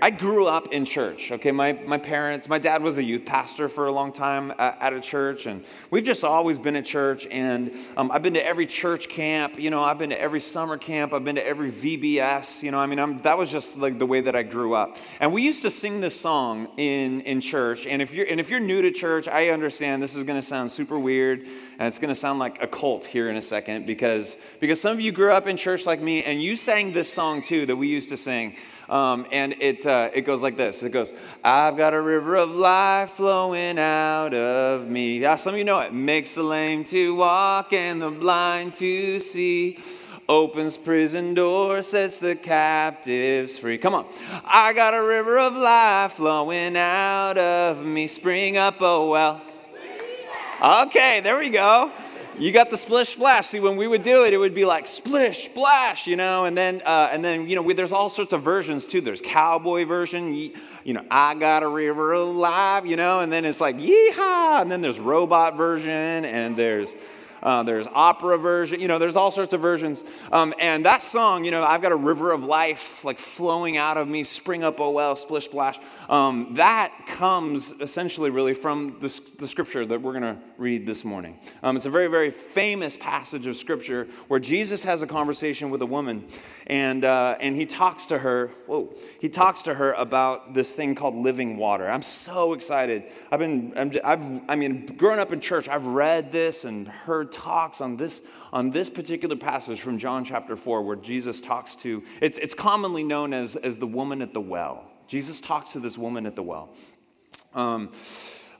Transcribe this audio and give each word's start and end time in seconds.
I 0.00 0.10
grew 0.10 0.46
up 0.46 0.72
in 0.72 0.84
church, 0.84 1.32
okay? 1.32 1.52
My, 1.52 1.72
my 1.86 1.98
parents, 1.98 2.48
my 2.48 2.58
dad 2.58 2.82
was 2.82 2.98
a 2.98 3.02
youth 3.02 3.24
pastor 3.24 3.68
for 3.68 3.86
a 3.86 3.92
long 3.92 4.12
time 4.12 4.52
at, 4.58 4.78
at 4.80 4.92
a 4.92 5.00
church, 5.00 5.46
and 5.46 5.64
we've 5.90 6.04
just 6.04 6.24
always 6.24 6.58
been 6.58 6.76
at 6.76 6.84
church. 6.84 7.26
And 7.30 7.72
um, 7.96 8.10
I've 8.10 8.22
been 8.22 8.34
to 8.34 8.46
every 8.46 8.66
church 8.66 9.08
camp, 9.08 9.58
you 9.58 9.70
know, 9.70 9.82
I've 9.82 9.98
been 9.98 10.10
to 10.10 10.20
every 10.20 10.40
summer 10.40 10.76
camp, 10.76 11.12
I've 11.12 11.24
been 11.24 11.36
to 11.36 11.46
every 11.46 11.70
VBS, 11.70 12.62
you 12.62 12.70
know, 12.70 12.78
I 12.78 12.86
mean, 12.86 12.98
I'm, 12.98 13.18
that 13.18 13.38
was 13.38 13.50
just 13.50 13.76
like 13.76 13.98
the 13.98 14.06
way 14.06 14.20
that 14.20 14.34
I 14.34 14.42
grew 14.42 14.74
up. 14.74 14.96
And 15.20 15.32
we 15.32 15.42
used 15.42 15.62
to 15.62 15.70
sing 15.70 16.00
this 16.00 16.18
song 16.18 16.68
in, 16.76 17.20
in 17.22 17.40
church. 17.40 17.86
And 17.86 18.00
if, 18.00 18.12
you're, 18.14 18.26
and 18.26 18.40
if 18.40 18.50
you're 18.50 18.60
new 18.60 18.82
to 18.82 18.90
church, 18.90 19.28
I 19.28 19.50
understand 19.50 20.02
this 20.02 20.16
is 20.16 20.24
gonna 20.24 20.42
sound 20.42 20.72
super 20.72 20.98
weird, 20.98 21.46
and 21.78 21.88
it's 21.88 21.98
gonna 21.98 22.14
sound 22.14 22.38
like 22.38 22.62
a 22.62 22.66
cult 22.66 23.06
here 23.06 23.28
in 23.28 23.36
a 23.36 23.42
second, 23.42 23.86
because, 23.86 24.36
because 24.60 24.80
some 24.80 24.92
of 24.92 25.00
you 25.00 25.12
grew 25.12 25.32
up 25.32 25.46
in 25.46 25.56
church 25.56 25.86
like 25.86 26.00
me, 26.00 26.22
and 26.22 26.42
you 26.42 26.56
sang 26.56 26.92
this 26.92 27.12
song 27.12 27.42
too 27.42 27.66
that 27.66 27.76
we 27.76 27.88
used 27.88 28.08
to 28.10 28.16
sing. 28.16 28.54
Um, 28.88 29.26
and 29.32 29.54
it, 29.60 29.86
uh, 29.86 30.10
it 30.12 30.22
goes 30.22 30.42
like 30.42 30.58
this 30.58 30.82
it 30.82 30.90
goes, 30.90 31.14
I've 31.42 31.76
got 31.76 31.94
a 31.94 32.00
river 32.02 32.36
of 32.36 32.50
life 32.50 33.12
flowing 33.12 33.78
out 33.78 34.34
of 34.34 34.88
me. 34.88 35.20
Yeah, 35.20 35.36
some 35.36 35.54
of 35.54 35.58
you 35.58 35.64
know 35.64 35.80
it. 35.80 35.94
Makes 35.94 36.34
the 36.34 36.42
lame 36.42 36.84
to 36.86 37.14
walk 37.14 37.72
and 37.72 38.02
the 38.02 38.10
blind 38.10 38.74
to 38.74 39.20
see. 39.20 39.78
Opens 40.26 40.78
prison 40.78 41.34
doors, 41.34 41.88
sets 41.88 42.18
the 42.18 42.34
captives 42.34 43.58
free. 43.58 43.76
Come 43.76 43.94
on. 43.94 44.06
I 44.46 44.72
got 44.72 44.94
a 44.94 45.02
river 45.02 45.38
of 45.38 45.54
life 45.54 46.12
flowing 46.12 46.78
out 46.78 47.36
of 47.36 47.84
me. 47.84 48.06
Spring 48.06 48.56
up, 48.56 48.76
oh 48.80 49.10
well. 49.10 49.42
Okay, 50.64 51.20
there 51.20 51.38
we 51.38 51.50
go 51.50 51.92
you 52.38 52.50
got 52.52 52.70
the 52.70 52.76
splish 52.76 53.10
splash. 53.10 53.48
See, 53.48 53.60
when 53.60 53.76
we 53.76 53.86
would 53.86 54.02
do 54.02 54.24
it, 54.24 54.32
it 54.32 54.38
would 54.38 54.54
be 54.54 54.64
like 54.64 54.86
splish 54.86 55.44
splash, 55.44 56.06
you 56.06 56.16
know, 56.16 56.44
and 56.44 56.56
then 56.56 56.82
uh, 56.84 57.08
and 57.12 57.24
then 57.24 57.48
you 57.48 57.56
know 57.56 57.62
we, 57.62 57.74
there's 57.74 57.92
all 57.92 58.10
sorts 58.10 58.32
of 58.32 58.42
versions 58.42 58.86
too. 58.86 59.00
There's 59.00 59.20
cowboy 59.20 59.84
version, 59.84 60.32
you 60.32 60.52
know, 60.92 61.04
I 61.10 61.34
got 61.34 61.62
a 61.62 61.68
river 61.68 62.12
alive, 62.12 62.86
you 62.86 62.96
know, 62.96 63.20
and 63.20 63.32
then 63.32 63.44
it's 63.44 63.60
like 63.60 63.76
yeehaw, 63.76 64.62
and 64.62 64.70
then 64.70 64.80
there's 64.80 64.98
robot 64.98 65.56
version, 65.56 65.90
and 65.90 66.56
there's 66.56 66.94
uh, 67.44 67.62
there's 67.62 67.86
opera 67.94 68.38
version, 68.38 68.80
you 68.80 68.88
know, 68.88 68.98
there's 68.98 69.16
all 69.16 69.30
sorts 69.30 69.52
of 69.52 69.60
versions. 69.60 70.02
Um, 70.32 70.54
and 70.58 70.84
that 70.86 71.02
song, 71.02 71.44
you 71.44 71.50
know, 71.50 71.62
I've 71.62 71.82
got 71.82 71.92
a 71.92 71.96
river 71.96 72.32
of 72.32 72.44
life 72.44 73.04
like 73.04 73.18
flowing 73.18 73.76
out 73.76 73.96
of 73.96 74.08
me, 74.08 74.24
spring 74.24 74.64
up, 74.64 74.80
oh 74.80 74.90
well, 74.90 75.14
splish 75.14 75.44
splash. 75.44 75.78
Um, 76.08 76.54
that 76.54 76.92
comes 77.06 77.72
essentially 77.80 78.30
really 78.30 78.54
from 78.54 78.96
the, 79.00 79.20
the 79.38 79.46
scripture 79.46 79.84
that 79.84 80.00
we're 80.00 80.18
going 80.18 80.22
to 80.22 80.38
read 80.56 80.86
this 80.86 81.04
morning. 81.04 81.38
Um, 81.62 81.76
it's 81.76 81.86
a 81.86 81.90
very, 81.90 82.08
very 82.08 82.30
famous 82.30 82.96
passage 82.96 83.46
of 83.46 83.56
scripture 83.56 84.08
where 84.28 84.40
Jesus 84.40 84.82
has 84.84 85.02
a 85.02 85.06
conversation 85.06 85.68
with 85.68 85.82
a 85.82 85.86
woman 85.86 86.24
and, 86.66 87.04
uh, 87.04 87.36
and 87.40 87.56
he 87.56 87.66
talks 87.66 88.06
to 88.06 88.18
her, 88.18 88.48
whoa, 88.66 88.94
he 89.20 89.28
talks 89.28 89.62
to 89.62 89.74
her 89.74 89.92
about 89.92 90.54
this 90.54 90.72
thing 90.72 90.94
called 90.94 91.14
living 91.14 91.58
water. 91.58 91.88
I'm 91.88 92.02
so 92.02 92.54
excited. 92.54 93.04
I've 93.30 93.40
been, 93.40 93.74
i 93.76 94.12
I've, 94.12 94.40
I 94.48 94.56
mean, 94.56 94.86
growing 94.86 95.18
up 95.18 95.32
in 95.32 95.40
church, 95.40 95.68
I've 95.68 95.86
read 95.86 96.32
this 96.32 96.64
and 96.64 96.88
heard 96.88 97.33
talks 97.34 97.80
on 97.80 97.96
this, 97.96 98.22
on 98.52 98.70
this 98.70 98.88
particular 98.88 99.36
passage 99.36 99.80
from 99.80 99.98
John 99.98 100.24
chapter 100.24 100.56
4 100.56 100.82
where 100.82 100.96
Jesus 100.96 101.40
talks 101.40 101.74
to, 101.76 102.02
it's, 102.20 102.38
it's 102.38 102.54
commonly 102.54 103.02
known 103.02 103.34
as, 103.34 103.56
as 103.56 103.76
the 103.76 103.86
woman 103.86 104.22
at 104.22 104.32
the 104.32 104.40
well. 104.40 104.84
Jesus 105.06 105.40
talks 105.40 105.72
to 105.72 105.80
this 105.80 105.98
woman 105.98 106.24
at 106.24 106.36
the 106.36 106.42
well. 106.42 106.74
Um, 107.54 107.90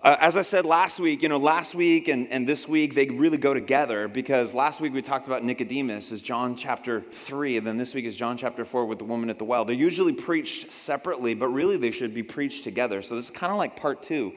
uh, 0.05 0.19
as 0.21 0.37
I 0.37 0.43
said 0.43 0.67
last 0.67 1.01
week, 1.01 1.23
you 1.23 1.31
know, 1.31 1.39
last 1.39 1.75
week 1.75 2.09
and, 2.09 2.29
and 2.29 2.47
this 2.47 2.69
week, 2.69 2.95
they 2.95 3.07
really 3.07 3.39
go 3.39 3.55
together 3.55 4.07
because 4.07 4.53
last 4.53 4.79
week 4.79 4.93
we 4.93 5.01
talked 5.01 5.27
about 5.27 5.43
Nicodemus 5.43 6.13
is 6.13 6.21
John 6.21 6.57
chapter 6.57 7.01
3, 7.01 7.57
and 7.57 7.67
then 7.67 7.79
this 7.79 7.95
week 7.95 8.05
is 8.05 8.15
John 8.15 8.37
chapter 8.37 8.67
4 8.67 8.85
with 8.85 8.99
the 8.99 9.07
woman 9.07 9.31
at 9.31 9.39
the 9.39 9.47
well. 9.47 9.65
They're 9.65 9.75
usually 9.75 10.13
preached 10.13 10.71
separately, 10.71 11.33
but 11.33 11.49
really 11.49 11.79
they 11.79 11.91
should 11.91 12.13
be 12.13 12.23
preached 12.23 12.65
together. 12.65 13.01
So 13.01 13.17
this 13.17 13.25
is 13.25 13.31
kind 13.31 13.51
of 13.51 13.57
like 13.57 13.77
part 13.77 14.03
two 14.03 14.35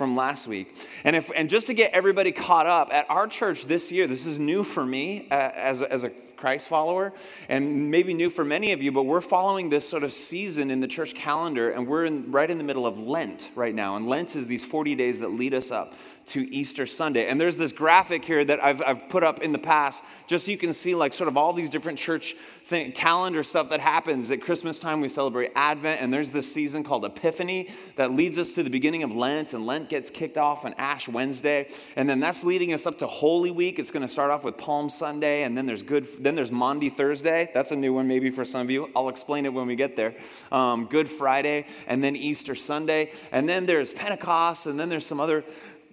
from 0.00 0.16
last 0.16 0.46
week. 0.46 0.74
And, 1.04 1.14
if, 1.14 1.30
and 1.36 1.50
just 1.50 1.66
to 1.66 1.74
get 1.74 1.92
everybody 1.92 2.32
caught 2.32 2.64
up, 2.66 2.88
at 2.90 3.04
our 3.10 3.26
church 3.26 3.66
this 3.66 3.92
year, 3.92 4.06
this 4.06 4.24
is 4.24 4.38
new 4.38 4.64
for 4.64 4.86
me 4.86 5.28
uh, 5.30 5.34
as, 5.34 5.82
a, 5.82 5.92
as 5.92 6.04
a 6.04 6.10
Christ 6.40 6.68
follower, 6.68 7.12
and 7.50 7.90
maybe 7.90 8.14
new 8.14 8.30
for 8.30 8.42
many 8.42 8.72
of 8.72 8.82
you, 8.82 8.92
but 8.92 9.02
we're 9.02 9.20
following 9.20 9.68
this 9.68 9.86
sort 9.86 10.02
of 10.02 10.10
season 10.10 10.70
in 10.70 10.80
the 10.80 10.88
church 10.88 11.14
calendar, 11.14 11.70
and 11.70 11.86
we're 11.86 12.06
in, 12.06 12.32
right 12.32 12.50
in 12.50 12.56
the 12.56 12.64
middle 12.64 12.86
of 12.86 12.98
Lent 12.98 13.50
right 13.54 13.74
now. 13.74 13.94
And 13.94 14.08
Lent 14.08 14.34
is 14.34 14.46
these 14.46 14.64
40 14.64 14.94
days 14.94 15.20
that 15.20 15.32
lead 15.32 15.52
us 15.52 15.70
up 15.70 15.92
to 16.26 16.52
Easter 16.54 16.86
Sunday. 16.86 17.26
And 17.28 17.40
there's 17.40 17.56
this 17.56 17.72
graphic 17.72 18.24
here 18.24 18.44
that 18.44 18.62
I've, 18.62 18.82
I've 18.86 19.08
put 19.08 19.24
up 19.24 19.42
in 19.42 19.52
the 19.52 19.58
past, 19.58 20.04
just 20.26 20.46
so 20.46 20.52
you 20.52 20.58
can 20.58 20.72
see 20.72 20.94
like 20.94 21.12
sort 21.12 21.28
of 21.28 21.36
all 21.36 21.52
these 21.52 21.70
different 21.70 21.98
church 21.98 22.36
thing, 22.64 22.92
calendar 22.92 23.42
stuff 23.42 23.70
that 23.70 23.80
happens. 23.80 24.30
At 24.30 24.40
Christmas 24.40 24.78
time, 24.78 25.00
we 25.00 25.08
celebrate 25.08 25.50
Advent, 25.56 26.00
and 26.00 26.12
there's 26.12 26.30
this 26.30 26.52
season 26.52 26.84
called 26.84 27.04
Epiphany 27.04 27.68
that 27.96 28.12
leads 28.12 28.38
us 28.38 28.54
to 28.54 28.62
the 28.62 28.70
beginning 28.70 29.02
of 29.02 29.14
Lent, 29.14 29.52
and 29.52 29.66
Lent 29.66 29.88
gets 29.88 30.10
kicked 30.10 30.38
off 30.38 30.64
on 30.64 30.74
Ash 30.78 31.08
Wednesday, 31.08 31.68
and 31.96 32.08
then 32.08 32.20
that's 32.20 32.44
leading 32.44 32.72
us 32.72 32.86
up 32.86 32.98
to 33.00 33.06
Holy 33.06 33.50
Week. 33.50 33.78
It's 33.78 33.90
going 33.90 34.06
to 34.06 34.12
start 34.12 34.30
off 34.30 34.44
with 34.44 34.56
Palm 34.56 34.88
Sunday, 34.88 35.42
and 35.42 35.56
then 35.56 35.66
there's 35.66 35.82
good. 35.82 36.06
Then 36.20 36.36
there's 36.36 36.52
Maundy 36.52 36.90
Thursday. 36.90 37.50
That's 37.52 37.72
a 37.72 37.76
new 37.76 37.92
one 37.92 38.06
maybe 38.06 38.30
for 38.30 38.44
some 38.44 38.60
of 38.60 38.70
you. 38.70 38.90
I'll 38.94 39.08
explain 39.08 39.46
it 39.46 39.52
when 39.52 39.66
we 39.66 39.74
get 39.74 39.96
there. 39.96 40.14
Um, 40.52 40.86
good 40.86 41.08
Friday, 41.08 41.66
and 41.86 42.04
then 42.04 42.14
Easter 42.14 42.54
Sunday, 42.54 43.12
and 43.32 43.48
then 43.48 43.66
there's 43.66 43.92
Pentecost, 43.92 44.66
and 44.66 44.78
then 44.78 44.88
there's 44.88 45.06
some 45.06 45.20
other 45.20 45.44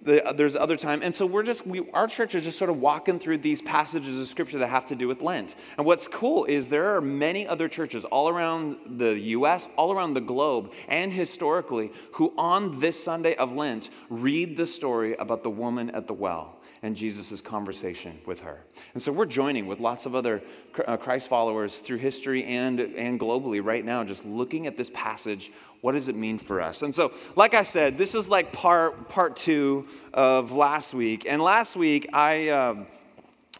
there's 0.02 0.56
other 0.56 0.76
time. 0.76 1.00
And 1.02 1.14
so 1.14 1.26
we're 1.26 1.42
just, 1.42 1.66
we, 1.66 1.88
our 1.90 2.06
church 2.06 2.34
is 2.34 2.44
just 2.44 2.58
sort 2.58 2.70
of 2.70 2.80
walking 2.80 3.18
through 3.18 3.38
these 3.38 3.60
passages 3.60 4.20
of 4.20 4.28
scripture 4.28 4.58
that 4.58 4.68
have 4.68 4.86
to 4.86 4.94
do 4.94 5.08
with 5.08 5.22
Lent. 5.22 5.54
And 5.76 5.86
what's 5.86 6.08
cool 6.08 6.44
is 6.44 6.68
there 6.68 6.94
are 6.96 7.00
many 7.00 7.46
other 7.46 7.68
churches 7.68 8.04
all 8.04 8.28
around 8.28 8.78
the 8.86 9.18
US, 9.18 9.68
all 9.76 9.92
around 9.92 10.14
the 10.14 10.20
globe, 10.20 10.72
and 10.88 11.12
historically, 11.12 11.92
who 12.12 12.32
on 12.38 12.80
this 12.80 13.02
Sunday 13.02 13.34
of 13.36 13.52
Lent 13.52 13.90
read 14.08 14.56
the 14.56 14.66
story 14.66 15.14
about 15.16 15.42
the 15.42 15.50
woman 15.50 15.90
at 15.90 16.06
the 16.06 16.14
well 16.14 16.58
and 16.82 16.94
Jesus' 16.94 17.40
conversation 17.40 18.20
with 18.24 18.40
her. 18.40 18.64
And 18.94 19.02
so 19.02 19.12
we're 19.12 19.26
joining 19.26 19.66
with 19.66 19.80
lots 19.80 20.06
of 20.06 20.14
other 20.14 20.42
uh, 20.86 20.96
Christ 20.96 21.28
followers 21.28 21.78
through 21.78 21.96
history 21.98 22.44
and, 22.44 22.78
and 22.78 23.18
globally 23.18 23.64
right 23.64 23.84
now, 23.84 24.04
just 24.04 24.24
looking 24.24 24.66
at 24.66 24.76
this 24.76 24.90
passage 24.94 25.50
what 25.80 25.92
does 25.92 26.08
it 26.08 26.16
mean 26.16 26.38
for 26.38 26.60
us? 26.60 26.82
And 26.82 26.94
so, 26.94 27.12
like 27.36 27.54
I 27.54 27.62
said, 27.62 27.96
this 27.98 28.14
is 28.14 28.28
like 28.28 28.52
part 28.52 29.08
part 29.08 29.36
two 29.36 29.86
of 30.12 30.52
last 30.52 30.94
week. 30.94 31.26
And 31.28 31.40
last 31.40 31.76
week, 31.76 32.08
I, 32.12 32.48
um, 32.48 32.86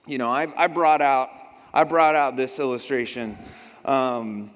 you 0.06 0.18
know, 0.18 0.28
I, 0.28 0.48
I 0.56 0.66
brought 0.66 1.00
out 1.00 1.30
I 1.72 1.84
brought 1.84 2.16
out 2.16 2.36
this 2.36 2.58
illustration. 2.58 3.38
Um, 3.84 4.50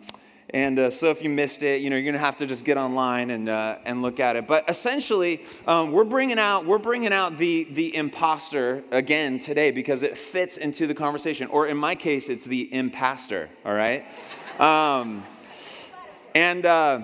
and 0.51 0.79
uh, 0.79 0.91
so 0.91 1.07
if 1.09 1.23
you 1.23 1.31
missed 1.31 1.63
it, 1.63 1.81
you 1.81 1.89
know, 1.89 1.97
you're 1.97 2.13
to 2.13 2.19
have 2.19 2.37
to 2.39 2.47
just 2.47 2.65
get 2.65 2.77
online 2.77 3.31
and, 3.31 3.49
uh, 3.49 3.79
and 3.87 4.03
look 4.03 4.21
at 4.21 4.37
it. 4.37 4.47
But 4.47 4.69
essentially, 4.69 5.43
um, 5.67 5.93
we're 5.93 6.05
bringing 6.05 6.39
out, 6.39 6.67
we're 6.67 6.79
bringing 6.79 7.13
out 7.13 7.39
the, 7.39 7.65
the 7.71 7.95
imposter 7.97 8.83
again 8.91 9.39
today 9.39 9.71
because 9.71 10.03
it 10.03 10.19
fits 10.19 10.59
into 10.59 10.87
the 10.87 10.95
conversation. 10.95 11.49
Or 11.49 11.67
in 11.67 11.79
my 11.79 11.95
case, 11.95 12.29
it's 12.29 12.45
the 12.45 12.73
impastor, 12.75 13.49
all 13.65 13.75
right? 13.75 14.05
Um, 14.61 15.25
and... 16.35 16.67
Uh, 16.67 17.01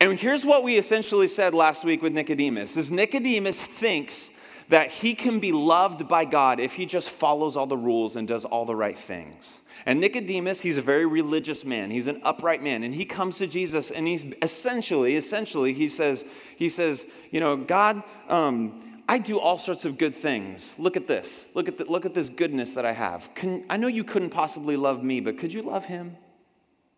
and 0.00 0.18
here's 0.18 0.44
what 0.44 0.62
we 0.62 0.76
essentially 0.76 1.28
said 1.28 1.54
last 1.54 1.84
week 1.84 2.02
with 2.02 2.12
Nicodemus 2.12 2.76
is 2.76 2.90
Nicodemus 2.90 3.60
thinks 3.60 4.30
that 4.68 4.90
he 4.90 5.14
can 5.14 5.40
be 5.40 5.52
loved 5.52 6.08
by 6.08 6.24
God 6.24 6.58
if 6.58 6.74
he 6.74 6.86
just 6.86 7.10
follows 7.10 7.56
all 7.56 7.66
the 7.66 7.76
rules 7.76 8.16
and 8.16 8.26
does 8.26 8.44
all 8.44 8.64
the 8.64 8.74
right 8.74 8.98
things. 8.98 9.60
And 9.86 10.00
Nicodemus, 10.00 10.62
he's 10.62 10.78
a 10.78 10.82
very 10.82 11.04
religious 11.04 11.64
man. 11.64 11.90
He's 11.90 12.08
an 12.08 12.20
upright 12.24 12.62
man. 12.62 12.82
And 12.82 12.94
he 12.94 13.04
comes 13.04 13.36
to 13.38 13.46
Jesus 13.46 13.90
and 13.90 14.06
he's 14.06 14.24
essentially, 14.40 15.16
essentially, 15.16 15.74
he 15.74 15.88
says, 15.88 16.24
he 16.56 16.68
says, 16.68 17.06
you 17.30 17.40
know, 17.40 17.56
God, 17.56 18.02
um, 18.28 18.80
I 19.06 19.18
do 19.18 19.38
all 19.38 19.58
sorts 19.58 19.84
of 19.84 19.98
good 19.98 20.14
things. 20.14 20.74
Look 20.78 20.96
at 20.96 21.06
this. 21.06 21.50
Look 21.54 21.68
at, 21.68 21.76
the, 21.76 21.84
look 21.84 22.06
at 22.06 22.14
this 22.14 22.30
goodness 22.30 22.72
that 22.72 22.86
I 22.86 22.92
have. 22.92 23.34
Can, 23.34 23.64
I 23.68 23.76
know 23.76 23.88
you 23.88 24.04
couldn't 24.04 24.30
possibly 24.30 24.76
love 24.76 25.04
me, 25.04 25.20
but 25.20 25.36
could 25.36 25.52
you 25.52 25.60
love 25.60 25.84
him? 25.84 26.16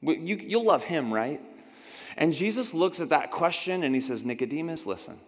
You, 0.00 0.36
you'll 0.36 0.64
love 0.64 0.84
him, 0.84 1.12
right? 1.12 1.40
And 2.16 2.32
Jesus 2.32 2.72
looks 2.72 3.00
at 3.00 3.10
that 3.10 3.30
question 3.30 3.82
and 3.82 3.94
he 3.94 4.00
says, 4.00 4.24
Nicodemus, 4.24 4.86
listen, 4.86 5.18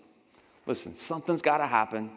listen, 0.66 0.96
something's 0.96 1.42
got 1.42 1.58
to 1.58 1.66
happen 1.66 2.10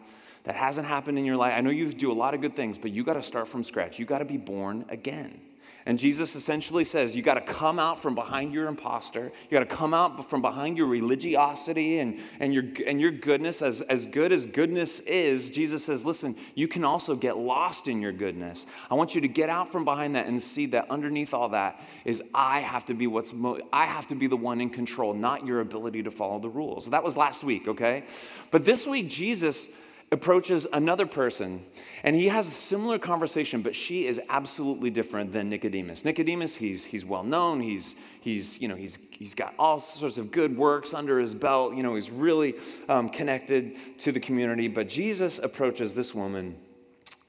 that 0.44 0.56
hasn't 0.56 0.88
happened 0.88 1.18
in 1.18 1.24
your 1.24 1.36
life. 1.36 1.52
I 1.56 1.60
know 1.60 1.70
you 1.70 1.92
do 1.92 2.10
a 2.10 2.14
lot 2.14 2.34
of 2.34 2.40
good 2.40 2.56
things, 2.56 2.78
but 2.78 2.90
you 2.90 3.04
got 3.04 3.14
to 3.14 3.22
start 3.22 3.48
from 3.48 3.62
scratch. 3.62 3.98
You 3.98 4.06
got 4.06 4.18
to 4.18 4.24
be 4.24 4.38
born 4.38 4.84
again. 4.88 5.40
And 5.84 5.98
Jesus 5.98 6.36
essentially 6.36 6.84
says, 6.84 7.16
you 7.16 7.22
got 7.22 7.34
to 7.34 7.40
come 7.40 7.78
out 7.78 8.00
from 8.00 8.14
behind 8.14 8.52
your 8.54 8.68
imposter. 8.68 9.32
You 9.50 9.58
got 9.58 9.68
to 9.68 9.76
come 9.76 9.92
out 9.92 10.30
from 10.30 10.40
behind 10.40 10.78
your 10.78 10.86
religiosity 10.86 11.98
and, 11.98 12.20
and, 12.38 12.54
your, 12.54 12.64
and 12.86 13.00
your 13.00 13.10
goodness. 13.10 13.62
As, 13.62 13.80
as 13.82 14.06
good 14.06 14.32
as 14.32 14.46
goodness 14.46 15.00
is, 15.00 15.50
Jesus 15.50 15.84
says, 15.84 16.04
listen, 16.04 16.36
you 16.54 16.68
can 16.68 16.84
also 16.84 17.16
get 17.16 17.36
lost 17.36 17.88
in 17.88 18.00
your 18.00 18.12
goodness. 18.12 18.66
I 18.90 18.94
want 18.94 19.14
you 19.14 19.20
to 19.22 19.28
get 19.28 19.48
out 19.48 19.72
from 19.72 19.84
behind 19.84 20.14
that 20.16 20.26
and 20.26 20.42
see 20.42 20.66
that 20.66 20.88
underneath 20.90 21.34
all 21.34 21.48
that 21.50 21.80
is 22.04 22.22
I 22.32 22.60
have 22.60 22.84
to 22.86 22.94
be 22.94 23.06
what's 23.06 23.32
mo- 23.32 23.60
I 23.72 23.86
have 23.86 24.06
to 24.08 24.14
be 24.14 24.26
the 24.28 24.36
one 24.36 24.60
in 24.60 24.70
control, 24.70 25.14
not 25.14 25.46
your 25.46 25.60
ability 25.60 26.04
to 26.04 26.10
follow 26.10 26.38
the 26.38 26.48
rules. 26.48 26.84
So 26.84 26.90
that 26.90 27.02
was 27.02 27.16
last 27.16 27.42
week, 27.42 27.66
okay? 27.66 28.04
But 28.50 28.64
this 28.64 28.86
week, 28.86 29.08
Jesus 29.08 29.68
approaches 30.12 30.66
another 30.74 31.06
person 31.06 31.64
and 32.02 32.14
he 32.14 32.28
has 32.28 32.46
a 32.46 32.50
similar 32.50 32.98
conversation 32.98 33.62
but 33.62 33.74
she 33.74 34.06
is 34.06 34.20
absolutely 34.28 34.90
different 34.90 35.32
than 35.32 35.48
nicodemus. 35.48 36.04
Nicodemus 36.04 36.56
he's, 36.56 36.84
he's 36.84 37.04
well 37.04 37.24
known. 37.24 37.60
He's, 37.60 37.96
he's, 38.20 38.60
you 38.60 38.68
know, 38.68 38.76
he's, 38.76 38.98
he's 39.10 39.34
got 39.34 39.54
all 39.58 39.78
sorts 39.78 40.18
of 40.18 40.30
good 40.30 40.56
works 40.56 40.92
under 40.92 41.18
his 41.18 41.34
belt. 41.34 41.74
You 41.74 41.82
know 41.82 41.94
he's 41.94 42.10
really 42.10 42.54
um, 42.88 43.08
connected 43.08 43.74
to 44.00 44.12
the 44.12 44.20
community. 44.20 44.68
But 44.68 44.88
jesus 44.88 45.38
approaches 45.38 45.94
this 45.94 46.14
woman 46.14 46.56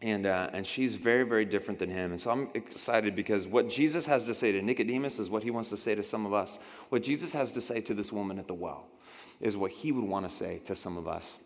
and, 0.02 0.26
uh, 0.26 0.50
and 0.52 0.68
she's 0.68 0.96
very, 0.96 1.24
very 1.24 1.46
different 1.46 1.80
than 1.80 1.90
him. 1.90 2.12
And 2.12 2.20
so 2.20 2.30
I'm 2.30 2.50
excited 2.54 3.16
because 3.16 3.48
what 3.48 3.70
Jesus 3.70 4.06
has 4.06 4.26
to 4.26 4.34
say 4.34 4.52
to 4.52 4.62
Nicodemus 4.62 5.18
is 5.18 5.30
what 5.30 5.44
he 5.44 5.52
wants 5.52 5.70
to 5.70 5.78
say 5.78 5.96
to 5.96 6.04
some 6.04 6.26
of 6.26 6.34
us. 6.34 6.60
What 6.90 7.04
Jesus 7.04 7.32
has 7.32 7.54
to 7.54 7.62
say 7.62 7.80
to 7.80 7.94
this 7.94 8.12
woman 8.12 8.38
at 8.38 8.48
the 8.48 8.54
well 8.54 8.88
is 9.40 9.56
what 9.56 9.72
he 9.72 9.94
would 9.94 10.04
want 10.04 10.30
to 10.30 10.36
say 10.36 10.60
to 10.66 10.76
some 10.76 10.98
of 10.98 11.08
us 11.08 11.40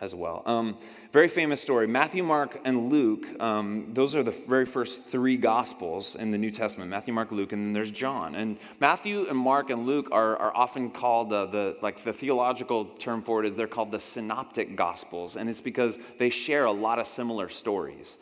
as 0.00 0.14
well. 0.14 0.42
Um, 0.46 0.76
very 1.12 1.28
famous 1.28 1.60
story. 1.60 1.86
Matthew, 1.86 2.22
Mark, 2.22 2.60
and 2.64 2.90
Luke, 2.90 3.26
um, 3.40 3.90
those 3.94 4.14
are 4.14 4.22
the 4.22 4.30
very 4.30 4.64
first 4.64 5.06
three 5.06 5.36
gospels 5.36 6.14
in 6.14 6.30
the 6.30 6.38
New 6.38 6.50
Testament 6.50 6.90
Matthew, 6.90 7.12
Mark, 7.12 7.32
Luke, 7.32 7.52
and 7.52 7.66
then 7.66 7.72
there's 7.72 7.90
John. 7.90 8.34
And 8.34 8.58
Matthew 8.78 9.26
and 9.28 9.36
Mark 9.36 9.70
and 9.70 9.86
Luke 9.86 10.08
are, 10.12 10.36
are 10.36 10.56
often 10.56 10.90
called 10.90 11.32
uh, 11.32 11.46
the, 11.46 11.76
like 11.82 12.04
the 12.04 12.12
theological 12.12 12.84
term 12.84 13.22
for 13.22 13.42
it 13.42 13.46
is 13.46 13.54
they're 13.56 13.66
called 13.66 13.90
the 13.90 14.00
synoptic 14.00 14.76
gospels. 14.76 15.34
And 15.36 15.50
it's 15.50 15.60
because 15.60 15.98
they 16.18 16.30
share 16.30 16.64
a 16.64 16.72
lot 16.72 16.98
of 16.98 17.06
similar 17.06 17.48
stories 17.48 18.18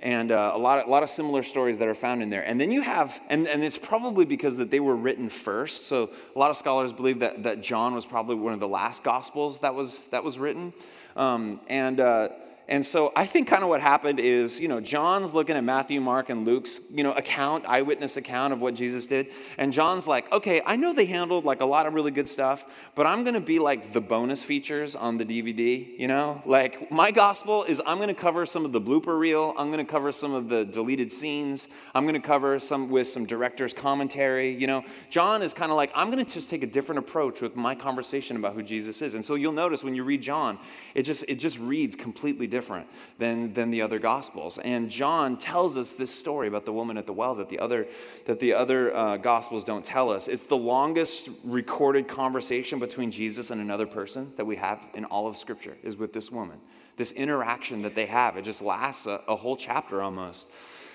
and 0.00 0.30
uh, 0.30 0.52
a, 0.54 0.58
lot 0.58 0.78
of, 0.78 0.86
a 0.86 0.90
lot 0.90 1.02
of 1.02 1.10
similar 1.10 1.42
stories 1.42 1.78
that 1.78 1.88
are 1.88 1.94
found 1.94 2.22
in 2.22 2.30
there. 2.30 2.42
And 2.42 2.60
then 2.60 2.70
you 2.70 2.82
have, 2.82 3.20
and, 3.28 3.46
and 3.46 3.64
it's 3.64 3.78
probably 3.78 4.24
because 4.24 4.56
that 4.58 4.70
they 4.70 4.80
were 4.80 4.96
written 4.96 5.28
first. 5.28 5.86
So 5.86 6.10
a 6.34 6.38
lot 6.38 6.50
of 6.50 6.56
scholars 6.56 6.92
believe 6.92 7.20
that, 7.20 7.42
that 7.42 7.60
John 7.62 7.94
was 7.94 8.06
probably 8.06 8.36
one 8.36 8.52
of 8.52 8.60
the 8.60 8.68
last 8.68 9.04
gospels 9.04 9.60
that 9.60 9.74
was, 9.74 10.06
that 10.06 10.24
was 10.24 10.38
written. 10.38 10.72
Um, 11.16 11.60
and 11.68 12.00
uh, 12.00 12.28
and 12.68 12.84
so 12.84 13.12
I 13.16 13.24
think 13.24 13.48
kind 13.48 13.62
of 13.62 13.70
what 13.70 13.80
happened 13.80 14.20
is, 14.20 14.60
you 14.60 14.68
know, 14.68 14.78
John's 14.78 15.32
looking 15.32 15.56
at 15.56 15.64
Matthew, 15.64 16.02
Mark, 16.02 16.28
and 16.28 16.44
Luke's, 16.44 16.82
you 16.92 17.02
know, 17.02 17.12
account, 17.12 17.64
eyewitness 17.64 18.18
account 18.18 18.52
of 18.52 18.60
what 18.60 18.74
Jesus 18.74 19.06
did. 19.06 19.28
And 19.56 19.72
John's 19.72 20.06
like, 20.06 20.30
okay, 20.30 20.60
I 20.66 20.76
know 20.76 20.92
they 20.92 21.06
handled 21.06 21.46
like 21.46 21.62
a 21.62 21.64
lot 21.64 21.86
of 21.86 21.94
really 21.94 22.10
good 22.10 22.28
stuff, 22.28 22.66
but 22.94 23.06
I'm 23.06 23.24
going 23.24 23.32
to 23.32 23.40
be 23.40 23.58
like 23.58 23.94
the 23.94 24.02
bonus 24.02 24.44
features 24.44 24.94
on 24.94 25.16
the 25.16 25.24
DVD, 25.24 25.98
you 25.98 26.06
know? 26.08 26.42
Like 26.44 26.92
my 26.92 27.10
gospel 27.10 27.64
is 27.64 27.80
I'm 27.86 27.96
going 27.96 28.08
to 28.08 28.14
cover 28.14 28.44
some 28.44 28.66
of 28.66 28.72
the 28.72 28.82
blooper 28.82 29.18
reel. 29.18 29.54
I'm 29.56 29.72
going 29.72 29.84
to 29.84 29.90
cover 29.90 30.12
some 30.12 30.34
of 30.34 30.50
the 30.50 30.66
deleted 30.66 31.10
scenes. 31.10 31.68
I'm 31.94 32.04
going 32.04 32.20
to 32.20 32.26
cover 32.26 32.58
some 32.58 32.90
with 32.90 33.08
some 33.08 33.24
director's 33.24 33.72
commentary, 33.72 34.50
you 34.50 34.66
know? 34.66 34.84
John 35.08 35.40
is 35.40 35.54
kind 35.54 35.70
of 35.70 35.78
like, 35.78 35.90
I'm 35.94 36.10
going 36.10 36.22
to 36.22 36.30
just 36.30 36.50
take 36.50 36.62
a 36.62 36.66
different 36.66 36.98
approach 36.98 37.40
with 37.40 37.56
my 37.56 37.74
conversation 37.74 38.36
about 38.36 38.52
who 38.52 38.62
Jesus 38.62 39.00
is. 39.00 39.14
And 39.14 39.24
so 39.24 39.36
you'll 39.36 39.52
notice 39.52 39.82
when 39.82 39.94
you 39.94 40.04
read 40.04 40.20
John, 40.20 40.58
it 40.94 41.04
just, 41.04 41.24
it 41.28 41.36
just 41.36 41.58
reads 41.58 41.96
completely 41.96 42.46
different 42.46 42.57
different 42.58 42.88
than, 43.18 43.54
than 43.54 43.70
the 43.70 43.82
other 43.82 44.00
gospels. 44.00 44.58
And 44.64 44.90
John 44.90 45.36
tells 45.36 45.76
us 45.76 45.92
this 45.92 46.12
story 46.12 46.48
about 46.48 46.64
the 46.64 46.72
woman 46.72 46.98
at 46.98 47.06
the 47.06 47.12
well 47.12 47.36
that 47.36 47.48
the 47.48 47.60
other, 47.60 47.86
that 48.26 48.40
the 48.40 48.52
other 48.52 48.92
uh, 48.96 49.16
gospels 49.16 49.62
don't 49.62 49.84
tell 49.84 50.10
us. 50.10 50.26
It's 50.26 50.42
the 50.42 50.56
longest 50.56 51.28
recorded 51.44 52.08
conversation 52.08 52.80
between 52.80 53.12
Jesus 53.12 53.52
and 53.52 53.60
another 53.60 53.86
person 53.86 54.32
that 54.36 54.44
we 54.44 54.56
have 54.56 54.84
in 54.92 55.04
all 55.04 55.28
of 55.28 55.36
Scripture, 55.36 55.76
is 55.84 55.96
with 55.96 56.12
this 56.12 56.32
woman. 56.32 56.58
This 56.96 57.12
interaction 57.12 57.82
that 57.82 57.94
they 57.94 58.06
have, 58.06 58.36
it 58.36 58.44
just 58.44 58.60
lasts 58.60 59.06
a, 59.06 59.20
a 59.28 59.36
whole 59.36 59.56
chapter 59.56 60.02
almost. 60.02 60.48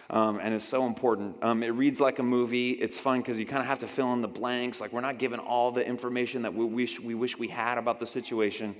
Um, 0.10 0.42
and 0.44 0.54
it's 0.54 0.66
so 0.66 0.86
important. 0.86 1.38
Um, 1.42 1.64
it 1.64 1.70
reads 1.70 2.02
like 2.02 2.20
a 2.20 2.24
movie. 2.24 2.72
It's 2.72 3.00
fun 3.00 3.22
because 3.22 3.40
you 3.40 3.46
kind 3.46 3.62
of 3.62 3.68
have 3.68 3.80
to 3.80 3.88
fill 3.88 4.12
in 4.14 4.22
the 4.22 4.28
blanks. 4.28 4.82
Like 4.82 4.92
we're 4.92 5.08
not 5.10 5.18
given 5.18 5.40
all 5.40 5.72
the 5.72 5.86
information 5.88 6.42
that 6.42 6.54
we 6.54 6.66
wish 6.66 7.00
we, 7.00 7.16
wish 7.16 7.40
we 7.40 7.48
had 7.48 7.78
about 7.78 8.02
the 8.02 8.06
situation. 8.06 8.76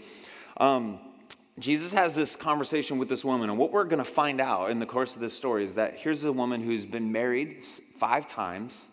Um, 0.58 1.00
Jesus 1.60 1.94
has 1.94 2.16
this 2.16 2.36
conversation 2.36 2.98
with 2.98 3.10
this 3.10 3.24
woman, 3.24 3.50
and 3.50 3.60
what 3.60 3.72
we're 3.72 3.84
going 3.84 4.04
to 4.04 4.04
find 4.04 4.42
out 4.42 4.72
in 4.72 4.80
the 4.80 4.88
course 4.88 5.14
of 5.14 5.22
this 5.22 5.36
story 5.36 5.64
is 5.64 5.74
that 5.74 6.00
here's 6.00 6.26
a 6.26 6.34
woman 6.34 6.62
who's 6.64 6.86
been 6.86 7.12
married 7.12 7.64
five 7.98 8.26
times, 8.26 8.88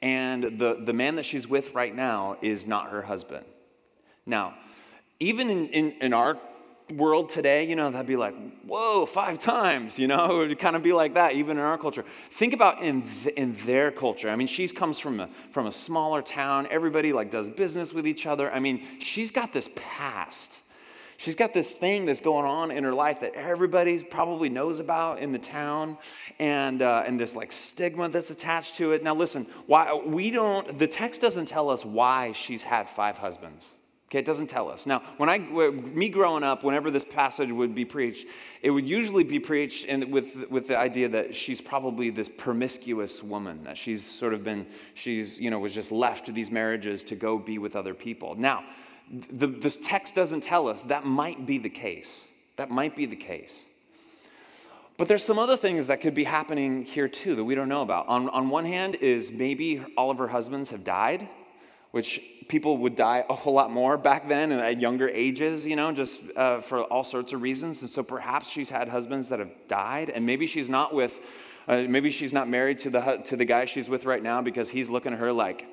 and 0.00 0.58
the, 0.58 0.80
the 0.82 0.94
man 0.94 1.16
that 1.16 1.24
she's 1.24 1.46
with 1.46 1.74
right 1.74 1.94
now 1.94 2.38
is 2.40 2.66
not 2.66 2.90
her 2.90 3.02
husband. 3.02 3.44
Now, 4.24 4.54
even 5.20 5.50
in, 5.50 5.66
in, 5.68 5.92
in 6.00 6.12
our 6.14 6.38
world 6.94 7.28
today, 7.28 7.66
you 7.68 7.76
know, 7.76 7.90
that'd 7.90 8.06
be 8.06 8.16
like, 8.16 8.34
whoa, 8.62 9.04
five 9.04 9.38
times, 9.38 9.98
you 9.98 10.06
know, 10.06 10.40
it 10.42 10.48
would 10.48 10.58
kind 10.58 10.76
of 10.76 10.82
be 10.82 10.94
like 10.94 11.12
that, 11.12 11.34
even 11.34 11.58
in 11.58 11.62
our 11.62 11.76
culture. 11.76 12.04
Think 12.30 12.54
about 12.54 12.82
in, 12.82 13.02
th- 13.02 13.34
in 13.34 13.54
their 13.66 13.90
culture. 13.90 14.30
I 14.30 14.36
mean, 14.36 14.46
she 14.46 14.66
comes 14.68 14.98
from 14.98 15.20
a, 15.20 15.28
from 15.50 15.66
a 15.66 15.72
smaller 15.72 16.22
town, 16.22 16.68
everybody 16.70 17.12
like 17.12 17.30
does 17.30 17.50
business 17.50 17.92
with 17.92 18.06
each 18.06 18.24
other. 18.24 18.50
I 18.50 18.60
mean, 18.60 18.82
she's 18.98 19.30
got 19.30 19.52
this 19.52 19.68
past 19.76 20.62
She's 21.16 21.36
got 21.36 21.54
this 21.54 21.72
thing 21.72 22.06
that's 22.06 22.20
going 22.20 22.46
on 22.46 22.70
in 22.70 22.84
her 22.84 22.92
life 22.92 23.20
that 23.20 23.34
everybody 23.34 24.02
probably 24.02 24.48
knows 24.48 24.80
about 24.80 25.18
in 25.18 25.32
the 25.32 25.38
town, 25.38 25.96
and, 26.38 26.82
uh, 26.82 27.04
and 27.06 27.18
this 27.18 27.34
like 27.34 27.52
stigma 27.52 28.08
that's 28.08 28.30
attached 28.30 28.76
to 28.76 28.92
it. 28.92 29.02
Now, 29.02 29.14
listen, 29.14 29.46
why 29.66 29.94
we 29.94 30.30
don't, 30.30 30.78
the 30.78 30.88
text 30.88 31.20
doesn't 31.20 31.46
tell 31.46 31.70
us 31.70 31.84
why 31.84 32.32
she's 32.32 32.64
had 32.64 32.90
five 32.90 33.18
husbands. 33.18 33.74
Okay, 34.08 34.20
it 34.20 34.24
doesn't 34.24 34.46
tell 34.46 34.70
us. 34.70 34.86
Now, 34.86 35.02
when 35.16 35.28
I, 35.28 35.38
me 35.38 36.08
growing 36.08 36.44
up, 36.44 36.62
whenever 36.62 36.92
this 36.92 37.04
passage 37.04 37.50
would 37.50 37.74
be 37.74 37.84
preached, 37.84 38.28
it 38.62 38.70
would 38.70 38.88
usually 38.88 39.24
be 39.24 39.40
preached 39.40 39.84
in, 39.84 40.12
with, 40.12 40.48
with 40.48 40.68
the 40.68 40.78
idea 40.78 41.08
that 41.08 41.34
she's 41.34 41.60
probably 41.60 42.10
this 42.10 42.28
promiscuous 42.28 43.20
woman, 43.20 43.64
that 43.64 43.76
she's 43.76 44.04
sort 44.04 44.32
of 44.32 44.44
been, 44.44 44.64
she's, 44.94 45.40
you 45.40 45.50
know, 45.50 45.58
was 45.58 45.74
just 45.74 45.90
left 45.90 46.26
to 46.26 46.32
these 46.32 46.52
marriages 46.52 47.02
to 47.02 47.16
go 47.16 47.36
be 47.36 47.58
with 47.58 47.74
other 47.74 47.94
people. 47.94 48.36
Now, 48.36 48.62
the, 49.10 49.70
text 49.70 50.14
doesn't 50.14 50.42
tell 50.42 50.68
us 50.68 50.82
that 50.84 51.04
might 51.04 51.46
be 51.46 51.58
the 51.58 51.70
case. 51.70 52.28
That 52.56 52.70
might 52.70 52.96
be 52.96 53.06
the 53.06 53.16
case. 53.16 53.66
But 54.98 55.08
there's 55.08 55.24
some 55.24 55.38
other 55.38 55.56
things 55.56 55.88
that 55.88 56.00
could 56.00 56.14
be 56.14 56.24
happening 56.24 56.82
here 56.82 57.08
too 57.08 57.34
that 57.34 57.44
we 57.44 57.54
don't 57.54 57.68
know 57.68 57.82
about. 57.82 58.08
On, 58.08 58.28
on 58.30 58.48
one 58.48 58.64
hand, 58.64 58.96
is 58.96 59.30
maybe 59.30 59.84
all 59.96 60.10
of 60.10 60.18
her 60.18 60.28
husbands 60.28 60.70
have 60.70 60.84
died, 60.84 61.28
which 61.90 62.20
people 62.48 62.78
would 62.78 62.96
die 62.96 63.24
a 63.28 63.34
whole 63.34 63.52
lot 63.52 63.70
more 63.70 63.98
back 63.98 64.28
then 64.28 64.52
and 64.52 64.60
at 64.60 64.80
younger 64.80 65.08
ages, 65.08 65.66
you 65.66 65.76
know, 65.76 65.92
just 65.92 66.20
uh, 66.34 66.60
for 66.60 66.82
all 66.84 67.04
sorts 67.04 67.32
of 67.32 67.42
reasons. 67.42 67.82
And 67.82 67.90
so 67.90 68.02
perhaps 68.02 68.48
she's 68.48 68.70
had 68.70 68.88
husbands 68.88 69.28
that 69.28 69.38
have 69.38 69.52
died, 69.68 70.10
and 70.10 70.24
maybe 70.24 70.46
she's 70.46 70.68
not 70.68 70.94
with, 70.94 71.20
uh, 71.68 71.82
maybe 71.88 72.10
she's 72.10 72.32
not 72.32 72.48
married 72.48 72.78
to 72.80 72.90
the, 72.90 73.22
to 73.26 73.36
the 73.36 73.44
guy 73.44 73.66
she's 73.66 73.88
with 73.88 74.04
right 74.04 74.22
now 74.22 74.40
because 74.40 74.70
he's 74.70 74.88
looking 74.88 75.12
at 75.12 75.18
her 75.18 75.32
like, 75.32 75.66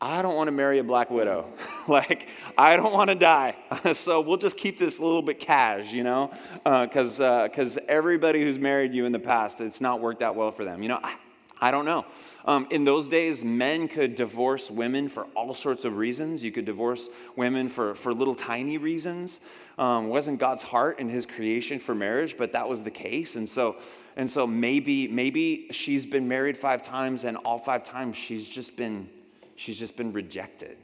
I 0.00 0.22
don't 0.22 0.34
want 0.34 0.48
to 0.48 0.52
marry 0.52 0.78
a 0.78 0.84
black 0.84 1.10
widow. 1.10 1.46
like, 1.88 2.28
I 2.58 2.76
don't 2.76 2.92
want 2.92 3.10
to 3.10 3.16
die. 3.16 3.56
so 3.92 4.20
we'll 4.20 4.36
just 4.36 4.56
keep 4.56 4.78
this 4.78 4.98
a 4.98 5.02
little 5.02 5.22
bit 5.22 5.38
cash, 5.38 5.92
you 5.92 6.02
know? 6.02 6.30
Because 6.64 7.20
uh, 7.20 7.44
because 7.44 7.78
uh, 7.78 7.82
everybody 7.88 8.42
who's 8.42 8.58
married 8.58 8.94
you 8.94 9.06
in 9.06 9.12
the 9.12 9.18
past, 9.18 9.60
it's 9.60 9.80
not 9.80 10.00
worked 10.00 10.22
out 10.22 10.36
well 10.36 10.50
for 10.50 10.64
them. 10.64 10.82
You 10.82 10.90
know, 10.90 11.00
I, 11.02 11.16
I 11.60 11.70
don't 11.70 11.86
know. 11.86 12.04
Um, 12.44 12.66
in 12.70 12.84
those 12.84 13.08
days, 13.08 13.42
men 13.42 13.88
could 13.88 14.16
divorce 14.16 14.70
women 14.70 15.08
for 15.08 15.24
all 15.34 15.54
sorts 15.54 15.86
of 15.86 15.96
reasons. 15.96 16.44
You 16.44 16.52
could 16.52 16.66
divorce 16.66 17.08
women 17.36 17.70
for, 17.70 17.94
for 17.94 18.12
little 18.12 18.34
tiny 18.34 18.76
reasons. 18.76 19.40
Um, 19.78 20.08
wasn't 20.08 20.40
God's 20.40 20.62
heart 20.62 20.98
in 20.98 21.08
His 21.08 21.24
creation 21.24 21.78
for 21.78 21.94
marriage, 21.94 22.36
but 22.36 22.52
that 22.52 22.68
was 22.68 22.82
the 22.82 22.90
case. 22.90 23.34
And 23.36 23.48
so, 23.48 23.76
and 24.16 24.30
so 24.30 24.46
maybe 24.46 25.08
maybe 25.08 25.68
she's 25.70 26.04
been 26.04 26.28
married 26.28 26.58
five 26.58 26.82
times, 26.82 27.24
and 27.24 27.38
all 27.38 27.56
five 27.56 27.82
times 27.82 28.16
she's 28.16 28.46
just 28.46 28.76
been 28.76 29.08
she's 29.56 29.78
just 29.78 29.96
been 29.96 30.12
rejected. 30.12 30.76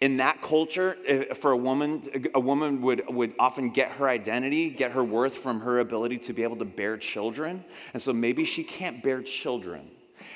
In 0.00 0.16
that 0.16 0.42
culture, 0.42 0.96
eh, 1.06 1.32
for 1.34 1.52
a 1.52 1.56
woman, 1.56 2.02
a 2.34 2.40
woman 2.40 2.82
would, 2.82 3.04
would 3.08 3.34
often 3.38 3.70
get 3.70 3.92
her 3.92 4.08
identity, 4.08 4.70
get 4.70 4.92
her 4.92 5.04
worth 5.04 5.36
from 5.36 5.60
her 5.60 5.78
ability 5.78 6.18
to 6.18 6.32
be 6.32 6.42
able 6.42 6.56
to 6.56 6.64
bear 6.64 6.96
children. 6.96 7.64
And 7.92 8.02
so 8.02 8.12
maybe 8.12 8.44
she 8.44 8.64
can't 8.64 9.02
bear 9.02 9.22
children. 9.22 9.90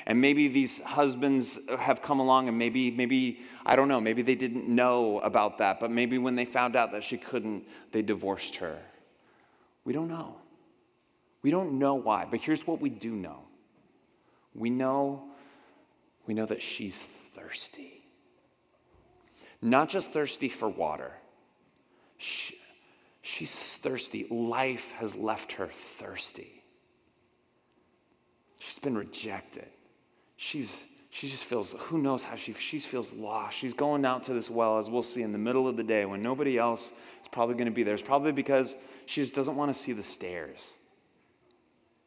And 0.07 0.21
maybe 0.21 0.47
these 0.47 0.81
husbands 0.83 1.59
have 1.79 2.01
come 2.01 2.21
along 2.21 2.47
and 2.49 2.57
maybe, 2.57 2.93
maybe, 2.93 3.41
I 3.65 3.75
don't 3.75 3.89
know, 3.89 4.01
maybe 4.01 4.23
they 4.23 4.37
didn't 4.37 4.69
know 4.69 5.19
about 5.19 5.59
that, 5.59 5.81
but 5.81 5.91
maybe 5.91 6.17
when 6.17 6.37
they 6.37 6.45
found 6.45 6.77
out 6.77 6.93
that 6.93 7.03
she 7.03 7.17
couldn't, 7.19 7.65
they 7.91 8.03
divorced 8.03 8.57
her. 8.57 8.79
We 9.85 9.93
don't 9.93 10.09
know. 10.09 10.37
We 11.43 11.51
don't 11.51 11.79
know 11.79 11.95
why, 11.95 12.27
but 12.31 12.41
here's 12.41 12.67
what 12.67 12.81
we 12.81 12.89
do 12.89 13.13
know 13.13 13.43
we 14.55 14.71
know 14.71 15.26
we 16.27 16.35
know 16.35 16.47
that 16.47 16.63
she's 16.63 17.01
thirsty. 17.01 18.05
Not 19.63 19.89
just 19.89 20.13
thirsty 20.13 20.49
for 20.49 20.69
water, 20.69 21.13
she, 22.19 22.57
she's 23.23 23.55
thirsty. 23.55 24.27
Life 24.31 24.93
has 24.93 25.15
left 25.15 25.53
her 25.53 25.69
thirsty. 25.69 26.63
She's 28.59 28.79
been 28.79 28.97
rejected. 28.97 29.69
She's, 30.37 30.85
she 31.11 31.29
just 31.29 31.45
feels, 31.45 31.75
who 31.79 31.99
knows 31.99 32.25
how 32.25 32.37
she, 32.37 32.53
she 32.53 32.79
feels 32.79 33.13
lost. 33.13 33.57
She's 33.57 33.75
going 33.75 34.05
out 34.05 34.25
to 34.25 34.35
this 34.35 34.51
well, 34.51 34.79
as 34.79 34.91
we'll 34.91 35.03
see, 35.03 35.23
in 35.23 35.33
the 35.33 35.39
middle 35.39 35.69
of 35.69 35.77
the 35.77 35.85
day 35.85 36.05
when 36.05 36.23
nobody 36.23 36.59
else 36.59 36.93
is 37.23 37.29
probably 37.31 37.55
going 37.55 37.67
to 37.67 37.73
be 37.73 37.83
there. 37.83 37.95
It's 37.95 38.03
probably 38.03 38.33
because 38.33 38.77
she 39.07 39.23
just 39.23 39.35
doesn't 39.35 39.57
want 39.57 39.73
to 39.73 39.75
see 39.75 39.93
the 39.93 40.03
stares. 40.03 40.75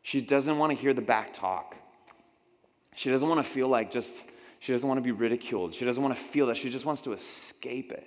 She 0.01 0.21
doesn't 0.21 0.57
want 0.57 0.75
to 0.75 0.81
hear 0.81 0.93
the 0.93 1.01
back 1.01 1.33
talk. 1.33 1.75
She 3.00 3.10
doesn't 3.10 3.29
want 3.29 3.39
to 3.39 3.50
feel 3.50 3.70
like 3.70 3.91
just, 3.91 4.25
she 4.60 4.74
doesn't 4.74 4.86
want 4.86 4.98
to 4.98 5.01
be 5.01 5.13
ridiculed. 5.13 5.74
She 5.74 5.86
doesn't 5.86 6.03
want 6.03 6.13
to 6.18 6.22
feel 6.22 6.48
that. 6.48 6.58
She 6.58 6.70
just 6.70 6.84
wants 6.84 7.01
to 7.03 7.13
escape 7.13 7.94
it. 7.94 8.06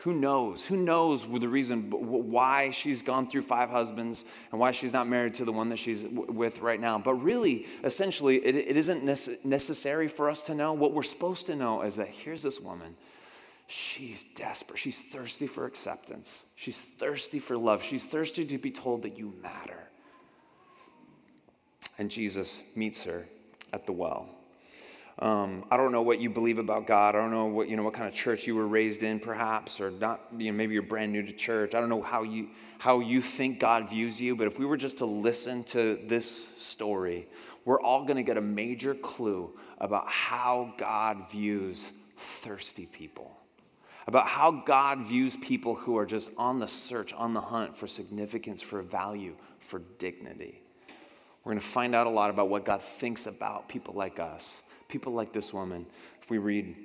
Who 0.00 0.12
knows? 0.12 0.66
Who 0.66 0.76
knows 0.76 1.26
the 1.26 1.48
reason 1.48 1.90
why 1.90 2.72
she's 2.72 3.00
gone 3.00 3.26
through 3.26 3.40
five 3.40 3.70
husbands 3.70 4.26
and 4.50 4.60
why 4.60 4.72
she's 4.72 4.92
not 4.92 5.08
married 5.08 5.32
to 5.36 5.46
the 5.46 5.52
one 5.52 5.70
that 5.70 5.78
she's 5.78 6.04
with 6.04 6.58
right 6.58 6.78
now? 6.78 6.98
But 6.98 7.14
really, 7.14 7.64
essentially, 7.82 8.36
it, 8.44 8.54
it 8.54 8.76
isn't 8.76 9.02
necessary 9.46 10.08
for 10.08 10.28
us 10.28 10.42
to 10.42 10.54
know. 10.54 10.74
What 10.74 10.92
we're 10.92 11.02
supposed 11.02 11.46
to 11.46 11.56
know 11.56 11.80
is 11.80 11.96
that 11.96 12.08
here's 12.08 12.42
this 12.42 12.60
woman. 12.60 12.96
She's 13.66 14.24
desperate. 14.24 14.78
She's 14.78 15.00
thirsty 15.00 15.46
for 15.46 15.64
acceptance. 15.64 16.44
She's 16.54 16.82
thirsty 16.82 17.38
for 17.38 17.56
love. 17.56 17.82
She's 17.82 18.04
thirsty 18.04 18.44
to 18.44 18.58
be 18.58 18.70
told 18.70 19.00
that 19.04 19.16
you 19.16 19.32
matter. 19.42 19.88
And 21.96 22.10
Jesus 22.10 22.60
meets 22.74 23.04
her 23.04 23.24
at 23.72 23.86
the 23.86 23.92
well. 23.92 24.28
Um, 25.18 25.64
I 25.70 25.78
don't 25.78 25.92
know 25.92 26.02
what 26.02 26.20
you 26.20 26.28
believe 26.28 26.58
about 26.58 26.86
God. 26.86 27.14
I 27.14 27.20
don't 27.20 27.30
know 27.30 27.46
what 27.46 27.70
you 27.70 27.76
know 27.76 27.82
what 27.82 27.94
kind 27.94 28.06
of 28.06 28.12
church 28.12 28.46
you 28.46 28.54
were 28.54 28.66
raised 28.66 29.02
in, 29.02 29.18
perhaps, 29.18 29.80
or 29.80 29.90
not. 29.90 30.20
You 30.36 30.52
know, 30.52 30.56
maybe 30.56 30.74
you're 30.74 30.82
brand 30.82 31.10
new 31.10 31.22
to 31.22 31.32
church. 31.32 31.74
I 31.74 31.80
don't 31.80 31.88
know 31.88 32.02
how 32.02 32.22
you 32.22 32.50
how 32.78 33.00
you 33.00 33.22
think 33.22 33.58
God 33.58 33.88
views 33.88 34.20
you. 34.20 34.36
But 34.36 34.46
if 34.46 34.58
we 34.58 34.66
were 34.66 34.76
just 34.76 34.98
to 34.98 35.06
listen 35.06 35.64
to 35.64 35.98
this 36.06 36.48
story, 36.56 37.28
we're 37.64 37.80
all 37.80 38.04
going 38.04 38.16
to 38.16 38.22
get 38.22 38.36
a 38.36 38.42
major 38.42 38.94
clue 38.94 39.56
about 39.78 40.06
how 40.06 40.74
God 40.76 41.30
views 41.30 41.92
thirsty 42.18 42.84
people, 42.84 43.38
about 44.06 44.26
how 44.26 44.50
God 44.50 45.06
views 45.06 45.34
people 45.36 45.76
who 45.76 45.96
are 45.96 46.06
just 46.06 46.28
on 46.36 46.58
the 46.58 46.68
search, 46.68 47.14
on 47.14 47.32
the 47.32 47.40
hunt 47.40 47.78
for 47.78 47.86
significance, 47.86 48.60
for 48.60 48.82
value, 48.82 49.34
for 49.60 49.80
dignity. 49.98 50.60
We're 51.46 51.52
going 51.52 51.60
to 51.60 51.66
find 51.66 51.94
out 51.94 52.08
a 52.08 52.10
lot 52.10 52.30
about 52.30 52.48
what 52.48 52.64
God 52.64 52.82
thinks 52.82 53.28
about 53.28 53.68
people 53.68 53.94
like 53.94 54.18
us 54.18 54.64
people 54.88 55.12
like 55.12 55.32
this 55.32 55.52
woman. 55.52 55.86
If 56.20 56.30
we 56.30 56.38
read 56.38 56.76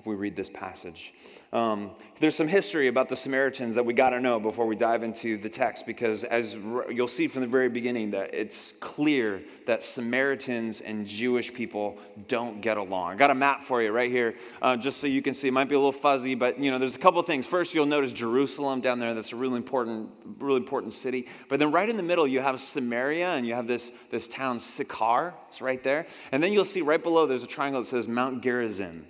if 0.00 0.06
we 0.06 0.14
read 0.14 0.34
this 0.34 0.48
passage. 0.48 1.12
Um, 1.52 1.90
there's 2.20 2.34
some 2.34 2.48
history 2.48 2.88
about 2.88 3.08
the 3.08 3.16
Samaritans 3.16 3.74
that 3.74 3.84
we 3.84 3.92
got 3.92 4.10
to 4.10 4.20
know 4.20 4.40
before 4.40 4.64
we 4.64 4.74
dive 4.74 5.02
into 5.02 5.36
the 5.36 5.48
text, 5.50 5.86
because 5.86 6.24
as 6.24 6.56
you'll 6.90 7.08
see 7.08 7.28
from 7.28 7.42
the 7.42 7.48
very 7.48 7.68
beginning, 7.68 8.12
that 8.12 8.32
it's 8.32 8.72
clear 8.72 9.42
that 9.66 9.84
Samaritans 9.84 10.80
and 10.80 11.06
Jewish 11.06 11.52
people 11.52 11.98
don't 12.28 12.62
get 12.62 12.78
along. 12.78 13.12
I 13.12 13.16
got 13.16 13.30
a 13.30 13.34
map 13.34 13.64
for 13.64 13.82
you 13.82 13.92
right 13.92 14.10
here, 14.10 14.36
uh, 14.62 14.76
just 14.76 15.00
so 15.00 15.06
you 15.06 15.20
can 15.20 15.34
see. 15.34 15.48
It 15.48 15.52
might 15.52 15.68
be 15.68 15.74
a 15.74 15.78
little 15.78 15.92
fuzzy, 15.92 16.34
but 16.34 16.58
you 16.58 16.70
know, 16.70 16.78
there's 16.78 16.96
a 16.96 17.00
couple 17.00 17.22
things. 17.22 17.46
First, 17.46 17.74
you'll 17.74 17.84
notice 17.84 18.12
Jerusalem 18.12 18.80
down 18.80 19.00
there. 19.00 19.12
That's 19.12 19.32
a 19.32 19.36
really 19.36 19.56
important, 19.56 20.10
really 20.38 20.58
important 20.58 20.94
city. 20.94 21.26
But 21.48 21.58
then 21.58 21.72
right 21.72 21.88
in 21.88 21.98
the 21.98 22.02
middle, 22.02 22.26
you 22.26 22.40
have 22.40 22.58
Samaria, 22.58 23.30
and 23.30 23.46
you 23.46 23.54
have 23.54 23.66
this 23.66 23.92
this 24.10 24.28
town 24.28 24.60
Sychar. 24.60 25.34
It's 25.48 25.60
right 25.60 25.82
there, 25.82 26.06
and 26.32 26.42
then 26.42 26.54
you'll 26.54 26.64
see 26.64 26.80
right 26.80 27.02
below 27.02 27.26
there's 27.26 27.44
a 27.44 27.48
triangle 27.48 27.82
that 27.82 27.88
says 27.88 28.08
Mount 28.08 28.42
Gerizim. 28.42 29.04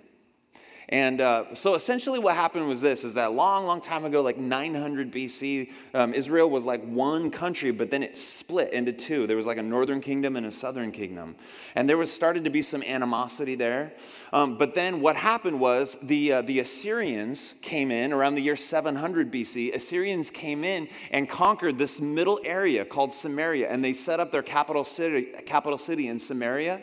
And 0.91 1.21
uh, 1.21 1.55
so 1.55 1.77
essentially 1.77 2.19
what 2.19 2.35
happened 2.35 2.69
was 2.69 2.81
this, 2.81 3.05
is 3.05 3.15
that 3.15 3.33
long, 3.33 3.65
long 3.65 3.81
time 3.81 4.05
ago, 4.05 4.23
like 4.23 4.39
900 4.39 5.13
BC, 5.13 5.71
um, 5.95 6.13
Israel 6.13 6.51
was 6.51 6.65
like 6.65 6.83
one 6.83 7.31
country, 7.31 7.71
but 7.71 7.93
then 7.93 8.03
it 8.03 8.19
split 8.19 8.73
into 8.73 8.93
two. 8.93 9.29
There 9.29 9.37
was 9.37 9.47
like 9.47 9.57
a 9.57 9.63
northern 9.63 10.01
kingdom 10.01 10.35
and 10.35 10.45
a 10.45 10.51
southern 10.51 10.91
kingdom. 10.91 11.37
And 11.77 11.89
there 11.89 11.97
was 11.97 12.13
started 12.13 12.43
to 12.43 12.51
be 12.51 12.61
some 12.61 12.83
animosity 12.83 13.55
there. 13.55 13.93
Um, 14.33 14.59
but 14.59 14.75
then 14.75 15.01
what 15.01 15.15
happened 15.15 15.61
was 15.61 15.97
the, 16.03 16.33
uh, 16.33 16.43
the 16.43 16.59
Assyrians 16.59 17.55
came 17.63 17.93
in 17.93 18.13
around 18.13 18.35
the 18.35 18.43
year 18.43 18.57
700 18.57 19.33
BC. 19.33 19.73
Assyrians 19.73 20.33
came 20.33 20.65
in 20.65 20.89
and 21.13 21.29
conquered 21.29 21.79
this 21.79 22.01
middle 22.01 22.41
area 22.45 22.85
called 22.85 23.15
Samaria, 23.15 23.71
and 23.71 23.85
they 23.85 23.93
set 23.93 24.19
up 24.19 24.33
their 24.33 24.43
capital 24.43 24.83
city, 24.83 25.23
capital 25.47 25.79
city 25.79 26.09
in 26.09 26.19
Samaria. 26.19 26.83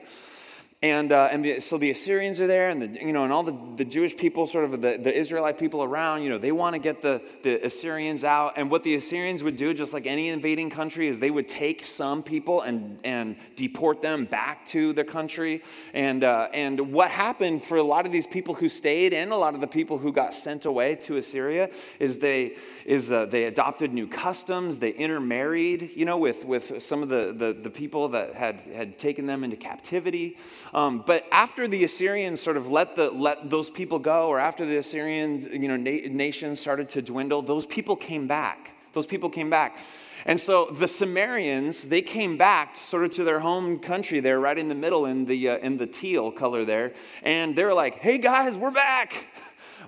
And, 0.84 1.12
uh, 1.12 1.30
and 1.32 1.44
the, 1.44 1.60
so 1.60 1.80
the 1.80 1.90
Assyrians 1.90 2.40
are 2.40 2.46
there, 2.46 2.70
and, 2.70 2.80
the, 2.80 3.04
you 3.04 3.12
know, 3.12 3.24
and 3.24 3.34
all 3.34 3.42
the, 3.42 3.58
the 3.78 3.84
Jewish 3.84 4.16
people, 4.16 4.46
sort 4.46 4.64
of 4.64 4.80
the, 4.80 5.00
the 5.00 5.12
Israelite 5.12 5.58
people 5.58 5.84
around, 5.84 6.22
you 6.22 6.30
know, 6.30 6.38
they 6.38 6.52
want 6.52 6.76
to 6.76 6.80
get 6.80 7.02
the, 7.02 7.20
the 7.42 7.66
Assyrians 7.66 8.24
out. 8.24 8.54
And 8.58 8.70
what 8.70 8.84
the 8.84 8.94
Assyrians 8.94 9.42
would 9.42 9.56
do, 9.56 9.74
just 9.74 9.92
like 9.92 10.06
any 10.06 10.30
invading 10.30 10.70
country, 10.70 11.08
is 11.08 11.20
they 11.20 11.32
would 11.32 11.48
take 11.48 11.84
some 11.84 12.22
people 12.22 12.62
and, 12.62 13.00
and 13.04 13.38
deport 13.56 14.04
them 14.04 14.26
back 14.26 14.68
to 14.68 14.94
their 14.94 15.04
country. 15.04 15.64
And, 15.96 16.24
uh, 16.24 16.50
and 16.54 16.94
what 16.94 17.10
happened 17.10 17.64
for 17.64 17.78
a 17.78 17.84
lot 17.84 18.06
of 18.06 18.12
these 18.12 18.28
people 18.28 18.54
who 18.54 18.70
stayed 18.70 19.16
and 19.16 19.32
a 19.32 19.36
lot 19.36 19.56
of 19.56 19.62
the 19.62 19.68
people 19.68 19.98
who 19.98 20.14
got 20.14 20.32
sent 20.32 20.66
away 20.66 20.94
to 20.98 21.18
Assyria 21.18 21.72
is 22.00 22.20
they, 22.20 22.56
is, 22.86 23.12
uh, 23.12 23.26
they 23.26 23.46
adopted 23.46 23.94
new 23.94 24.06
customs, 24.06 24.78
they 24.78 24.92
intermarried, 24.92 25.90
you 25.96 26.06
know, 26.06 26.20
with, 26.20 26.46
with 26.46 26.84
some 26.84 27.02
of 27.02 27.10
the, 27.10 27.34
the, 27.36 27.52
the 27.54 27.72
people 27.72 28.10
that 28.10 28.36
had, 28.36 28.62
had 28.62 29.00
taken 29.00 29.26
them 29.26 29.44
into 29.44 29.58
captivity. 29.58 30.38
Um, 30.74 31.04
but 31.06 31.26
after 31.32 31.68
the 31.68 31.84
Assyrians 31.84 32.42
sort 32.42 32.58
of 32.58 32.70
let, 32.70 32.96
the, 32.96 33.10
let 33.12 33.50
those 33.50 33.70
people 33.70 34.00
go, 34.00 34.28
or 34.28 34.40
after 34.40 34.66
the 34.66 34.78
Assyrian 34.78 35.42
you 35.52 35.68
know, 35.68 35.78
na- 35.78 36.08
nation 36.10 36.56
started 36.56 36.90
to 36.90 37.02
dwindle, 37.02 37.42
those 37.42 37.66
people 37.66 37.96
came 37.96 38.28
back. 38.28 38.74
Those 38.94 39.08
people 39.08 39.30
came 39.30 39.50
back. 39.50 39.78
And 40.26 40.40
so 40.40 40.66
the 40.66 40.88
Samaritans, 40.88 41.84
they 41.84 42.02
came 42.02 42.36
back 42.36 42.76
sort 42.76 43.04
of 43.04 43.12
to 43.12 43.24
their 43.24 43.40
home 43.40 43.80
country 43.80 44.20
there, 44.20 44.40
right 44.40 44.58
in 44.58 44.68
the 44.68 44.76
middle 44.76 45.06
in 45.06 45.26
the, 45.26 45.50
uh, 45.50 45.58
in 45.60 45.78
the 45.78 45.88
teal 45.88 46.32
color 46.32 46.66
there. 46.66 46.94
And 47.24 47.56
they're 47.56 47.74
like, 47.74 47.96
hey 48.00 48.18
guys, 48.18 48.58
we're 48.58 48.72
back. 48.72 49.28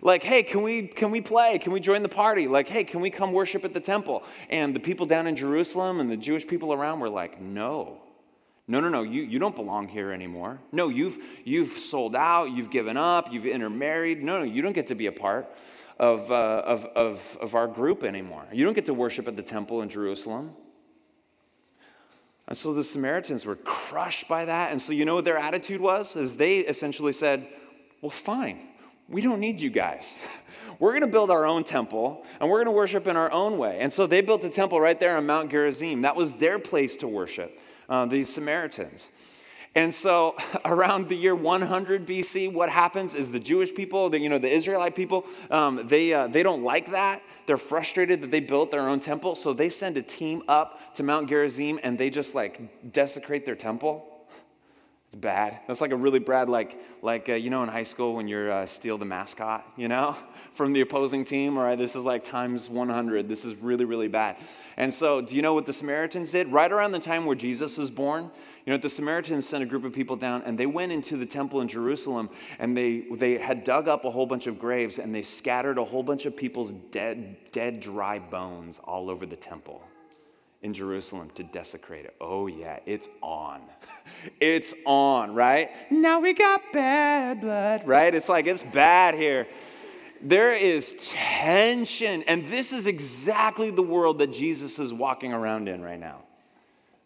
Like, 0.01 0.23
hey, 0.23 0.43
can 0.43 0.61
we, 0.61 0.87
can 0.87 1.11
we 1.11 1.19
play? 1.19 1.59
Can 1.59 1.73
we 1.73 1.81
join 1.81 2.03
the 2.03 2.09
party? 2.09 2.47
Like, 2.47 2.69
hey, 2.69 2.85
can 2.85 3.01
we 3.01 3.09
come 3.09 3.33
worship 3.33 3.65
at 3.65 3.73
the 3.73 3.81
temple? 3.81 4.23
And 4.49 4.73
the 4.73 4.79
people 4.79 5.05
down 5.05 5.27
in 5.27 5.35
Jerusalem 5.35 5.99
and 5.99 6.09
the 6.09 6.15
Jewish 6.15 6.47
people 6.47 6.71
around 6.71 7.01
were 7.01 7.09
like, 7.09 7.41
no. 7.41 7.97
No, 8.69 8.79
no, 8.79 8.87
no, 8.87 9.01
you, 9.01 9.23
you 9.23 9.39
don't 9.39 9.55
belong 9.55 9.87
here 9.87 10.11
anymore. 10.11 10.59
No, 10.71 10.89
you've, 10.89 11.17
you've 11.43 11.69
sold 11.69 12.15
out, 12.15 12.51
you've 12.51 12.69
given 12.69 12.97
up, 12.97 13.33
you've 13.33 13.47
intermarried. 13.47 14.23
No, 14.23 14.37
no, 14.37 14.43
you 14.43 14.61
don't 14.61 14.73
get 14.73 14.85
to 14.87 14.95
be 14.95 15.07
a 15.07 15.11
part 15.11 15.51
of, 15.97 16.31
uh, 16.31 16.61
of, 16.67 16.85
of, 16.95 17.37
of 17.41 17.55
our 17.55 17.67
group 17.67 18.03
anymore. 18.03 18.45
You 18.53 18.63
don't 18.65 18.75
get 18.75 18.85
to 18.85 18.93
worship 18.93 19.27
at 19.27 19.35
the 19.35 19.41
temple 19.41 19.81
in 19.81 19.89
Jerusalem. 19.89 20.53
And 22.47 22.55
so 22.55 22.71
the 22.71 22.83
Samaritans 22.83 23.43
were 23.43 23.55
crushed 23.55 24.27
by 24.27 24.45
that. 24.45 24.71
And 24.71 24.79
so 24.79 24.93
you 24.93 25.03
know 25.03 25.15
what 25.15 25.25
their 25.25 25.39
attitude 25.39 25.81
was? 25.81 26.15
Is 26.15 26.37
they 26.37 26.59
essentially 26.59 27.13
said, 27.13 27.47
well, 28.01 28.11
fine, 28.11 28.59
we 29.07 29.23
don't 29.23 29.39
need 29.39 29.61
you 29.61 29.71
guys. 29.71 30.19
We're 30.79 30.91
going 30.91 31.01
to 31.01 31.07
build 31.07 31.31
our 31.31 31.47
own 31.47 31.63
temple 31.63 32.23
and 32.39 32.49
we're 32.49 32.63
going 32.63 32.67
to 32.67 32.71
worship 32.71 33.05
in 33.05 33.17
our 33.17 33.29
own 33.33 33.57
way. 33.57 33.79
And 33.81 33.91
so 33.91 34.07
they 34.07 34.21
built 34.21 34.45
a 34.45 34.49
temple 34.49 34.79
right 34.79 34.97
there 34.97 35.17
on 35.17 35.25
Mount 35.25 35.51
Gerizim. 35.51 36.03
That 36.03 36.15
was 36.15 36.35
their 36.35 36.57
place 36.57 36.95
to 36.97 37.07
worship 37.07 37.59
uh, 37.89 38.05
these 38.05 38.31
Samaritans. 38.33 39.11
And 39.75 39.93
so 39.93 40.35
around 40.65 41.09
the 41.09 41.15
year 41.15 41.35
100 41.35 42.05
BC, 42.05 42.51
what 42.51 42.69
happens 42.69 43.15
is 43.15 43.31
the 43.31 43.39
Jewish 43.39 43.73
people, 43.73 44.09
the, 44.09 44.19
you 44.19 44.29
know, 44.29 44.39
the 44.39 44.49
Israelite 44.49 44.95
people, 44.95 45.25
um, 45.51 45.87
they, 45.87 46.13
uh, 46.13 46.27
they 46.27 46.43
don't 46.43 46.63
like 46.63 46.91
that. 46.91 47.21
They're 47.45 47.57
frustrated 47.57 48.21
that 48.21 48.31
they 48.31 48.39
built 48.39 48.71
their 48.71 48.87
own 48.87 48.99
temple. 48.99 49.35
So 49.35 49.53
they 49.53 49.69
send 49.69 49.97
a 49.97 50.01
team 50.01 50.43
up 50.47 50.95
to 50.95 51.03
Mount 51.03 51.29
Gerizim 51.29 51.79
and 51.83 51.97
they 51.97 52.09
just 52.09 52.35
like 52.35 52.91
desecrate 52.91 53.45
their 53.45 53.55
temple. 53.55 54.08
It's 55.09 55.15
bad. 55.15 55.61
That's 55.65 55.81
like 55.81 55.89
a 55.89 55.95
really 55.95 56.19
bad, 56.19 56.49
like, 56.49 56.79
like 57.01 57.29
uh, 57.29 57.33
you 57.33 57.49
know, 57.49 57.63
in 57.63 57.69
high 57.69 57.81
school 57.81 58.13
when 58.13 58.27
you're 58.27 58.51
uh, 58.51 58.67
steal 58.67 58.99
the 58.99 59.05
mascot, 59.05 59.65
you 59.75 59.87
know, 59.87 60.15
from 60.53 60.71
the 60.71 60.81
opposing 60.81 61.25
team. 61.25 61.57
All 61.57 61.63
right, 61.63 61.75
this 61.75 61.95
is 61.95 62.03
like 62.03 62.23
times 62.23 62.69
100. 62.69 63.27
This 63.27 63.43
is 63.43 63.55
really, 63.55 63.85
really 63.85 64.07
bad. 64.07 64.37
And 64.77 64.93
so, 64.93 65.19
do 65.19 65.35
you 65.35 65.41
know 65.41 65.55
what 65.55 65.65
the 65.65 65.73
Samaritans 65.73 66.31
did? 66.31 66.49
Right 66.49 66.71
around 66.71 66.91
the 66.91 66.99
time 66.99 67.25
where 67.25 67.35
Jesus 67.35 67.75
was 67.75 67.89
born, 67.89 68.29
you 68.67 68.71
know, 68.71 68.77
the 68.77 68.87
Samaritans 68.87 69.47
sent 69.47 69.63
a 69.63 69.65
group 69.65 69.83
of 69.83 69.93
people 69.93 70.15
down, 70.15 70.43
and 70.43 70.59
they 70.59 70.67
went 70.67 70.91
into 70.91 71.17
the 71.17 71.25
temple 71.25 71.59
in 71.59 71.67
Jerusalem, 71.67 72.29
and 72.59 72.77
they 72.77 73.05
they 73.17 73.39
had 73.39 73.63
dug 73.63 73.87
up 73.87 74.05
a 74.05 74.11
whole 74.11 74.27
bunch 74.27 74.45
of 74.45 74.59
graves, 74.59 74.99
and 74.99 75.15
they 75.15 75.23
scattered 75.23 75.79
a 75.79 75.85
whole 75.85 76.03
bunch 76.03 76.27
of 76.27 76.37
people's 76.37 76.71
dead, 76.91 77.35
dead, 77.51 77.79
dry 77.79 78.19
bones 78.19 78.79
all 78.83 79.09
over 79.09 79.25
the 79.25 79.35
temple 79.35 79.83
in 80.61 80.73
Jerusalem 80.73 81.29
to 81.35 81.43
desecrate 81.43 82.05
it. 82.05 82.15
Oh, 82.19 82.47
yeah, 82.47 82.79
it's 82.85 83.07
on. 83.21 83.61
it's 84.39 84.73
on, 84.85 85.33
right? 85.33 85.69
Now 85.89 86.19
we 86.19 86.33
got 86.33 86.61
bad 86.73 87.41
blood, 87.41 87.87
right? 87.87 88.13
It's 88.13 88.29
like 88.29 88.47
it's 88.47 88.63
bad 88.63 89.15
here. 89.15 89.47
There 90.21 90.53
is 90.53 90.95
tension, 90.99 92.23
and 92.23 92.45
this 92.45 92.73
is 92.73 92.87
exactly 92.87 93.71
the 93.71 93.81
world 93.81 94.19
that 94.19 94.33
Jesus 94.33 94.77
is 94.77 94.93
walking 94.93 95.31
around 95.31 95.69
in 95.69 95.81
right 95.81 95.99
now. 95.99 96.23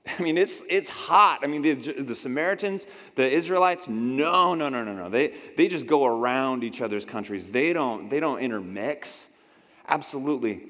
I 0.20 0.22
mean, 0.22 0.38
it's, 0.38 0.64
it's 0.70 0.90
hot. 0.90 1.40
I 1.44 1.48
mean, 1.48 1.62
the, 1.62 1.74
the 1.76 2.16
Samaritans, 2.16 2.88
the 3.16 3.30
Israelites, 3.30 3.88
no, 3.88 4.56
no, 4.56 4.68
no, 4.68 4.84
no, 4.84 4.94
no. 4.94 5.10
They, 5.10 5.34
they 5.56 5.68
just 5.68 5.88
go 5.88 6.06
around 6.06 6.64
each 6.64 6.82
other's 6.82 7.06
countries. 7.06 7.50
They 7.50 7.72
don't, 7.72 8.10
they 8.10 8.20
don't 8.20 8.40
intermix. 8.40 9.30
Absolutely. 9.88 10.64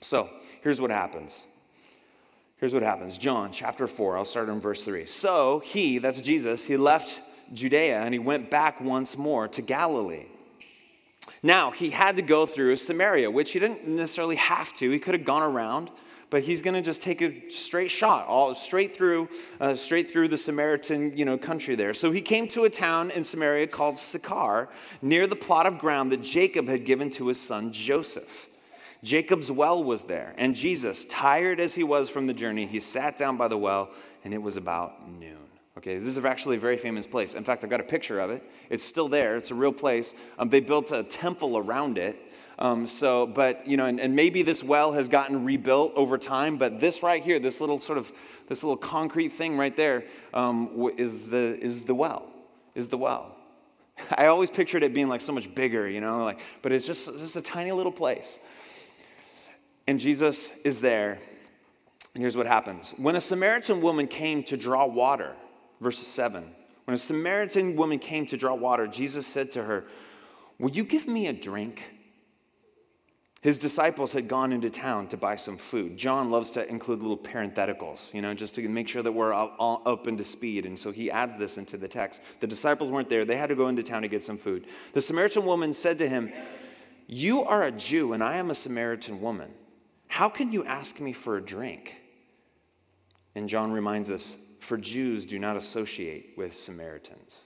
So 0.00 0.28
here's 0.62 0.80
what 0.80 0.90
happens 0.90 1.46
Here's 2.58 2.74
what 2.74 2.82
happens 2.82 3.18
John 3.18 3.52
chapter 3.52 3.86
4, 3.86 4.18
I'll 4.18 4.24
start 4.24 4.48
in 4.48 4.60
verse 4.60 4.84
3. 4.84 5.06
So 5.06 5.60
he, 5.60 5.98
that's 5.98 6.20
Jesus, 6.20 6.66
he 6.66 6.76
left 6.76 7.20
Judea 7.52 8.00
and 8.00 8.12
he 8.12 8.18
went 8.18 8.50
back 8.50 8.80
once 8.80 9.16
more 9.16 9.48
to 9.48 9.62
Galilee. 9.62 10.26
Now, 11.42 11.70
he 11.70 11.90
had 11.90 12.16
to 12.16 12.22
go 12.22 12.46
through 12.46 12.76
Samaria, 12.76 13.30
which 13.30 13.52
he 13.52 13.60
didn't 13.60 13.86
necessarily 13.86 14.36
have 14.36 14.72
to. 14.74 14.90
He 14.90 14.98
could 14.98 15.14
have 15.14 15.24
gone 15.24 15.42
around, 15.42 15.90
but 16.30 16.42
he's 16.42 16.62
going 16.62 16.74
to 16.74 16.82
just 16.82 17.00
take 17.00 17.22
a 17.22 17.48
straight 17.50 17.92
shot, 17.92 18.26
all 18.26 18.54
straight 18.54 18.96
through, 18.96 19.28
uh, 19.60 19.76
straight 19.76 20.10
through 20.10 20.28
the 20.28 20.38
Samaritan, 20.38 21.16
you 21.16 21.24
know, 21.24 21.38
country 21.38 21.76
there. 21.76 21.94
So 21.94 22.10
he 22.10 22.20
came 22.20 22.48
to 22.48 22.64
a 22.64 22.70
town 22.70 23.12
in 23.12 23.24
Samaria 23.24 23.68
called 23.68 24.00
Sychar, 24.00 24.68
near 25.00 25.28
the 25.28 25.36
plot 25.36 25.66
of 25.66 25.78
ground 25.78 26.10
that 26.10 26.22
Jacob 26.22 26.66
had 26.66 26.84
given 26.84 27.08
to 27.10 27.28
his 27.28 27.40
son 27.40 27.72
Joseph. 27.72 28.48
Jacob's 29.02 29.50
well 29.50 29.82
was 29.82 30.04
there, 30.04 30.34
and 30.36 30.54
Jesus, 30.54 31.04
tired 31.04 31.60
as 31.60 31.74
he 31.74 31.84
was 31.84 32.10
from 32.10 32.26
the 32.26 32.34
journey, 32.34 32.66
he 32.66 32.80
sat 32.80 33.16
down 33.16 33.36
by 33.36 33.48
the 33.48 33.58
well, 33.58 33.90
and 34.24 34.34
it 34.34 34.42
was 34.42 34.56
about 34.56 35.08
noon. 35.08 35.36
Okay, 35.76 35.98
this 35.98 36.16
is 36.16 36.24
actually 36.24 36.56
a 36.56 36.60
very 36.60 36.76
famous 36.76 37.06
place. 37.06 37.34
In 37.34 37.44
fact, 37.44 37.62
I've 37.62 37.70
got 37.70 37.80
a 37.80 37.84
picture 37.84 38.18
of 38.18 38.30
it. 38.30 38.42
It's 38.68 38.84
still 38.84 39.08
there. 39.08 39.36
It's 39.36 39.52
a 39.52 39.54
real 39.54 39.72
place. 39.72 40.14
Um, 40.36 40.48
they 40.48 40.58
built 40.58 40.90
a 40.90 41.04
temple 41.04 41.56
around 41.56 41.98
it 41.98 42.20
um, 42.58 42.86
so, 42.86 43.26
but, 43.26 43.66
you 43.68 43.76
know, 43.76 43.86
and, 43.86 44.00
and, 44.00 44.16
maybe 44.16 44.42
this 44.42 44.64
well 44.64 44.92
has 44.92 45.08
gotten 45.08 45.44
rebuilt 45.44 45.92
over 45.94 46.18
time, 46.18 46.58
but 46.58 46.80
this 46.80 47.04
right 47.04 47.22
here, 47.22 47.38
this 47.38 47.60
little 47.60 47.78
sort 47.78 47.98
of, 47.98 48.10
this 48.48 48.64
little 48.64 48.76
concrete 48.76 49.28
thing 49.28 49.56
right 49.56 49.76
there, 49.76 50.04
um, 50.34 50.90
is 50.96 51.28
the, 51.28 51.56
is 51.60 51.82
the 51.82 51.94
well, 51.94 52.26
is 52.74 52.88
the 52.88 52.98
well. 52.98 53.36
I 54.10 54.26
always 54.26 54.50
pictured 54.50 54.82
it 54.82 54.92
being 54.92 55.06
like 55.06 55.20
so 55.20 55.32
much 55.32 55.54
bigger, 55.54 55.88
you 55.88 56.00
know, 56.00 56.24
like, 56.24 56.40
but 56.60 56.72
it's 56.72 56.84
just, 56.84 57.16
just 57.18 57.36
a 57.36 57.42
tiny 57.42 57.70
little 57.70 57.92
place. 57.92 58.40
And 59.88 59.98
Jesus 59.98 60.50
is 60.64 60.82
there, 60.82 61.18
and 62.12 62.22
here's 62.22 62.36
what 62.36 62.46
happens. 62.46 62.92
When 62.98 63.16
a 63.16 63.22
Samaritan 63.22 63.80
woman 63.80 64.06
came 64.06 64.42
to 64.44 64.56
draw 64.58 64.84
water, 64.84 65.34
verse 65.80 65.98
7, 65.98 66.44
when 66.84 66.94
a 66.94 66.98
Samaritan 66.98 67.74
woman 67.74 67.98
came 67.98 68.26
to 68.26 68.36
draw 68.36 68.54
water, 68.54 68.86
Jesus 68.86 69.26
said 69.26 69.50
to 69.52 69.62
her, 69.62 69.86
Will 70.58 70.72
you 70.72 70.84
give 70.84 71.08
me 71.08 71.26
a 71.26 71.32
drink? 71.32 71.94
His 73.40 73.56
disciples 73.56 74.12
had 74.12 74.28
gone 74.28 74.52
into 74.52 74.68
town 74.68 75.08
to 75.08 75.16
buy 75.16 75.36
some 75.36 75.56
food. 75.56 75.96
John 75.96 76.30
loves 76.30 76.50
to 76.50 76.68
include 76.68 77.00
little 77.00 77.16
parentheticals, 77.16 78.12
you 78.12 78.20
know, 78.20 78.34
just 78.34 78.56
to 78.56 78.68
make 78.68 78.90
sure 78.90 79.02
that 79.02 79.12
we're 79.12 79.32
all 79.32 79.80
up 79.86 80.06
into 80.06 80.24
speed. 80.24 80.66
And 80.66 80.78
so 80.78 80.90
he 80.92 81.10
adds 81.10 81.38
this 81.38 81.56
into 81.56 81.78
the 81.78 81.88
text. 81.88 82.20
The 82.40 82.46
disciples 82.46 82.92
weren't 82.92 83.08
there, 83.08 83.24
they 83.24 83.36
had 83.38 83.48
to 83.48 83.54
go 83.54 83.68
into 83.68 83.82
town 83.82 84.02
to 84.02 84.08
get 84.08 84.22
some 84.22 84.36
food. 84.36 84.66
The 84.92 85.00
Samaritan 85.00 85.46
woman 85.46 85.72
said 85.72 85.96
to 85.96 86.08
him, 86.10 86.30
You 87.06 87.42
are 87.44 87.62
a 87.62 87.72
Jew, 87.72 88.12
and 88.12 88.22
I 88.22 88.36
am 88.36 88.50
a 88.50 88.54
Samaritan 88.54 89.22
woman. 89.22 89.54
How 90.08 90.28
can 90.28 90.52
you 90.52 90.64
ask 90.64 91.00
me 91.00 91.12
for 91.12 91.36
a 91.36 91.40
drink? 91.40 92.00
And 93.34 93.48
John 93.48 93.72
reminds 93.72 94.10
us, 94.10 94.38
For 94.60 94.76
Jews 94.76 95.26
do 95.26 95.38
not 95.38 95.56
associate 95.56 96.34
with 96.36 96.54
Samaritans. 96.54 97.44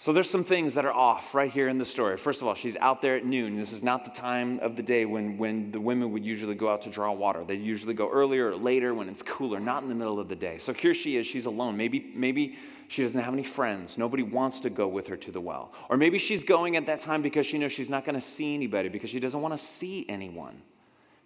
So 0.00 0.14
there's 0.14 0.30
some 0.30 0.44
things 0.44 0.72
that 0.76 0.86
are 0.86 0.92
off 0.94 1.34
right 1.34 1.50
here 1.50 1.68
in 1.68 1.76
the 1.76 1.84
story. 1.84 2.16
First 2.16 2.40
of 2.40 2.48
all, 2.48 2.54
she's 2.54 2.74
out 2.76 3.02
there 3.02 3.16
at 3.16 3.26
noon. 3.26 3.58
This 3.58 3.70
is 3.70 3.82
not 3.82 4.06
the 4.06 4.10
time 4.10 4.58
of 4.60 4.76
the 4.76 4.82
day 4.82 5.04
when, 5.04 5.36
when 5.36 5.72
the 5.72 5.80
women 5.80 6.10
would 6.12 6.24
usually 6.24 6.54
go 6.54 6.70
out 6.70 6.80
to 6.82 6.88
draw 6.88 7.12
water. 7.12 7.44
They 7.44 7.56
usually 7.56 7.92
go 7.92 8.10
earlier 8.10 8.48
or 8.48 8.56
later 8.56 8.94
when 8.94 9.10
it's 9.10 9.22
cooler, 9.22 9.60
not 9.60 9.82
in 9.82 9.90
the 9.90 9.94
middle 9.94 10.18
of 10.18 10.30
the 10.30 10.36
day. 10.36 10.56
So 10.56 10.72
here 10.72 10.94
she 10.94 11.18
is, 11.18 11.26
she's 11.26 11.44
alone. 11.44 11.76
Maybe, 11.76 12.12
maybe 12.14 12.56
she 12.88 13.02
doesn't 13.02 13.20
have 13.20 13.34
any 13.34 13.42
friends. 13.42 13.98
Nobody 13.98 14.22
wants 14.22 14.60
to 14.60 14.70
go 14.70 14.88
with 14.88 15.06
her 15.08 15.18
to 15.18 15.30
the 15.30 15.40
well. 15.42 15.70
Or 15.90 15.98
maybe 15.98 16.18
she's 16.18 16.44
going 16.44 16.76
at 16.76 16.86
that 16.86 17.00
time 17.00 17.20
because 17.20 17.44
she 17.44 17.58
knows 17.58 17.70
she's 17.70 17.90
not 17.90 18.06
going 18.06 18.14
to 18.14 18.22
see 18.22 18.54
anybody, 18.54 18.88
because 18.88 19.10
she 19.10 19.20
doesn't 19.20 19.42
want 19.42 19.52
to 19.52 19.58
see 19.58 20.06
anyone. 20.08 20.62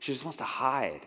She 0.05 0.13
just 0.13 0.23
wants 0.23 0.37
to 0.37 0.45
hide. 0.45 1.01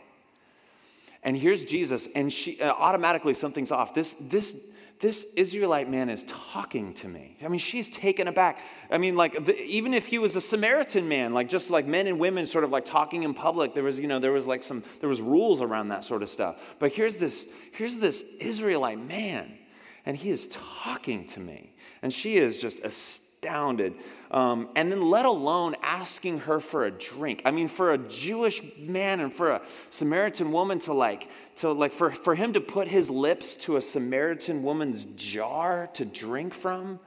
And 1.22 1.38
here's 1.38 1.64
Jesus, 1.64 2.10
and 2.16 2.34
she 2.34 2.60
uh, 2.60 2.72
automatically 2.72 3.36
something's 3.36 3.72
off. 3.72 3.94
This, 3.94 4.16
this, 4.16 4.60
this 5.02 5.28
Israelite 5.36 5.88
man 5.88 6.10
is 6.10 6.24
talking 6.24 6.96
to 6.96 7.08
me. 7.08 7.38
I 7.46 7.48
mean, 7.48 7.60
she's 7.60 7.90
taken 7.90 8.28
aback. 8.28 8.60
I 8.90 8.98
mean, 8.98 9.16
like, 9.16 9.46
the, 9.46 9.56
even 9.66 9.94
if 9.94 10.08
he 10.08 10.18
was 10.18 10.36
a 10.36 10.42
Samaritan 10.42 11.08
man, 11.08 11.32
like 11.32 11.48
just 11.48 11.70
like 11.70 11.86
men 11.86 12.08
and 12.08 12.20
women 12.20 12.48
sort 12.48 12.64
of 12.64 12.72
like 12.72 12.86
talking 12.86 13.22
in 13.22 13.36
public, 13.36 13.76
there 13.76 13.84
was, 13.84 14.00
you 14.00 14.08
know, 14.08 14.18
there 14.18 14.32
was 14.32 14.48
like 14.48 14.64
some, 14.64 14.84
there 15.00 15.10
was 15.10 15.22
rules 15.22 15.62
around 15.62 15.90
that 15.90 16.04
sort 16.04 16.24
of 16.24 16.30
stuff. 16.30 16.60
But 16.80 16.92
here's 16.92 17.18
this, 17.18 17.48
here's 17.74 17.98
this 18.00 18.24
Israelite 18.40 18.98
man, 18.98 19.60
and 20.08 20.18
he 20.18 20.32
is 20.32 20.48
talking 20.48 21.28
to 21.28 21.40
me. 21.40 21.76
And 22.02 22.12
she 22.12 22.38
is 22.38 22.60
just 22.60 22.80
astounded 22.80 23.27
astounded. 23.48 23.94
Um, 24.30 24.70
and 24.76 24.92
then, 24.92 25.10
let 25.10 25.26
alone 25.26 25.76
asking 25.82 26.40
her 26.42 26.60
for 26.60 26.84
a 26.84 26.92
drink. 26.92 27.42
I 27.46 27.52
mean, 27.52 27.70
for 27.70 27.94
a 27.94 27.98
Jewish 27.98 28.62
man 28.78 29.22
and 29.22 29.32
for 29.32 29.52
a 29.52 29.62
Samaritan 29.90 30.52
woman 30.52 30.80
to 30.80 30.94
like, 30.94 31.30
to 31.58 31.72
like, 31.72 31.94
for, 31.94 32.12
for 32.12 32.36
him 32.36 32.54
to 32.54 32.62
put 32.62 32.90
his 32.90 33.10
lips 33.10 33.56
to 33.56 33.78
a 33.78 33.82
Samaritan 33.82 34.64
woman's 34.64 35.06
jar 35.06 35.88
to 35.94 36.04
drink 36.04 36.54
from, 36.54 37.00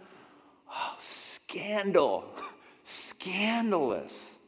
oh, 0.73 0.97
scandal, 0.99 2.25
scandalous. 2.85 4.40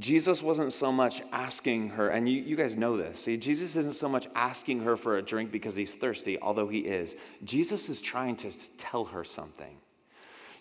Jesus 0.00 0.42
wasn't 0.42 0.72
so 0.72 0.90
much 0.90 1.22
asking 1.30 1.90
her, 1.90 2.08
and 2.08 2.26
you, 2.26 2.40
you 2.40 2.56
guys 2.56 2.74
know 2.74 2.96
this. 2.96 3.20
See, 3.20 3.36
Jesus 3.36 3.76
isn't 3.76 3.94
so 3.94 4.08
much 4.08 4.28
asking 4.34 4.80
her 4.80 4.96
for 4.96 5.18
a 5.18 5.22
drink 5.22 5.52
because 5.52 5.76
he's 5.76 5.94
thirsty, 5.94 6.40
although 6.40 6.68
he 6.68 6.78
is. 6.78 7.16
Jesus 7.44 7.90
is 7.90 8.00
trying 8.00 8.36
to 8.36 8.50
tell 8.78 9.06
her 9.06 9.24
something. 9.24 9.76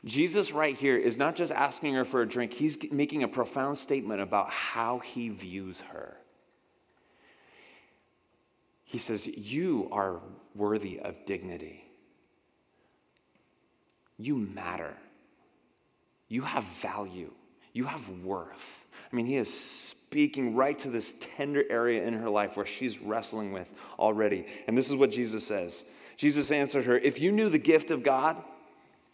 Jesus, 0.04 0.52
right 0.52 0.76
here, 0.76 0.98
is 0.98 1.16
not 1.16 1.38
just 1.38 1.54
asking 1.54 1.94
her 1.94 2.04
for 2.04 2.22
a 2.22 2.28
drink, 2.28 2.54
he's 2.54 2.78
making 2.92 3.24
a 3.24 3.30
profound 3.30 3.78
statement 3.78 4.20
about 4.20 4.50
how 4.50 5.00
he 5.00 5.30
views 5.30 5.82
her. 5.92 6.18
He 8.84 8.98
says, 8.98 9.26
You 9.26 9.88
are 9.92 10.20
worthy 10.54 11.00
of 11.00 11.26
dignity. 11.26 11.86
You 14.18 14.36
matter. 14.36 14.98
You 16.28 16.42
have 16.42 16.66
value. 16.66 17.32
You 17.74 17.86
have 17.86 18.10
worth. 18.24 18.86
I 19.12 19.16
mean, 19.16 19.26
he 19.26 19.38
is 19.38 19.52
speaking 19.52 20.56
right 20.56 20.78
to 20.80 20.90
this 20.90 21.14
tender 21.20 21.64
area 21.70 22.04
in 22.04 22.14
her 22.14 22.30
life 22.30 22.58
where 22.58 22.66
she's 22.66 23.00
wrestling 23.00 23.52
with 23.52 23.72
already. 23.98 24.46
And 24.68 24.78
this 24.78 24.90
is 24.90 24.96
what 24.96 25.12
Jesus 25.12 25.46
says 25.46 25.86
Jesus 26.18 26.52
answered 26.52 26.86
her 26.86 26.98
If 26.98 27.20
you 27.20 27.32
knew 27.32 27.50
the 27.50 27.60
gift 27.60 27.92
of 27.92 28.04
God 28.04 28.42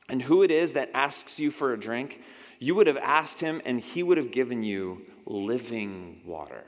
and 0.09 0.21
who 0.21 0.43
it 0.43 0.51
is 0.51 0.73
that 0.73 0.89
asks 0.93 1.39
you 1.39 1.51
for 1.51 1.73
a 1.73 1.79
drink, 1.79 2.21
you 2.59 2.75
would 2.75 2.87
have 2.87 2.97
asked 2.97 3.41
him, 3.41 3.61
and 3.65 3.79
he 3.79 4.01
would 4.01 4.17
have 4.17 4.31
given 4.31 4.63
you 4.63 5.01
living 5.25 6.21
water 6.25 6.63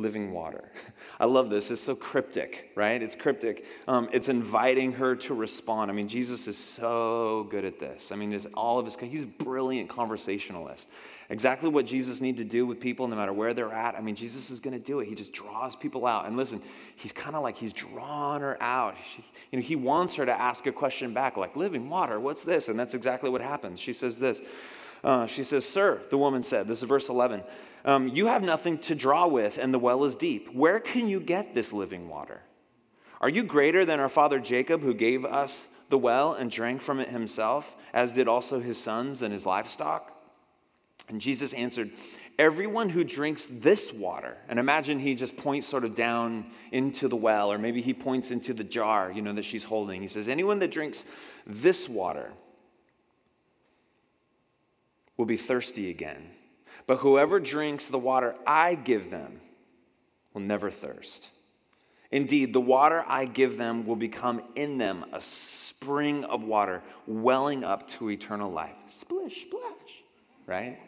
living 0.00 0.32
water. 0.32 0.70
I 1.20 1.26
love 1.26 1.50
this. 1.50 1.70
It's 1.70 1.80
so 1.80 1.94
cryptic, 1.94 2.70
right? 2.74 3.02
It's 3.02 3.14
cryptic. 3.14 3.64
Um, 3.86 4.08
it's 4.12 4.28
inviting 4.28 4.92
her 4.92 5.16
to 5.16 5.34
respond. 5.34 5.90
I 5.90 5.94
mean, 5.94 6.08
Jesus 6.08 6.48
is 6.48 6.56
so 6.56 7.46
good 7.50 7.64
at 7.64 7.78
this. 7.78 8.12
I 8.12 8.16
mean, 8.16 8.38
all 8.54 8.78
of 8.78 8.84
his, 8.84 8.96
he's 8.96 9.24
brilliant 9.24 9.88
conversationalist. 9.88 10.88
Exactly 11.30 11.68
what 11.68 11.86
Jesus 11.86 12.20
needs 12.20 12.38
to 12.38 12.44
do 12.44 12.66
with 12.66 12.80
people, 12.80 13.06
no 13.06 13.14
matter 13.14 13.32
where 13.32 13.54
they're 13.54 13.72
at. 13.72 13.94
I 13.94 14.00
mean, 14.00 14.16
Jesus 14.16 14.50
is 14.50 14.58
going 14.58 14.76
to 14.76 14.84
do 14.84 14.98
it. 14.98 15.06
He 15.06 15.14
just 15.14 15.32
draws 15.32 15.76
people 15.76 16.04
out. 16.04 16.26
And 16.26 16.36
listen, 16.36 16.60
he's 16.96 17.12
kind 17.12 17.36
of 17.36 17.42
like 17.44 17.56
he's 17.56 17.72
drawn 17.72 18.40
her 18.40 18.60
out. 18.60 18.96
She, 19.04 19.22
you 19.52 19.58
know, 19.58 19.62
he 19.64 19.76
wants 19.76 20.16
her 20.16 20.26
to 20.26 20.32
ask 20.32 20.66
a 20.66 20.72
question 20.72 21.14
back, 21.14 21.36
like, 21.36 21.54
living 21.54 21.88
water, 21.88 22.18
what's 22.18 22.42
this? 22.42 22.68
And 22.68 22.78
that's 22.78 22.94
exactly 22.94 23.30
what 23.30 23.42
happens. 23.42 23.78
She 23.78 23.92
says 23.92 24.18
this. 24.18 24.42
Uh, 25.02 25.26
she 25.26 25.42
says, 25.42 25.66
Sir, 25.66 26.02
the 26.10 26.18
woman 26.18 26.42
said, 26.42 26.68
this 26.68 26.82
is 26.82 26.88
verse 26.88 27.08
11, 27.08 27.42
um, 27.84 28.08
you 28.08 28.26
have 28.26 28.42
nothing 28.42 28.78
to 28.78 28.94
draw 28.94 29.26
with, 29.26 29.58
and 29.58 29.72
the 29.72 29.78
well 29.78 30.04
is 30.04 30.14
deep. 30.14 30.52
Where 30.52 30.80
can 30.80 31.08
you 31.08 31.20
get 31.20 31.54
this 31.54 31.72
living 31.72 32.08
water? 32.08 32.42
Are 33.20 33.28
you 33.28 33.42
greater 33.42 33.84
than 33.84 34.00
our 34.00 34.08
father 34.08 34.38
Jacob, 34.38 34.82
who 34.82 34.94
gave 34.94 35.24
us 35.24 35.68
the 35.88 35.98
well 35.98 36.32
and 36.34 36.50
drank 36.50 36.82
from 36.82 37.00
it 37.00 37.08
himself, 37.08 37.76
as 37.92 38.12
did 38.12 38.28
also 38.28 38.60
his 38.60 38.80
sons 38.80 39.22
and 39.22 39.32
his 39.32 39.46
livestock? 39.46 40.16
And 41.08 41.20
Jesus 41.20 41.52
answered, 41.54 41.90
Everyone 42.38 42.88
who 42.88 43.04
drinks 43.04 43.44
this 43.44 43.92
water, 43.92 44.38
and 44.48 44.58
imagine 44.58 45.00
he 45.00 45.14
just 45.14 45.36
points 45.36 45.66
sort 45.66 45.84
of 45.84 45.94
down 45.94 46.46
into 46.72 47.08
the 47.08 47.16
well, 47.16 47.52
or 47.52 47.58
maybe 47.58 47.82
he 47.82 47.92
points 47.92 48.30
into 48.30 48.54
the 48.54 48.64
jar, 48.64 49.12
you 49.12 49.20
know, 49.20 49.32
that 49.34 49.44
she's 49.44 49.64
holding. 49.64 50.00
He 50.00 50.08
says, 50.08 50.28
Anyone 50.28 50.58
that 50.60 50.70
drinks 50.70 51.04
this 51.46 51.88
water 51.88 52.32
will 55.20 55.26
be 55.26 55.36
thirsty 55.36 55.90
again. 55.90 56.30
But 56.86 57.00
whoever 57.00 57.38
drinks 57.38 57.88
the 57.88 57.98
water 57.98 58.34
I 58.46 58.74
give 58.74 59.10
them 59.10 59.42
will 60.32 60.40
never 60.40 60.70
thirst. 60.70 61.28
Indeed, 62.10 62.54
the 62.54 62.60
water 62.60 63.04
I 63.06 63.26
give 63.26 63.58
them 63.58 63.86
will 63.86 63.96
become 63.96 64.42
in 64.56 64.78
them 64.78 65.04
a 65.12 65.20
spring 65.20 66.24
of 66.24 66.42
water 66.42 66.82
welling 67.06 67.64
up 67.64 67.86
to 67.88 68.10
eternal 68.10 68.50
life. 68.50 68.74
Splish, 68.86 69.42
splash, 69.42 70.02
right? 70.46 70.78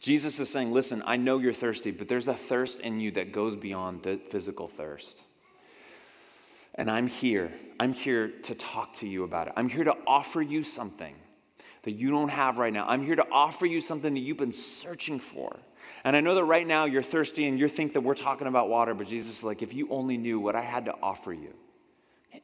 Jesus 0.00 0.40
is 0.40 0.48
saying, 0.48 0.72
Listen, 0.72 1.02
I 1.04 1.16
know 1.16 1.38
you're 1.38 1.52
thirsty, 1.52 1.90
but 1.90 2.08
there's 2.08 2.28
a 2.28 2.34
thirst 2.34 2.80
in 2.80 2.98
you 2.98 3.10
that 3.10 3.30
goes 3.30 3.56
beyond 3.56 4.04
the 4.04 4.16
physical 4.16 4.68
thirst. 4.68 5.22
And 6.74 6.90
I'm 6.90 7.08
here. 7.08 7.52
I'm 7.78 7.92
here 7.92 8.28
to 8.44 8.54
talk 8.54 8.94
to 8.94 9.06
you 9.06 9.22
about 9.22 9.48
it. 9.48 9.52
I'm 9.54 9.68
here 9.68 9.84
to 9.84 9.96
offer 10.06 10.40
you 10.40 10.64
something 10.64 11.14
that 11.82 11.92
you 11.92 12.10
don't 12.10 12.28
have 12.28 12.58
right 12.58 12.72
now. 12.72 12.86
I'm 12.86 13.04
here 13.04 13.16
to 13.16 13.26
offer 13.30 13.66
you 13.66 13.80
something 13.80 14.14
that 14.14 14.20
you've 14.20 14.36
been 14.36 14.52
searching 14.52 15.20
for. 15.20 15.56
And 16.04 16.16
I 16.16 16.20
know 16.20 16.34
that 16.34 16.44
right 16.44 16.66
now 16.66 16.84
you're 16.84 17.02
thirsty 17.02 17.46
and 17.46 17.58
you 17.58 17.68
think 17.68 17.92
that 17.92 18.00
we're 18.00 18.14
talking 18.14 18.46
about 18.46 18.68
water, 18.68 18.94
but 18.94 19.06
Jesus 19.06 19.38
is 19.38 19.44
like, 19.44 19.62
if 19.62 19.74
you 19.74 19.88
only 19.90 20.16
knew 20.16 20.40
what 20.40 20.56
I 20.56 20.62
had 20.62 20.84
to 20.86 20.94
offer 21.02 21.32
you, 21.32 21.54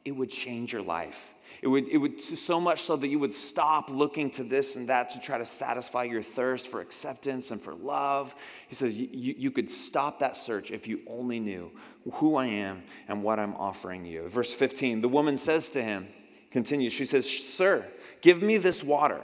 it 0.05 0.12
would 0.12 0.31
change 0.31 0.72
your 0.72 0.83
life. 0.83 1.35
It 1.62 1.68
would, 1.68 1.88
it 1.88 1.96
would 1.96 2.20
so 2.20 2.61
much 2.61 2.83
so 2.83 2.96
that 2.96 3.09
you 3.09 3.18
would 3.18 3.33
stop 3.33 3.90
looking 3.90 4.31
to 4.33 4.44
this 4.44 4.77
and 4.77 4.88
that 4.88 5.11
to 5.11 5.20
try 5.20 5.38
to 5.38 5.44
satisfy 5.44 6.05
your 6.05 6.22
thirst 6.22 6.68
for 6.68 6.81
acceptance 6.81 7.51
and 7.51 7.61
for 7.61 7.74
love. 7.74 8.35
He 8.68 8.74
says 8.74 8.98
you, 8.98 9.35
you 9.37 9.51
could 9.51 9.70
stop 9.70 10.20
that 10.20 10.37
search 10.37 10.70
if 10.70 10.87
you 10.87 11.01
only 11.09 11.40
knew 11.40 11.72
who 12.14 12.37
I 12.37 12.46
am 12.46 12.83
and 13.09 13.22
what 13.22 13.38
I'm 13.38 13.55
offering 13.57 14.05
you. 14.05 14.29
Verse 14.29 14.53
15, 14.53 15.01
the 15.01 15.09
woman 15.09 15.37
says 15.37 15.70
to 15.70 15.83
him, 15.83 16.09
continues, 16.51 16.92
she 16.92 17.05
says, 17.05 17.29
Sir, 17.29 17.85
give 18.20 18.42
me 18.42 18.57
this 18.57 18.83
water 18.83 19.22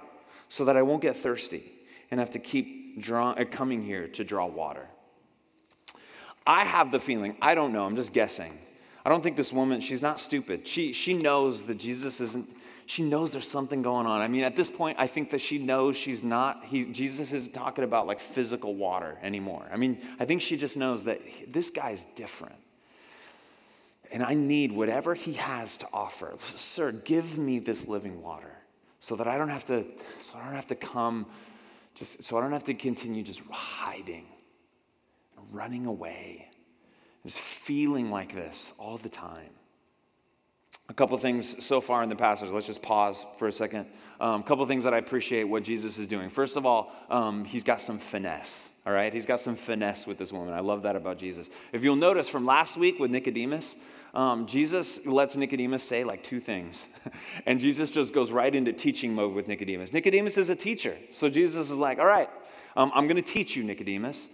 so 0.49 0.65
that 0.65 0.77
I 0.77 0.83
won't 0.83 1.03
get 1.03 1.17
thirsty 1.17 1.65
and 2.11 2.21
have 2.21 2.31
to 2.33 2.39
keep 2.39 3.01
draw, 3.01 3.31
uh, 3.31 3.45
coming 3.45 3.83
here 3.83 4.09
to 4.09 4.25
draw 4.25 4.47
water. 4.47 4.87
I 6.47 6.65
have 6.65 6.93
the 6.93 7.01
feeling, 7.01 7.37
I 7.41 7.55
don't 7.55 7.73
know, 7.73 7.85
I'm 7.85 7.97
just 7.97 8.13
guessing 8.13 8.59
I 9.05 9.11
don't 9.11 9.23
think 9.23 9.37
this 9.37 9.53
woman, 9.53 9.81
she's 9.81 10.01
not 10.01 10.19
stupid. 10.19 10.67
She, 10.67 10.95
she 10.95 11.13
knows 11.13 11.65
that 11.65 11.79
Jesus 11.79 12.23
isn't, 12.23 12.49
she 12.87 13.03
knows 13.03 13.33
there's 13.33 13.49
something 13.49 13.83
going 13.83 14.07
on. 14.07 14.23
I 14.23 14.29
mean, 14.29 14.45
at 14.45 14.57
this 14.57 14.71
point, 14.71 14.99
I 14.99 15.07
think 15.07 15.31
that 15.31 15.43
she 15.43 15.59
knows 15.59 15.95
she's 15.97 16.23
not, 16.23 16.65
he, 16.65 16.87
Jesus 16.87 17.31
isn't 17.33 17.53
talking 17.53 17.85
about 17.85 18.07
like 18.07 18.19
physical 18.19 18.75
water 18.75 19.19
anymore. 19.23 19.67
I 19.71 19.77
mean, 19.77 19.99
I 20.19 20.25
think 20.25 20.41
she 20.41 20.57
just 20.57 20.79
knows 20.79 21.05
that 21.05 21.21
this 21.47 21.69
guy's 21.69 22.07
different. 22.17 22.57
And 24.11 24.23
I 24.23 24.33
need 24.33 24.73
whatever 24.73 25.15
he 25.15 25.35
has 25.35 25.77
to 25.79 25.89
offer. 25.93 26.35
Sir, 26.39 26.93
give 26.93 27.37
me 27.37 27.59
this 27.59 27.87
living 27.87 28.23
water 28.23 28.54
so 29.05 29.17
that 29.17 29.27
I 29.27 29.37
don't 29.37 29.51
have 29.51 29.65
to, 29.67 29.85
so 30.19 30.35
I 30.37 30.45
don't 30.45 30.55
have 30.55 30.67
to 30.69 30.75
come, 30.75 31.27
just 31.95 32.23
so 32.25 32.39
I 32.39 32.41
don't 32.41 32.53
have 32.53 32.65
to 32.65 32.75
continue 32.75 33.23
just 33.23 33.43
hiding, 33.51 34.27
running 35.53 35.87
away 35.87 36.51
just 37.25 37.41
feeling 37.41 38.11
like 38.11 38.35
this 38.35 38.73
all 38.79 38.99
the 38.99 39.09
time. 39.09 39.51
A 40.91 40.95
couple 40.95 41.17
things 41.17 41.65
so 41.65 41.81
far 41.81 42.03
in 42.03 42.11
the 42.11 42.17
passage. 42.17 42.51
Let's 42.51 42.67
just 42.67 42.83
pause 42.83 43.25
for 43.39 43.49
a 43.49 43.53
second. 43.53 43.87
A 44.21 44.25
um, 44.25 44.43
couple 44.43 44.67
things 44.67 44.85
that 44.85 44.93
I 44.93 44.99
appreciate 44.99 45.45
what 45.45 45.63
Jesus 45.63 45.99
is 45.99 46.07
doing. 46.07 46.29
First 46.29 46.59
of 46.59 46.67
all, 46.67 46.93
um, 47.09 47.47
he's 47.47 47.65
got 47.65 47.81
some 47.81 47.99
finesse. 47.99 48.71
All 48.87 48.93
right, 48.93 49.11
he's 49.11 49.25
got 49.25 49.41
some 49.41 49.57
finesse 49.57 50.07
with 50.07 50.19
this 50.19 50.31
woman. 50.31 50.53
I 50.53 50.61
love 50.61 50.83
that 50.83 50.95
about 50.95 51.17
Jesus. 51.17 51.49
If 51.73 51.83
you'll 51.83 51.97
notice 51.97 52.29
from 52.29 52.45
last 52.45 52.77
week 52.77 52.99
with 52.99 53.11
Nicodemus, 53.11 53.79
um, 54.15 54.47
Jesus 54.47 55.05
lets 55.07 55.37
Nicodemus 55.37 55.83
say 55.83 56.05
like 56.05 56.23
two 56.23 56.41
things. 56.41 56.89
and 57.47 57.59
Jesus 57.59 57.91
just 57.91 58.15
goes 58.15 58.31
right 58.31 58.55
into 58.55 58.73
teaching 58.73 59.15
mode 59.15 59.35
with 59.35 59.49
Nicodemus. 59.49 59.93
Nicodemus 59.93 60.39
is 60.39 60.49
a 60.49 60.57
teacher. 60.57 60.97
So 61.11 61.29
Jesus 61.29 61.71
is 61.71 61.77
like, 61.77 61.99
all 61.99 62.07
right, 62.07 62.31
um, 62.77 62.93
I'm 62.95 63.07
going 63.07 63.17
to 63.17 63.23
teach 63.23 63.57
you, 63.57 63.65
Nicodemus. 63.65 64.29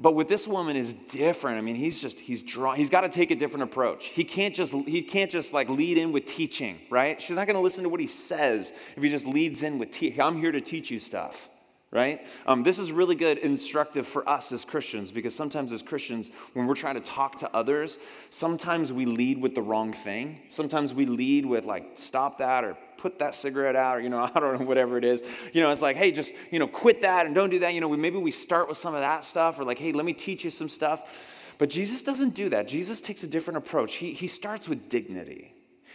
But 0.00 0.14
with 0.14 0.28
this 0.28 0.46
woman 0.46 0.76
is 0.76 0.94
different. 0.94 1.58
I 1.58 1.60
mean, 1.60 1.74
he's 1.74 2.00
just 2.00 2.20
he's 2.20 2.42
drawn. 2.42 2.76
He's 2.76 2.88
got 2.88 3.00
to 3.00 3.08
take 3.08 3.32
a 3.32 3.34
different 3.34 3.64
approach. 3.64 4.06
He 4.06 4.22
can't 4.22 4.54
just 4.54 4.72
he 4.72 5.02
can't 5.02 5.30
just 5.30 5.52
like 5.52 5.68
lead 5.68 5.98
in 5.98 6.12
with 6.12 6.24
teaching, 6.24 6.78
right? 6.88 7.20
She's 7.20 7.34
not 7.34 7.48
going 7.48 7.56
to 7.56 7.60
listen 7.60 7.82
to 7.82 7.90
what 7.90 7.98
he 7.98 8.06
says 8.06 8.72
if 8.96 9.02
he 9.02 9.08
just 9.08 9.26
leads 9.26 9.62
in 9.64 9.78
with 9.78 9.90
te- 9.90 10.20
I'm 10.20 10.38
here 10.38 10.52
to 10.52 10.60
teach 10.60 10.90
you 10.92 11.00
stuff, 11.00 11.48
right? 11.90 12.26
Um, 12.46 12.62
this 12.62 12.78
is 12.78 12.92
really 12.92 13.14
good 13.14 13.38
instructive 13.38 14.06
for 14.06 14.28
us 14.28 14.52
as 14.52 14.64
Christians 14.64 15.10
because 15.10 15.34
sometimes 15.34 15.72
as 15.72 15.82
Christians, 15.82 16.30
when 16.52 16.66
we're 16.66 16.74
trying 16.74 16.96
to 16.96 17.00
talk 17.00 17.38
to 17.38 17.54
others, 17.54 17.98
sometimes 18.30 18.92
we 18.92 19.06
lead 19.06 19.40
with 19.40 19.54
the 19.54 19.62
wrong 19.62 19.92
thing. 19.92 20.40
Sometimes 20.48 20.92
we 20.92 21.06
lead 21.06 21.46
with 21.46 21.64
like 21.64 21.92
stop 21.94 22.38
that 22.38 22.64
or 22.64 22.76
put 22.98 23.20
that 23.20 23.34
cigarette 23.34 23.76
out, 23.76 23.96
or, 23.96 24.00
you 24.00 24.10
know, 24.10 24.18
I 24.34 24.40
don't 24.40 24.60
know, 24.60 24.66
whatever 24.66 24.98
it 24.98 25.04
is. 25.04 25.22
You 25.52 25.62
know, 25.62 25.70
it's 25.70 25.80
like, 25.80 25.96
hey, 25.96 26.12
just, 26.12 26.34
you 26.50 26.58
know, 26.58 26.66
quit 26.66 27.02
that 27.02 27.24
and 27.24 27.34
don't 27.34 27.50
do 27.50 27.60
that. 27.60 27.72
You 27.72 27.80
know, 27.80 27.88
maybe 27.96 28.18
we 28.18 28.32
start 28.32 28.68
with 28.68 28.76
some 28.76 28.94
of 28.94 29.00
that 29.00 29.24
stuff, 29.24 29.58
or 29.58 29.64
like, 29.64 29.78
hey, 29.78 29.92
let 29.92 30.04
me 30.04 30.12
teach 30.12 30.44
you 30.44 30.50
some 30.50 30.68
stuff. 30.68 31.54
But 31.56 31.70
Jesus 31.70 32.02
doesn't 32.02 32.34
do 32.34 32.48
that. 32.50 32.68
Jesus 32.68 33.00
takes 33.00 33.22
a 33.22 33.28
different 33.28 33.56
approach. 33.56 33.96
He, 33.96 34.12
he 34.12 34.26
starts 34.26 34.68
with 34.68 34.88
dignity. 34.88 35.54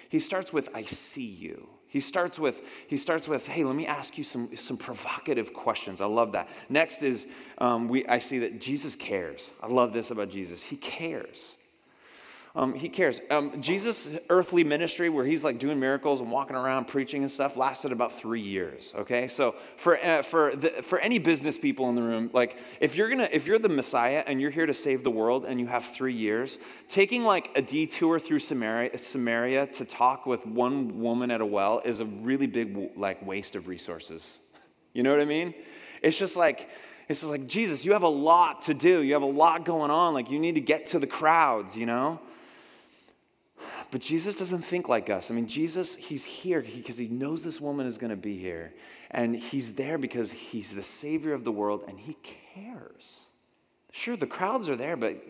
He 0.10 0.20
starts 0.20 0.52
with, 0.52 0.70
I 0.76 0.84
see 0.84 1.26
you. 1.26 1.70
He 1.94 2.00
starts 2.00 2.40
with, 2.40 2.64
he 2.88 2.98
starts 2.98 3.28
with, 3.28 3.46
hey, 3.46 3.64
let 3.64 3.76
me 3.76 3.86
ask 3.86 4.18
you 4.18 4.24
some, 4.24 4.50
some 4.56 4.78
provocative 4.78 5.54
questions. 5.54 6.02
I 6.02 6.08
love 6.08 6.32
that. 6.32 6.50
Next 6.68 7.04
is, 7.04 7.28
um, 7.60 7.88
we, 7.88 8.04
I 8.08 8.18
see 8.18 8.40
that 8.40 8.60
Jesus 8.60 8.96
cares. 8.96 9.54
I 9.62 9.68
love 9.68 9.94
this 9.94 10.10
about 10.10 10.30
Jesus. 10.30 10.64
He 10.64 10.76
cares. 10.76 11.58
Um, 12.56 12.76
he 12.76 12.88
cares. 12.88 13.20
Um, 13.32 13.60
Jesus' 13.62 14.16
earthly 14.30 14.64
ministry, 14.64 15.10
where 15.10 15.26
he's 15.26 15.44
like 15.44 15.58
doing 15.58 15.80
miracles 15.80 16.22
and 16.22 16.30
walking 16.30 16.56
around 16.56 16.88
preaching 16.88 17.24
and 17.24 17.32
stuff, 17.32 17.58
lasted 17.58 17.92
about 17.92 18.12
three 18.12 18.42
years. 18.42 18.94
Okay, 18.96 19.28
so 19.28 19.56
for 19.76 19.98
uh, 19.98 20.22
for 20.22 20.56
the, 20.56 20.70
for 20.84 21.00
any 21.00 21.18
business 21.18 21.58
people 21.58 21.90
in 21.90 21.96
the 21.96 22.04
room, 22.04 22.30
like 22.32 22.60
if 22.80 22.96
you're 22.96 23.10
gonna 23.10 23.28
if 23.32 23.48
you're 23.48 23.58
the 23.58 23.70
Messiah 23.70 24.24
and 24.28 24.40
you're 24.40 24.52
here 24.52 24.68
to 24.68 24.74
save 24.74 25.04
the 25.04 25.10
world 25.10 25.46
and 25.46 25.60
you 25.60 25.66
have 25.66 25.84
three 25.84 26.14
years, 26.14 26.60
taking 26.88 27.24
like 27.24 27.50
a 27.56 27.62
detour 27.64 28.20
through 28.20 28.40
Samaria, 28.40 29.00
Samaria 29.00 29.66
to 29.68 29.84
talk 29.84 30.28
with 30.28 30.46
one 30.46 31.00
woman 31.00 31.32
at 31.32 31.42
a 31.42 31.46
well 31.48 31.82
is 31.84 32.02
a 32.02 32.06
really 32.06 32.48
big 32.48 32.92
like 32.96 33.26
waste 33.26 33.56
of 33.56 33.68
resources. 33.68 34.40
You 34.94 35.02
know 35.02 35.10
what 35.10 35.22
I 35.22 35.26
mean? 35.26 35.56
It's 36.04 36.20
just 36.20 36.38
like 36.38 36.70
it's 37.10 37.22
just 37.22 37.32
like 37.32 37.48
Jesus, 37.48 37.84
you 37.84 37.94
have 37.94 38.04
a 38.04 38.08
lot 38.08 38.62
to 38.64 38.76
do. 38.76 39.02
You 39.02 39.14
have 39.14 39.24
a 39.24 39.26
lot 39.26 39.66
going 39.66 39.90
on. 39.90 40.14
Like 40.14 40.30
you 40.30 40.38
need 40.38 40.54
to 40.54 40.62
get 40.62 40.86
to 40.90 41.00
the 41.00 41.08
crowds. 41.08 41.76
You 41.76 41.88
know. 41.88 42.22
But 43.94 44.02
Jesus 44.02 44.34
doesn't 44.34 44.64
think 44.64 44.90
like 44.90 45.12
us. 45.12 45.30
I 45.30 45.36
mean, 45.36 45.46
Jesus, 45.46 45.96
he's 45.96 46.24
here 46.24 46.64
because 46.64 46.98
he 46.98 47.08
knows 47.10 47.44
this 47.44 47.62
woman 47.62 47.86
is 47.86 48.00
going 48.00 48.10
to 48.10 48.16
be 48.16 48.40
here. 48.40 48.74
And 49.12 49.36
he's 49.36 49.76
there 49.76 50.00
because 50.00 50.32
he's 50.32 50.74
the 50.74 50.82
Savior 50.82 51.32
of 51.32 51.44
the 51.44 51.52
world 51.52 51.84
and 51.88 52.00
he 52.00 52.18
cares. 52.56 53.28
Sure, 53.92 54.18
the 54.18 54.26
crowds 54.26 54.68
are 54.68 54.76
there, 54.76 54.98
but 54.98 55.22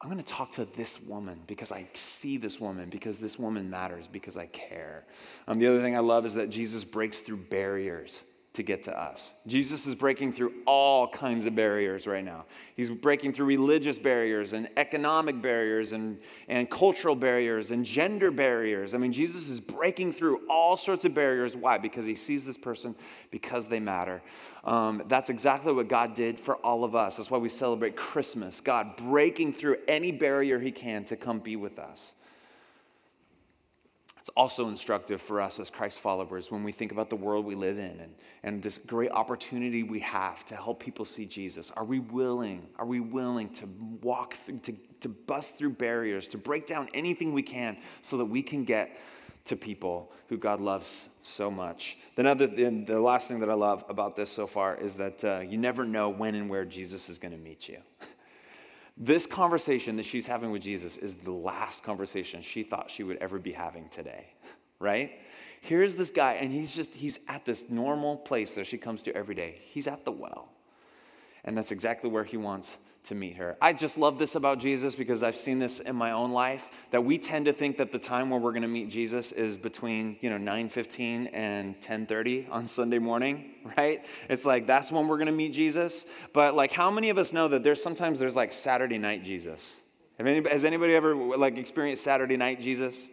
I'm 0.00 0.08
going 0.08 0.22
to 0.22 0.24
talk 0.24 0.52
to 0.52 0.66
this 0.66 1.02
woman 1.02 1.40
because 1.48 1.72
I 1.72 1.88
see 1.94 2.36
this 2.36 2.60
woman, 2.60 2.90
because 2.90 3.18
this 3.18 3.40
woman 3.40 3.68
matters, 3.70 4.06
because 4.06 4.36
I 4.36 4.46
care. 4.46 5.02
Um, 5.48 5.58
the 5.58 5.66
other 5.66 5.82
thing 5.82 5.96
I 5.96 5.98
love 6.00 6.24
is 6.24 6.34
that 6.34 6.50
Jesus 6.50 6.84
breaks 6.84 7.18
through 7.18 7.38
barriers 7.38 8.22
to 8.54 8.62
get 8.62 8.84
to 8.84 8.96
us. 8.96 9.34
Jesus 9.48 9.84
is 9.84 9.96
breaking 9.96 10.32
through 10.32 10.52
all 10.64 11.08
kinds 11.08 11.44
of 11.44 11.56
barriers 11.56 12.06
right 12.06 12.24
now. 12.24 12.44
He's 12.76 12.88
breaking 12.88 13.32
through 13.32 13.46
religious 13.46 13.98
barriers 13.98 14.52
and 14.52 14.68
economic 14.76 15.42
barriers 15.42 15.90
and, 15.90 16.18
and 16.46 16.70
cultural 16.70 17.16
barriers 17.16 17.72
and 17.72 17.84
gender 17.84 18.30
barriers. 18.30 18.94
I 18.94 18.98
mean, 18.98 19.12
Jesus 19.12 19.48
is 19.48 19.58
breaking 19.58 20.12
through 20.12 20.46
all 20.48 20.76
sorts 20.76 21.04
of 21.04 21.14
barriers. 21.14 21.56
Why? 21.56 21.78
Because 21.78 22.06
he 22.06 22.14
sees 22.14 22.44
this 22.44 22.56
person, 22.56 22.94
because 23.32 23.66
they 23.66 23.80
matter. 23.80 24.22
Um, 24.62 25.02
that's 25.08 25.30
exactly 25.30 25.72
what 25.72 25.88
God 25.88 26.14
did 26.14 26.38
for 26.38 26.54
all 26.58 26.84
of 26.84 26.94
us. 26.94 27.16
That's 27.16 27.32
why 27.32 27.38
we 27.38 27.48
celebrate 27.48 27.96
Christmas. 27.96 28.60
God 28.60 28.96
breaking 28.96 29.52
through 29.52 29.78
any 29.88 30.12
barrier 30.12 30.60
he 30.60 30.70
can 30.70 31.04
to 31.06 31.16
come 31.16 31.40
be 31.40 31.56
with 31.56 31.80
us. 31.80 32.14
It's 34.24 34.30
also 34.38 34.68
instructive 34.68 35.20
for 35.20 35.38
us 35.38 35.60
as 35.60 35.68
Christ 35.68 36.00
followers 36.00 36.50
when 36.50 36.64
we 36.64 36.72
think 36.72 36.92
about 36.92 37.10
the 37.10 37.16
world 37.16 37.44
we 37.44 37.54
live 37.54 37.76
in 37.76 38.00
and, 38.00 38.14
and 38.42 38.62
this 38.62 38.78
great 38.78 39.10
opportunity 39.10 39.82
we 39.82 40.00
have 40.00 40.46
to 40.46 40.56
help 40.56 40.80
people 40.82 41.04
see 41.04 41.26
Jesus. 41.26 41.70
Are 41.72 41.84
we 41.84 41.98
willing? 41.98 42.66
Are 42.78 42.86
we 42.86 43.00
willing 43.00 43.50
to 43.50 43.68
walk 44.00 44.32
through, 44.32 44.60
to, 44.60 44.72
to 45.00 45.10
bust 45.10 45.58
through 45.58 45.72
barriers, 45.72 46.26
to 46.28 46.38
break 46.38 46.66
down 46.66 46.88
anything 46.94 47.34
we 47.34 47.42
can 47.42 47.76
so 48.00 48.16
that 48.16 48.24
we 48.24 48.42
can 48.42 48.64
get 48.64 48.96
to 49.44 49.56
people 49.56 50.10
who 50.30 50.38
God 50.38 50.58
loves 50.58 51.10
so 51.22 51.50
much. 51.50 51.98
Then, 52.16 52.24
other, 52.24 52.46
the 52.46 52.98
last 52.98 53.28
thing 53.28 53.40
that 53.40 53.50
I 53.50 53.54
love 53.54 53.84
about 53.90 54.16
this 54.16 54.30
so 54.30 54.46
far 54.46 54.74
is 54.74 54.94
that 54.94 55.22
uh, 55.22 55.40
you 55.40 55.58
never 55.58 55.84
know 55.84 56.08
when 56.08 56.34
and 56.34 56.48
where 56.48 56.64
Jesus 56.64 57.10
is 57.10 57.18
going 57.18 57.32
to 57.32 57.38
meet 57.38 57.68
you. 57.68 57.76
This 58.96 59.26
conversation 59.26 59.96
that 59.96 60.04
she's 60.04 60.26
having 60.26 60.52
with 60.52 60.62
Jesus 60.62 60.96
is 60.96 61.14
the 61.16 61.32
last 61.32 61.82
conversation 61.82 62.42
she 62.42 62.62
thought 62.62 62.90
she 62.90 63.02
would 63.02 63.16
ever 63.18 63.38
be 63.38 63.52
having 63.52 63.88
today, 63.88 64.26
right? 64.78 65.12
Here's 65.60 65.96
this 65.96 66.10
guy, 66.10 66.34
and 66.34 66.52
he's 66.52 66.74
just, 66.74 66.94
he's 66.94 67.18
at 67.26 67.44
this 67.44 67.70
normal 67.70 68.16
place 68.16 68.54
that 68.54 68.66
she 68.66 68.78
comes 68.78 69.02
to 69.02 69.16
every 69.16 69.34
day. 69.34 69.58
He's 69.62 69.86
at 69.86 70.04
the 70.04 70.12
well. 70.12 70.50
And 71.44 71.56
that's 71.56 71.72
exactly 71.72 72.08
where 72.08 72.24
he 72.24 72.36
wants 72.36 72.78
to 73.04 73.14
meet 73.14 73.36
her. 73.36 73.56
I 73.60 73.74
just 73.74 73.98
love 73.98 74.18
this 74.18 74.34
about 74.34 74.58
Jesus 74.58 74.94
because 74.94 75.22
I've 75.22 75.36
seen 75.36 75.58
this 75.58 75.78
in 75.78 75.94
my 75.94 76.12
own 76.12 76.30
life 76.30 76.70
that 76.90 77.04
we 77.04 77.18
tend 77.18 77.44
to 77.44 77.52
think 77.52 77.76
that 77.76 77.92
the 77.92 77.98
time 77.98 78.30
where 78.30 78.40
we're 78.40 78.52
going 78.52 78.62
to 78.62 78.68
meet 78.68 78.88
Jesus 78.88 79.30
is 79.30 79.58
between, 79.58 80.16
you 80.20 80.30
know, 80.30 80.38
9:15 80.38 81.28
and 81.32 81.78
10:30 81.80 82.50
on 82.50 82.66
Sunday 82.66 82.98
morning, 82.98 83.50
right? 83.76 84.04
It's 84.28 84.46
like 84.46 84.66
that's 84.66 84.90
when 84.90 85.06
we're 85.06 85.18
going 85.18 85.26
to 85.26 85.32
meet 85.32 85.52
Jesus. 85.52 86.06
But 86.32 86.54
like 86.54 86.72
how 86.72 86.90
many 86.90 87.10
of 87.10 87.18
us 87.18 87.32
know 87.32 87.46
that 87.48 87.62
there's 87.62 87.82
sometimes 87.82 88.18
there's 88.18 88.36
like 88.36 88.52
Saturday 88.52 88.98
night 88.98 89.22
Jesus? 89.22 89.80
Anybody, 90.18 90.50
has 90.50 90.64
anybody 90.64 90.94
ever 90.94 91.14
like 91.14 91.58
experienced 91.58 92.04
Saturday 92.04 92.36
night 92.36 92.60
Jesus? 92.60 93.10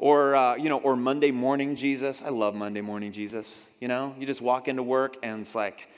Or, 0.00 0.36
uh, 0.36 0.54
you 0.54 0.68
know, 0.68 0.78
or 0.78 0.94
Monday 0.94 1.32
morning 1.32 1.74
Jesus. 1.74 2.22
I 2.22 2.28
love 2.28 2.54
Monday 2.54 2.80
morning 2.80 3.10
Jesus. 3.10 3.68
You 3.80 3.88
know, 3.88 4.14
you 4.16 4.26
just 4.26 4.40
walk 4.40 4.68
into 4.68 4.82
work 4.82 5.16
and 5.24 5.40
it's 5.40 5.56
like, 5.56 5.88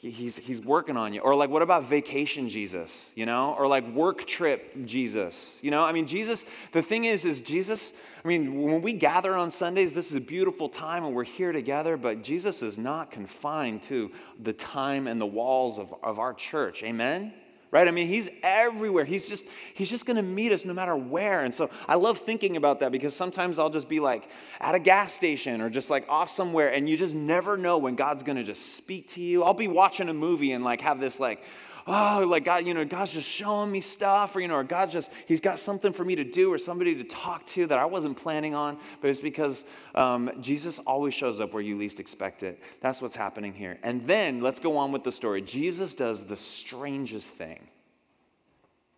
he's, 0.00 0.36
he's 0.38 0.60
working 0.60 0.96
on 0.96 1.12
you. 1.12 1.20
Or 1.20 1.34
like, 1.34 1.50
what 1.50 1.62
about 1.62 1.84
vacation 1.84 2.48
Jesus, 2.48 3.12
you 3.14 3.26
know? 3.26 3.54
Or 3.58 3.66
like 3.66 3.86
work 3.88 4.26
trip 4.26 4.86
Jesus, 4.86 5.58
you 5.62 5.70
know? 5.70 5.82
I 5.84 5.92
mean, 5.92 6.06
Jesus, 6.06 6.46
the 6.72 6.82
thing 6.82 7.04
is, 7.04 7.24
is 7.24 7.40
Jesus, 7.40 7.92
I 8.24 8.28
mean, 8.28 8.62
when 8.62 8.82
we 8.82 8.92
gather 8.92 9.34
on 9.34 9.50
Sundays, 9.50 9.92
this 9.92 10.10
is 10.10 10.16
a 10.16 10.20
beautiful 10.20 10.68
time 10.68 11.04
and 11.04 11.14
we're 11.14 11.24
here 11.24 11.52
together, 11.52 11.96
but 11.96 12.22
Jesus 12.22 12.62
is 12.62 12.78
not 12.78 13.10
confined 13.10 13.82
to 13.84 14.10
the 14.38 14.52
time 14.52 15.06
and 15.06 15.20
the 15.20 15.26
walls 15.26 15.78
of, 15.78 15.94
of 16.02 16.18
our 16.18 16.34
church. 16.34 16.82
Amen? 16.82 17.32
Right? 17.70 17.86
I 17.86 17.90
mean, 17.90 18.06
he's 18.06 18.28
everywhere. 18.42 19.04
He's 19.04 19.28
just 19.28 19.46
he's 19.74 19.90
just 19.90 20.06
going 20.06 20.16
to 20.16 20.22
meet 20.22 20.52
us 20.52 20.64
no 20.64 20.74
matter 20.74 20.96
where. 20.96 21.42
And 21.42 21.54
so 21.54 21.70
I 21.88 21.94
love 21.94 22.18
thinking 22.18 22.56
about 22.56 22.80
that 22.80 22.92
because 22.92 23.14
sometimes 23.14 23.58
I'll 23.58 23.70
just 23.70 23.88
be 23.88 24.00
like 24.00 24.28
at 24.60 24.74
a 24.74 24.78
gas 24.78 25.14
station 25.14 25.60
or 25.60 25.70
just 25.70 25.90
like 25.90 26.08
off 26.08 26.30
somewhere 26.30 26.72
and 26.72 26.88
you 26.88 26.96
just 26.96 27.14
never 27.14 27.56
know 27.56 27.78
when 27.78 27.94
God's 27.94 28.22
going 28.22 28.36
to 28.36 28.44
just 28.44 28.74
speak 28.76 29.08
to 29.10 29.20
you. 29.20 29.42
I'll 29.44 29.54
be 29.54 29.68
watching 29.68 30.08
a 30.08 30.14
movie 30.14 30.52
and 30.52 30.64
like 30.64 30.80
have 30.80 31.00
this 31.00 31.20
like 31.20 31.42
oh, 31.86 32.24
like 32.28 32.44
God, 32.44 32.66
you 32.66 32.74
know, 32.74 32.84
God's 32.84 33.12
just 33.12 33.28
showing 33.28 33.70
me 33.70 33.80
stuff, 33.80 34.34
or, 34.36 34.40
you 34.40 34.48
know, 34.48 34.56
or 34.56 34.64
God 34.64 34.90
just, 34.90 35.10
He's 35.26 35.40
got 35.40 35.58
something 35.58 35.92
for 35.92 36.04
me 36.04 36.16
to 36.16 36.24
do 36.24 36.52
or 36.52 36.58
somebody 36.58 36.94
to 36.96 37.04
talk 37.04 37.46
to 37.48 37.66
that 37.66 37.78
I 37.78 37.84
wasn't 37.84 38.16
planning 38.16 38.54
on, 38.54 38.78
but 39.00 39.08
it's 39.08 39.20
because 39.20 39.64
um, 39.94 40.30
Jesus 40.40 40.78
always 40.80 41.14
shows 41.14 41.40
up 41.40 41.52
where 41.52 41.62
you 41.62 41.76
least 41.76 42.00
expect 42.00 42.42
it. 42.42 42.60
That's 42.80 43.00
what's 43.00 43.16
happening 43.16 43.52
here. 43.52 43.78
And 43.82 44.06
then 44.06 44.40
let's 44.40 44.60
go 44.60 44.76
on 44.76 44.92
with 44.92 45.04
the 45.04 45.12
story. 45.12 45.42
Jesus 45.42 45.94
does 45.94 46.24
the 46.24 46.36
strangest 46.36 47.28
thing 47.28 47.68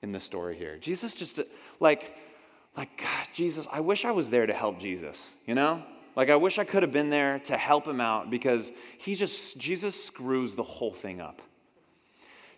in 0.03 0.13
the 0.13 0.21
story 0.21 0.57
here. 0.57 0.77
Jesus 0.79 1.15
just, 1.15 1.41
like, 1.81 2.17
like, 2.77 2.97
God, 2.99 3.29
Jesus, 3.33 3.69
I 3.71 3.81
wish 3.81 4.05
I 4.05 4.13
was 4.13 4.31
there 4.31 4.47
to 4.47 4.53
help 4.53 4.79
Jesus, 4.79 5.37
you 5.47 5.55
know? 5.55 5.83
Like, 6.15 6.29
I 6.29 6.37
wish 6.37 6.59
I 6.59 6.65
could 6.65 6.83
have 6.83 6.93
been 6.93 7.11
there 7.11 7.39
to 7.41 7.57
help 7.57 7.87
him 7.87 8.01
out 8.01 8.31
because 8.31 8.73
he 8.99 9.15
just, 9.15 9.59
Jesus 9.59 10.05
screws 10.05 10.55
the 10.55 10.63
whole 10.63 10.93
thing 10.93 11.21
up. 11.21 11.41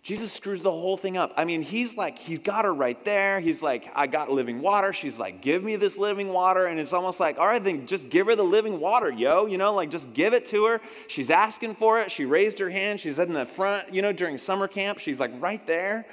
Jesus 0.04 0.30
screws 0.30 0.60
the 0.60 0.70
whole 0.70 0.98
thing 0.98 1.16
up. 1.16 1.32
I 1.34 1.46
mean, 1.46 1.62
he's 1.62 1.96
like, 1.96 2.18
he's 2.18 2.38
got 2.38 2.66
her 2.66 2.74
right 2.74 3.02
there. 3.06 3.40
He's 3.40 3.62
like, 3.62 3.90
I 3.94 4.06
got 4.06 4.30
living 4.30 4.60
water. 4.60 4.92
She's 4.92 5.18
like, 5.18 5.40
give 5.40 5.64
me 5.64 5.76
this 5.76 5.96
living 5.96 6.28
water. 6.28 6.66
And 6.66 6.78
it's 6.78 6.92
almost 6.92 7.20
like, 7.20 7.38
all 7.38 7.46
right, 7.46 7.64
then 7.64 7.86
just 7.86 8.10
give 8.10 8.26
her 8.26 8.36
the 8.36 8.44
living 8.44 8.80
water, 8.80 9.10
yo. 9.10 9.46
You 9.46 9.56
know, 9.56 9.72
like 9.72 9.90
just 9.90 10.12
give 10.12 10.34
it 10.34 10.44
to 10.48 10.66
her. 10.66 10.82
She's 11.08 11.30
asking 11.30 11.76
for 11.76 11.98
it. 12.00 12.10
She 12.10 12.26
raised 12.26 12.58
her 12.58 12.68
hand. 12.68 13.00
She's 13.00 13.18
in 13.18 13.32
the 13.32 13.46
front, 13.46 13.94
you 13.94 14.02
know, 14.02 14.12
during 14.12 14.36
summer 14.36 14.68
camp. 14.68 14.98
She's 14.98 15.18
like 15.18 15.30
right 15.40 15.66
there. 15.66 16.04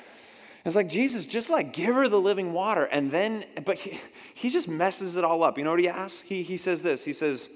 It's 0.64 0.76
like, 0.76 0.88
Jesus, 0.88 1.26
just 1.26 1.50
like 1.50 1.74
give 1.74 1.94
her 1.94 2.08
the 2.08 2.22
living 2.22 2.54
water. 2.54 2.86
And 2.86 3.12
then, 3.12 3.44
but 3.66 3.76
he, 3.76 4.00
he 4.34 4.50
just 4.50 4.70
messes 4.70 5.18
it 5.18 5.26
all 5.26 5.44
up. 5.44 5.58
You 5.58 5.66
know 5.66 5.72
what 5.72 5.82
he 5.82 5.90
asks? 5.90 6.22
He, 6.22 6.44
he 6.44 6.56
says 6.56 6.82
this. 6.82 7.04
He 7.04 7.12
says, 7.12 7.50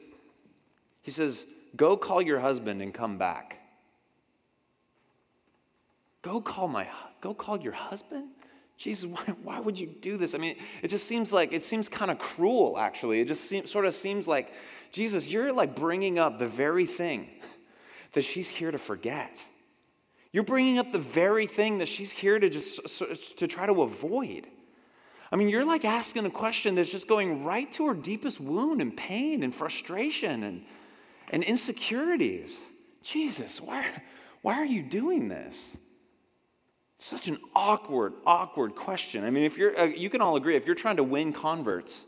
he 1.01 1.11
says, 1.11 1.47
go 1.77 1.95
call 1.95 2.21
your 2.21 2.41
husband 2.41 2.81
and 2.81 2.93
come 2.93 3.17
back. 3.17 3.61
Go 6.25 6.41
call 6.41 6.67
my 6.67 6.87
go 7.21 7.35
call 7.35 7.59
your 7.61 7.73
husband? 7.73 8.29
Jesus, 8.77 9.05
why, 9.11 9.21
why 9.43 9.59
would 9.59 9.79
you 9.79 9.85
do 9.85 10.17
this? 10.17 10.33
I 10.33 10.39
mean, 10.39 10.55
it 10.81 10.87
just 10.87 11.07
seems 11.07 11.31
like, 11.31 11.53
it 11.53 11.63
seems 11.63 11.87
kind 11.87 12.09
of 12.09 12.17
cruel, 12.17 12.79
actually. 12.79 13.21
It 13.21 13.27
just 13.27 13.45
seems, 13.45 13.69
sort 13.69 13.85
of 13.85 13.93
seems 13.93 14.27
like, 14.27 14.51
Jesus, 14.91 15.27
you're 15.27 15.53
like 15.53 15.75
bringing 15.75 16.17
up 16.17 16.39
the 16.39 16.47
very 16.47 16.87
thing 16.87 17.29
that 18.13 18.23
she's 18.23 18.49
here 18.49 18.71
to 18.71 18.79
forget. 18.79 19.45
You're 20.31 20.43
bringing 20.43 20.79
up 20.79 20.91
the 20.91 20.97
very 20.97 21.45
thing 21.45 21.77
that 21.77 21.87
she's 21.87 22.11
here 22.11 22.39
to 22.39 22.49
just 22.49 23.37
to 23.37 23.47
try 23.47 23.67
to 23.67 23.83
avoid. 23.83 24.47
I 25.31 25.35
mean, 25.35 25.47
you're 25.47 25.63
like 25.63 25.85
asking 25.85 26.25
a 26.25 26.31
question 26.31 26.73
that's 26.73 26.91
just 26.91 27.07
going 27.07 27.43
right 27.43 27.71
to 27.73 27.85
her 27.85 27.93
deepest 27.93 28.41
wound 28.41 28.81
and 28.81 28.97
pain 28.97 29.43
and 29.43 29.53
frustration 29.53 30.43
and, 30.43 30.63
and 31.29 31.43
insecurities. 31.43 32.67
Jesus, 33.03 33.61
why, 33.61 33.85
why 34.41 34.55
are 34.55 34.65
you 34.65 34.81
doing 34.81 35.29
this? 35.29 35.77
Such 36.97 37.27
an 37.27 37.37
awkward, 37.55 38.13
awkward 38.25 38.75
question. 38.75 39.25
I 39.25 39.29
mean, 39.29 39.43
if 39.43 39.57
you're, 39.57 39.77
uh, 39.77 39.85
you 39.85 40.09
can 40.09 40.21
all 40.21 40.35
agree, 40.35 40.55
if 40.55 40.65
you're 40.65 40.75
trying 40.75 40.97
to 40.97 41.03
win 41.03 41.33
converts, 41.33 42.05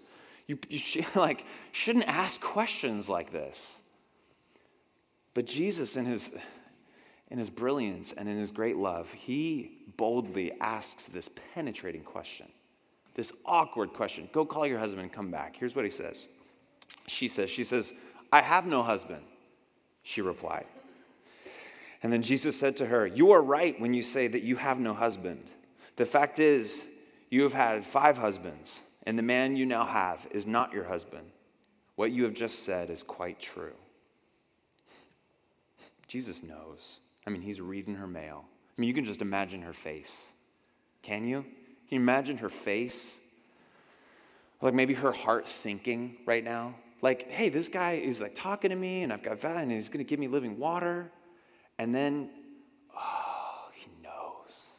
you, 0.48 0.58
you 0.70 0.80
should, 0.80 1.06
like, 1.16 1.46
shouldn't 1.72 2.08
ask 2.08 2.42
questions 2.42 3.10
like 3.10 3.32
this. 3.32 3.82
But 5.34 5.46
Jesus, 5.46 5.98
in 5.98 6.06
his, 6.06 6.34
in 7.30 7.38
his 7.38 7.50
brilliance 7.50 8.12
and 8.12 8.28
in 8.28 8.38
his 8.38 8.52
great 8.52 8.78
love, 8.78 9.12
he 9.12 9.78
boldly 9.98 10.52
asks 10.60 11.06
this 11.06 11.30
penetrating 11.54 12.04
question, 12.04 12.48
this 13.14 13.32
awkward 13.46 13.94
question. 13.94 14.30
Go 14.32 14.46
call 14.46 14.66
your 14.66 14.80
husband 14.80 15.04
and 15.04 15.12
come 15.12 15.30
back. 15.30 15.56
Here's 15.58 15.76
what 15.76 15.86
he 15.86 15.92
says. 15.92 16.28
She 17.08 17.28
says, 17.28 17.50
She 17.50 17.64
says, 17.64 17.94
I 18.32 18.42
have 18.42 18.66
no 18.66 18.84
husband, 18.84 19.24
she 20.04 20.22
replied. 20.22 20.66
And 22.04 22.14
then 22.14 22.22
Jesus 22.22 22.60
said 22.60 22.78
to 22.78 22.88
her, 22.88 23.08
You 23.08 23.32
are 23.32 23.42
right 23.42 23.80
when 23.80 23.94
you 23.94 24.04
say 24.04 24.28
that 24.28 24.44
you 24.44 24.58
have 24.58 24.80
no 24.80 24.94
husband. 24.94 25.52
The 25.96 26.06
fact 26.06 26.40
is, 26.40 26.86
you 27.30 27.44
have 27.44 27.54
had 27.54 27.86
five 27.86 28.18
husbands, 28.18 28.84
and 29.06 29.18
the 29.18 29.24
man 29.24 29.56
you 29.56 29.66
now 29.66 29.86
have 29.86 30.28
is 30.32 30.46
not 30.46 30.74
your 30.74 30.86
husband. 30.86 31.32
What 31.96 32.12
you 32.12 32.24
have 32.24 32.34
just 32.34 32.64
said 32.64 32.90
is 32.90 33.04
quite 33.04 33.40
true. 33.40 33.74
Jesus 36.08 36.44
knows. 36.44 37.00
I 37.26 37.30
mean, 37.30 37.42
he's 37.42 37.60
reading 37.60 37.96
her 37.96 38.08
mail. 38.08 38.46
I 38.78 38.82
mean, 38.82 38.88
you 38.88 38.94
can 38.94 39.04
just 39.04 39.22
imagine 39.22 39.64
her 39.64 39.74
face. 39.74 40.30
Can 41.02 41.28
you? 41.28 41.42
Can 41.42 41.96
you 41.96 42.00
imagine 42.00 42.38
her 42.38 42.50
face? 42.50 43.20
Like 44.62 44.74
maybe 44.74 44.94
her 44.94 45.12
heart 45.12 45.50
sinking 45.50 46.18
right 46.26 46.44
now. 46.44 46.76
Like, 47.02 47.30
hey, 47.30 47.50
this 47.50 47.70
guy 47.70 47.94
is 47.94 48.22
like 48.22 48.36
talking 48.36 48.70
to 48.70 48.76
me, 48.76 49.04
and 49.04 49.12
I've 49.12 49.24
got 49.24 49.40
value, 49.40 49.64
and 49.64 49.72
he's 49.72 49.90
to 49.90 50.04
give 50.04 50.20
me 50.20 50.28
living 50.28 50.58
water. 50.58 51.12
And 51.80 51.94
then, 51.94 52.30
oh, 52.96 53.70
he 53.74 53.90
knows. 54.04 54.70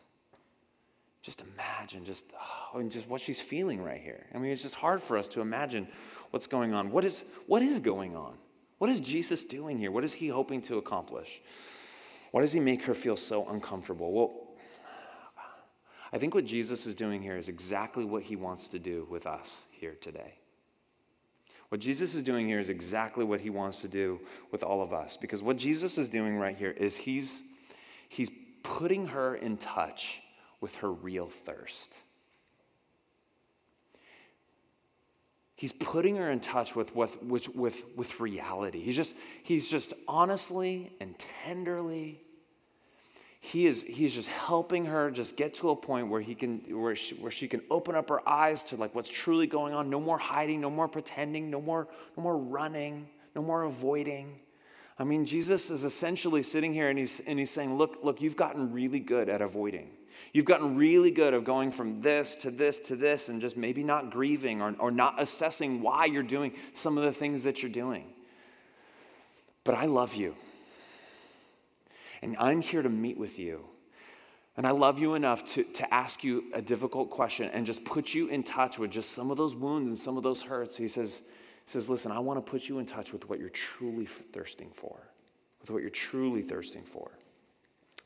Just 1.23 1.43
imagine, 1.43 2.05
just, 2.05 2.25
oh, 2.35 2.79
and 2.79 2.91
just 2.91 3.09
what 3.09 3.21
she's 3.21 3.41
feeling 3.41 3.83
right 3.83 4.01
here. 4.01 4.27
I 4.35 4.39
mean, 4.39 4.51
it's 4.51 4.63
just 4.63 4.77
hard 4.77 5.03
for 5.03 5.17
us 5.17 5.29
to 5.29 5.41
imagine 5.41 5.89
what's 6.31 6.47
going 6.47 6.75
on. 6.75 6.91
What 6.91 7.05
is, 7.05 7.25
what 7.47 7.63
is 7.63 7.81
going 7.81 8.17
on? 8.17 8.35
What 8.79 8.91
is 8.91 9.01
Jesus 9.01 9.45
doing 9.45 9.79
here? 9.79 9.91
What 9.91 10.05
is 10.05 10.15
he 10.15 10.29
hoping 10.29 10.63
to 10.63 10.79
accomplish? 10.79 11.41
Why 12.31 12.41
does 12.41 12.53
he 12.53 12.61
make 12.61 12.85
her 12.85 12.95
feel 12.95 13.17
so 13.17 13.49
uncomfortable? 13.49 14.13
Well, 14.13 14.45
I 16.13 16.19
think 16.19 16.35
what 16.35 16.45
Jesus 16.45 16.87
is 16.87 16.95
doing 16.95 17.23
here 17.23 17.37
is 17.37 17.49
exactly 17.49 18.05
what 18.05 18.23
he 18.23 18.37
wants 18.37 18.69
to 18.69 18.79
do 18.79 19.07
with 19.11 19.27
us 19.27 19.67
here 19.73 19.95
today. 20.01 20.35
What 21.69 21.81
Jesus 21.81 22.15
is 22.15 22.23
doing 22.23 22.47
here 22.47 22.61
is 22.61 22.71
exactly 22.71 23.25
what 23.25 23.41
he 23.41 23.51
wants 23.51 23.83
to 23.83 23.89
do 23.89 24.21
with 24.51 24.63
all 24.63 24.83
of 24.83 24.93
us. 24.93 25.17
Because 25.17 25.43
what 25.43 25.59
Jesus 25.59 25.99
is 25.99 26.09
doing 26.09 26.39
right 26.39 26.57
here 26.57 26.71
is 26.71 26.99
he's, 26.99 27.43
he's 28.09 28.31
putting 28.63 29.09
her 29.09 29.35
in 29.35 29.59
touch 29.59 30.23
with 30.61 30.77
her 30.77 30.91
real 30.91 31.29
thirst. 31.29 32.01
He's 35.55 35.73
putting 35.73 36.17
her 36.17 36.31
in 36.31 36.41
touch 36.41 36.77
with, 36.77 36.95
with, 36.95 37.21
with, 37.23 37.55
with, 37.55 37.83
with 37.97 38.21
reality. 38.21 38.81
He's 38.81 38.97
just, 38.97 39.17
he's 39.43 39.69
just 39.69 39.93
honestly 40.07 40.93
and 41.01 41.19
tenderly 41.19 42.23
he 43.41 43.67
is 43.67 43.85
he's 43.85 44.15
just 44.15 44.29
helping 44.29 44.87
her 44.87 45.11
just 45.11 45.37
get 45.37 45.55
to 45.55 45.71
a 45.71 45.77
point 45.77 46.09
where 46.09 46.21
he 46.21 46.35
can 46.35 46.59
where 46.71 46.97
she, 46.97 47.15
where 47.15 47.31
she 47.31 47.47
can 47.47 47.63
open 47.71 47.95
up 47.95 48.09
her 48.09 48.27
eyes 48.29 48.65
to 48.65 48.77
like 48.77 48.95
what's 48.95 49.09
truly 49.09 49.47
going 49.47 49.75
on. 49.75 49.89
No 49.91 50.01
more 50.01 50.19
hiding 50.19 50.61
no 50.61 50.71
more 50.71 50.89
pretending 50.89 51.51
no 51.51 51.61
more 51.61 51.89
no 52.17 52.23
more 52.23 52.37
running 52.37 53.09
no 53.37 53.43
more 53.43 53.63
avoiding. 53.63 54.41
I 54.99 55.05
mean 55.05 55.25
jesus 55.25 55.71
is 55.71 55.85
essentially 55.85 56.43
sitting 56.43 56.73
here 56.73 56.89
and 56.89 56.99
he's 56.99 57.21
and 57.21 57.39
he's 57.39 57.51
saying 57.51 57.79
look 57.79 58.01
look 58.03 58.21
you've 58.21 58.37
gotten 58.37 58.73
really 58.73 59.01
good 59.01 59.29
at 59.29 59.41
avoiding. 59.41 59.91
You've 60.33 60.47
gotten 60.47 60.77
really 60.77 61.13
good 61.13 61.33
of 61.33 61.45
going 61.45 61.71
from 61.71 62.01
this 62.01 62.35
to 62.37 62.51
this 62.51 62.77
to 62.79 62.97
this 62.97 63.29
and 63.29 63.41
just 63.41 63.57
maybe 63.57 63.85
not 63.85 64.11
grieving 64.11 64.61
or, 64.61 64.75
or 64.81 64.91
not 64.91 65.23
assessing 65.23 65.81
why 65.81 66.07
you're 66.07 66.25
doing 66.25 66.55
some 66.73 66.99
of 66.99 67.05
the 67.05 67.13
things 67.13 67.45
that 67.45 67.63
you're 67.63 67.71
doing. 67.71 68.05
But 69.63 69.77
i 69.77 69.85
love 69.85 70.17
you 70.17 70.35
and 72.23 72.37
I'm 72.39 72.61
here 72.61 72.83
to 72.83 72.89
meet 72.89 73.17
with 73.17 73.39
you. 73.39 73.65
And 74.57 74.67
I 74.67 74.71
love 74.71 74.99
you 74.99 75.15
enough 75.15 75.45
to, 75.53 75.63
to 75.63 75.95
ask 75.95 76.25
you 76.25 76.45
a 76.53 76.61
difficult 76.61 77.11
question 77.11 77.49
and 77.53 77.65
just 77.65 77.85
put 77.85 78.13
you 78.13 78.27
in 78.27 78.43
touch 78.43 78.77
with 78.77 78.91
just 78.91 79.13
some 79.13 79.31
of 79.31 79.37
those 79.37 79.55
wounds 79.55 79.89
and 79.89 79.97
some 79.97 80.17
of 80.17 80.25
those 80.25 80.43
hurts. 80.43 80.77
He 80.77 80.89
says, 80.89 81.23
he 81.65 81.71
says 81.71 81.89
Listen, 81.89 82.11
I 82.11 82.19
want 82.19 82.45
to 82.45 82.51
put 82.51 82.69
you 82.69 82.81
in 82.81 82.87
touch 82.87 83.13
with 83.13 83.29
what 83.29 83.39
you're 83.39 83.51
truly 83.51 84.05
thirsting 84.05 84.71
for, 84.75 84.99
with 85.61 85.71
what 85.71 85.81
you're 85.83 85.91
truly 85.91 86.43
thirsting 86.43 86.83
for. 86.83 87.13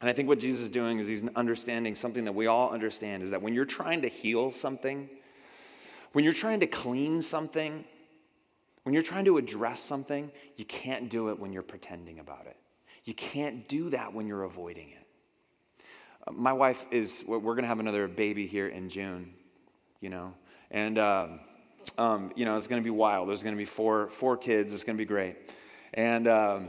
And 0.03 0.11
I 0.11 0.13
think 0.13 0.29
what 0.29 0.41
Jesus 0.41 0.65
is 0.65 0.69
doing 0.69 0.99
is 0.99 1.07
he's 1.07 1.27
understanding 1.37 1.95
something 1.95 2.25
that 2.25 2.35
we 2.35 2.49
all 2.49 2.71
understand 2.71 3.23
is 3.23 3.31
that 3.31 3.41
when 3.41 3.55
you're 3.55 3.65
trying 3.65 4.03
to 4.03 4.09
heal 4.09 4.53
something, 4.53 5.09
when 6.13 6.25
you're 6.25 6.35
trying 6.35 6.61
to 6.61 6.67
clean 6.67 7.23
something, 7.23 7.85
when 8.83 8.93
you're 8.93 9.03
trying 9.03 9.25
to 9.27 9.39
address 9.39 9.81
something, 9.81 10.33
you 10.57 10.65
can't 10.65 11.09
do 11.09 11.31
it 11.31 11.39
when 11.39 11.53
you're 11.53 11.63
pretending 11.63 12.19
about 12.19 12.47
it. 12.47 12.57
You 13.05 13.15
can't 13.15 13.67
do 13.69 13.91
that 13.91 14.15
when 14.15 14.27
you're 14.27 14.45
avoiding 14.45 14.91
it. 14.91 15.07
Uh, 16.27 16.33
my 16.33 16.53
wife 16.53 16.87
is, 16.91 17.25
we're 17.27 17.41
going 17.41 17.63
to 17.63 17.69
have 17.69 17.81
another 17.81 18.07
baby 18.07 18.47
here 18.47 18.69
in 18.69 18.89
June, 18.89 19.35
you 20.01 20.09
know, 20.09 20.35
and, 20.71 20.99
um, 20.99 21.41
um, 21.99 22.33
you 22.37 22.45
know, 22.45 22.57
it's 22.57 22.69
going 22.69 22.81
to 22.81 22.85
be 22.85 22.91
wild. 22.91 23.29
There's 23.29 23.43
going 23.43 23.55
to 23.55 23.59
be 23.59 23.65
four, 23.65 24.09
four 24.11 24.37
kids. 24.37 24.73
It's 24.73 24.85
going 24.85 24.97
to 24.97 25.03
be 25.03 25.09
great. 25.09 25.37
And, 25.93 26.29
um, 26.29 26.69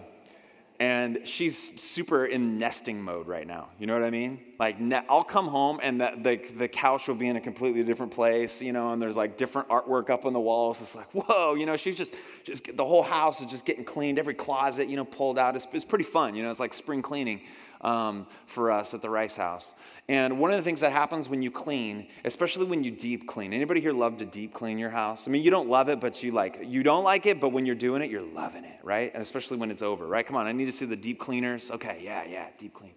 and 0.79 1.27
she's 1.27 1.79
super 1.81 2.25
in 2.25 2.57
nesting 2.57 3.01
mode 3.01 3.27
right 3.27 3.45
now. 3.45 3.69
You 3.79 3.87
know 3.87 3.93
what 3.93 4.03
I 4.03 4.09
mean? 4.09 4.39
Like, 4.59 4.79
ne- 4.79 5.03
I'll 5.07 5.23
come 5.23 5.47
home 5.47 5.79
and 5.83 6.01
the, 6.01 6.13
the, 6.17 6.35
the, 6.55 6.67
couch 6.67 7.07
will 7.07 7.15
be 7.15 7.27
in 7.27 7.35
a 7.35 7.41
completely 7.41 7.83
different 7.83 8.11
place, 8.11 8.61
you 8.61 8.73
know, 8.73 8.91
and 8.91 9.01
there's 9.01 9.15
like 9.15 9.37
different 9.37 9.67
artwork 9.67 10.09
up 10.09 10.25
on 10.25 10.33
the 10.33 10.39
walls. 10.39 10.81
It's 10.81 10.95
like, 10.95 11.11
whoa, 11.13 11.53
you 11.53 11.65
know, 11.65 11.77
she's 11.77 11.95
just, 11.95 12.13
just 12.43 12.75
the 12.75 12.85
whole 12.85 13.03
house 13.03 13.39
is 13.41 13.47
just 13.47 13.65
getting 13.65 13.85
cleaned, 13.85 14.17
every 14.17 14.33
closet, 14.33 14.89
you 14.89 14.95
know, 14.95 15.05
pulled 15.05 15.37
out. 15.37 15.55
It's, 15.55 15.67
it's 15.73 15.85
pretty 15.85 16.05
fun, 16.05 16.35
you 16.35 16.43
know, 16.43 16.51
it's 16.51 16.59
like 16.59 16.73
spring 16.73 17.01
cleaning. 17.01 17.41
Um, 17.83 18.27
for 18.47 18.71
us 18.71 18.93
at 18.93 19.01
the 19.01 19.09
Rice 19.09 19.35
House. 19.35 19.75
And 20.07 20.39
one 20.39 20.51
of 20.51 20.57
the 20.57 20.63
things 20.63 20.81
that 20.81 20.91
happens 20.91 21.29
when 21.29 21.41
you 21.41 21.51
clean, 21.51 22.07
especially 22.25 22.65
when 22.65 22.83
you 22.83 22.91
deep 22.91 23.27
clean, 23.27 23.53
anybody 23.53 23.81
here 23.81 23.91
love 23.91 24.17
to 24.17 24.25
deep 24.25 24.53
clean 24.53 24.77
your 24.77 24.89
house? 24.89 25.27
I 25.27 25.31
mean, 25.31 25.43
you 25.43 25.51
don't 25.51 25.69
love 25.69 25.89
it, 25.89 25.99
but 25.99 26.23
you 26.23 26.31
like, 26.31 26.59
you 26.63 26.83
don't 26.83 27.03
like 27.03 27.25
it, 27.25 27.39
but 27.39 27.49
when 27.49 27.65
you're 27.65 27.75
doing 27.75 28.01
it, 28.01 28.09
you're 28.09 28.21
loving 28.21 28.63
it, 28.63 28.79
right? 28.83 29.11
And 29.13 29.21
especially 29.21 29.57
when 29.57 29.69
it's 29.69 29.83
over, 29.83 30.07
right? 30.07 30.25
Come 30.25 30.35
on, 30.35 30.47
I 30.47 30.51
need 30.51 30.65
to 30.65 30.71
see 30.71 30.85
the 30.85 30.95
deep 30.95 31.19
cleaners. 31.19 31.69
Okay, 31.71 32.01
yeah, 32.03 32.23
yeah, 32.25 32.47
deep 32.57 32.73
clean. 32.73 32.93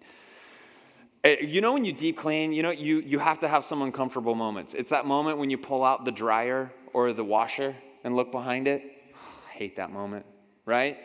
Eh, 1.23 1.37
you 1.41 1.61
know 1.61 1.73
when 1.73 1.83
you 1.83 1.93
deep 1.93 2.17
clean, 2.17 2.53
you 2.53 2.63
know, 2.63 2.71
you, 2.71 2.99
you 2.99 3.19
have 3.19 3.39
to 3.39 3.47
have 3.47 3.63
some 3.63 3.81
uncomfortable 3.81 4.35
moments. 4.35 4.73
It's 4.73 4.89
that 4.89 5.05
moment 5.05 5.37
when 5.37 5.49
you 5.49 5.57
pull 5.57 5.83
out 5.83 6.05
the 6.05 6.11
dryer 6.11 6.71
or 6.93 7.11
the 7.13 7.23
washer 7.23 7.75
and 8.03 8.15
look 8.15 8.31
behind 8.31 8.67
it. 8.67 8.83
I 9.13 9.51
hate 9.57 9.75
that 9.77 9.91
moment, 9.91 10.25
right? 10.65 10.97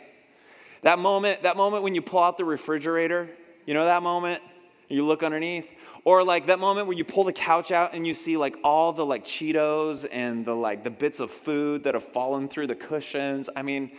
That 0.81 0.99
moment, 0.99 1.43
that 1.43 1.55
moment 1.55 1.83
when 1.83 1.95
you 1.95 2.01
pull 2.01 2.21
out 2.21 2.37
the 2.37 2.45
refrigerator, 2.45 3.29
you 3.65 3.73
know 3.73 3.85
that 3.85 4.03
moment? 4.03 4.41
You 4.89 5.05
look 5.05 5.23
underneath. 5.23 5.69
Or 6.05 6.23
like 6.23 6.47
that 6.47 6.59
moment 6.59 6.87
where 6.87 6.97
you 6.97 7.05
pull 7.05 7.23
the 7.23 7.33
couch 7.33 7.71
out 7.71 7.93
and 7.93 8.05
you 8.05 8.13
see 8.13 8.35
like 8.35 8.57
all 8.63 8.91
the 8.91 9.05
like 9.05 9.23
Cheetos 9.23 10.05
and 10.11 10.45
the 10.45 10.53
like 10.53 10.83
the 10.83 10.89
bits 10.89 11.19
of 11.19 11.31
food 11.31 11.83
that 11.83 11.93
have 11.93 12.03
fallen 12.03 12.49
through 12.49 12.67
the 12.67 12.75
cushions. 12.75 13.49
I 13.55 13.61
mean, 13.61 13.91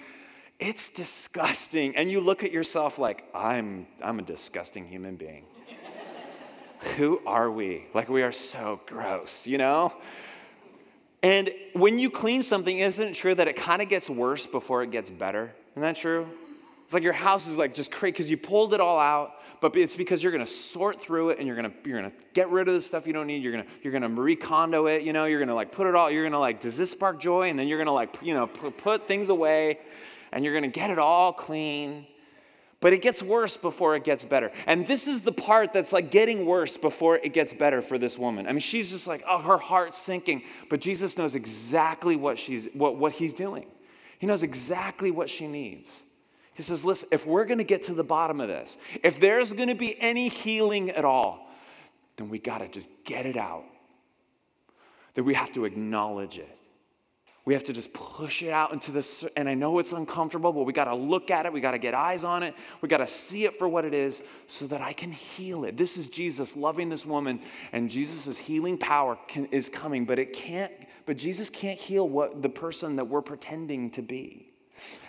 it's 0.59 0.91
disgusting. 0.91 1.97
And 1.97 2.11
you 2.11 2.21
look 2.21 2.45
at 2.45 2.53
yourself 2.53 2.99
like, 2.99 3.25
I'm 3.35 3.87
I'm 4.03 4.19
a 4.19 4.23
disgusting 4.23 4.87
human 4.87 5.17
being. 5.17 5.45
Who 6.97 7.23
are 7.27 7.51
we? 7.51 7.87
Like 7.95 8.11
we 8.11 8.23
are 8.23 8.33
so 8.33 8.81
gross, 8.87 9.47
you 9.47 9.57
know? 9.57 9.95
And 11.23 11.51
when 11.73 11.99
you 11.99 12.11
clean 12.11 12.43
something, 12.43 12.81
isn't 12.81 13.09
it 13.09 13.15
true 13.15 13.35
that 13.35 13.49
it 13.49 13.57
kind 13.57 13.81
of 13.81 13.89
gets 13.89 14.11
worse 14.11 14.47
before 14.47 14.83
it 14.83 14.91
gets 14.91 15.09
better? 15.09 15.55
Isn't 15.73 15.81
that 15.81 15.97
true? 15.97 16.29
It's 16.95 16.97
like 16.97 17.03
your 17.03 17.13
house 17.13 17.49
is 17.49 17.57
like 17.57 17.75
just 17.75 17.91
crazy 17.91 18.13
because 18.13 18.31
you 18.31 18.37
pulled 18.37 18.73
it 18.73 18.81
all 18.81 19.01
out, 19.01 19.41
but 19.61 19.75
it's 19.75 19.97
because 19.97 20.23
you're 20.23 20.31
gonna 20.31 20.47
sort 20.47 21.01
through 21.01 21.31
it 21.31 21.39
and 21.39 21.47
you're 21.49 21.57
gonna 21.57 21.73
you're 21.85 22.01
gonna 22.01 22.13
get 22.35 22.51
rid 22.51 22.69
of 22.69 22.75
the 22.75 22.81
stuff 22.81 23.09
you 23.09 23.13
don't 23.13 23.27
need. 23.27 23.43
You're 23.43 23.51
gonna 23.51 23.67
you're 23.83 23.93
gonna 23.93 24.09
Marie 24.09 24.37
Kondo 24.37 24.87
it. 24.87 25.03
You 25.03 25.13
know, 25.13 25.25
you're 25.25 25.41
gonna 25.41 25.57
like 25.57 25.73
put 25.73 25.89
it 25.89 25.97
all. 25.97 26.09
You're 26.09 26.23
gonna 26.23 26.39
like, 26.39 26.61
does 26.61 26.77
this 26.77 26.93
spark 26.93 27.19
joy? 27.19 27.51
And 27.51 27.59
then 27.59 27.67
you're 27.67 27.79
gonna 27.79 27.93
like 27.93 28.17
you 28.23 28.33
know 28.33 28.47
put 28.47 29.09
things 29.09 29.29
away, 29.29 29.81
and 30.31 30.45
you're 30.45 30.55
gonna 30.55 30.69
get 30.69 30.91
it 30.91 31.01
all 31.01 31.33
clean. 31.33 32.07
But 32.79 32.93
it 32.93 33.03
gets 33.03 33.25
worse 33.25 33.57
before 33.57 33.97
it 33.97 34.05
gets 34.05 34.25
better. 34.25 34.53
And 34.65 34.87
this 34.87 35.09
is 35.09 35.23
the 35.23 35.33
part 35.33 35.73
that's 35.73 35.93
like 35.93 36.13
getting 36.13 36.47
worse 36.47 36.77
before 36.77 37.17
it 37.17 37.33
gets 37.33 37.53
better 37.53 37.83
for 37.83 37.99
this 37.99 38.17
woman. 38.17 38.47
I 38.47 38.53
mean, 38.53 38.61
she's 38.61 38.93
just 38.93 39.09
like, 39.09 39.25
oh, 39.29 39.41
her 39.41 39.59
heart's 39.59 39.99
sinking. 39.99 40.45
But 40.71 40.81
Jesus 40.81 41.19
knows 41.19 41.35
exactly 41.35 42.15
what 42.15 42.39
she's 42.39 42.69
what, 42.73 42.95
what 42.95 43.15
he's 43.15 43.35
doing. 43.35 43.67
He 44.21 44.29
knows 44.29 44.45
exactly 44.45 45.11
what 45.11 45.29
she 45.29 45.49
needs. 45.49 46.05
He 46.55 46.63
says, 46.63 46.85
listen, 46.85 47.09
if 47.13 47.27
we're 47.27 47.45
gonna 47.45 47.65
get 47.65 47.83
to 47.85 47.95
the 47.95 48.05
bottom 48.05 48.41
of 48.41 48.49
this, 48.49 48.79
if 49.03 49.21
there's 49.21 49.53
gonna 49.53 49.75
be 49.75 50.01
any 50.01 50.29
healing 50.29 50.91
at 50.91 51.05
all, 51.05 51.49
then 52.17 52.29
we 52.29 52.39
gotta 52.39 52.69
just 52.69 52.89
get 53.05 53.27
it 53.27 53.37
out. 53.37 53.65
That 55.15 55.25
we 55.25 55.35
have 55.35 55.53
to 55.53 55.65
acknowledge 55.65 56.39
it. 56.39 56.59
We 57.45 57.53
have 57.53 57.65
to 57.65 57.75
just 57.75 57.93
push 57.93 58.43
it 58.43 58.51
out 58.51 58.73
into 58.73 58.91
the, 58.91 59.31
and 59.37 59.51
I 59.51 59.55
know 59.55 59.79
it's 59.79 59.93
uncomfortable, 59.93 60.51
but 60.53 60.63
we 60.63 60.73
got 60.73 60.87
to 60.87 60.95
look 60.95 61.31
at 61.31 61.45
it. 61.45 61.53
We 61.53 61.61
got 61.61 61.73
to 61.73 61.79
get 61.79 61.93
eyes 61.93 62.25
on 62.25 62.43
it. 62.43 62.55
We 62.81 62.89
got 62.89 62.99
to 62.99 63.07
see 63.07 63.45
it 63.45 63.59
for 63.59 63.69
what 63.69 63.85
it 63.85 63.93
is 63.93 64.23
so 64.47 64.67
that 64.69 64.81
I 64.81 64.95
can 64.95 65.13
heal 65.13 65.67
it. 65.67 65.77
This 65.77 65.99
is 65.99 66.09
Jesus 66.09 66.57
loving 66.57 66.89
this 66.89 67.05
woman, 67.05 67.41
and 67.71 67.91
Jesus' 67.91 68.39
healing 68.39 68.79
power 68.79 69.19
can, 69.29 69.45
is 69.47 69.69
coming, 69.69 70.07
but 70.07 70.19
it 70.19 70.33
can't, 70.33 70.73
but 71.05 71.19
Jesus 71.19 71.51
can't 71.51 71.79
heal 71.79 72.09
what 72.09 72.41
the 72.41 72.49
person 72.49 72.97
that 72.97 73.09
we're 73.09 73.21
pretending 73.21 73.91
to 73.91 74.01
be. 74.01 74.54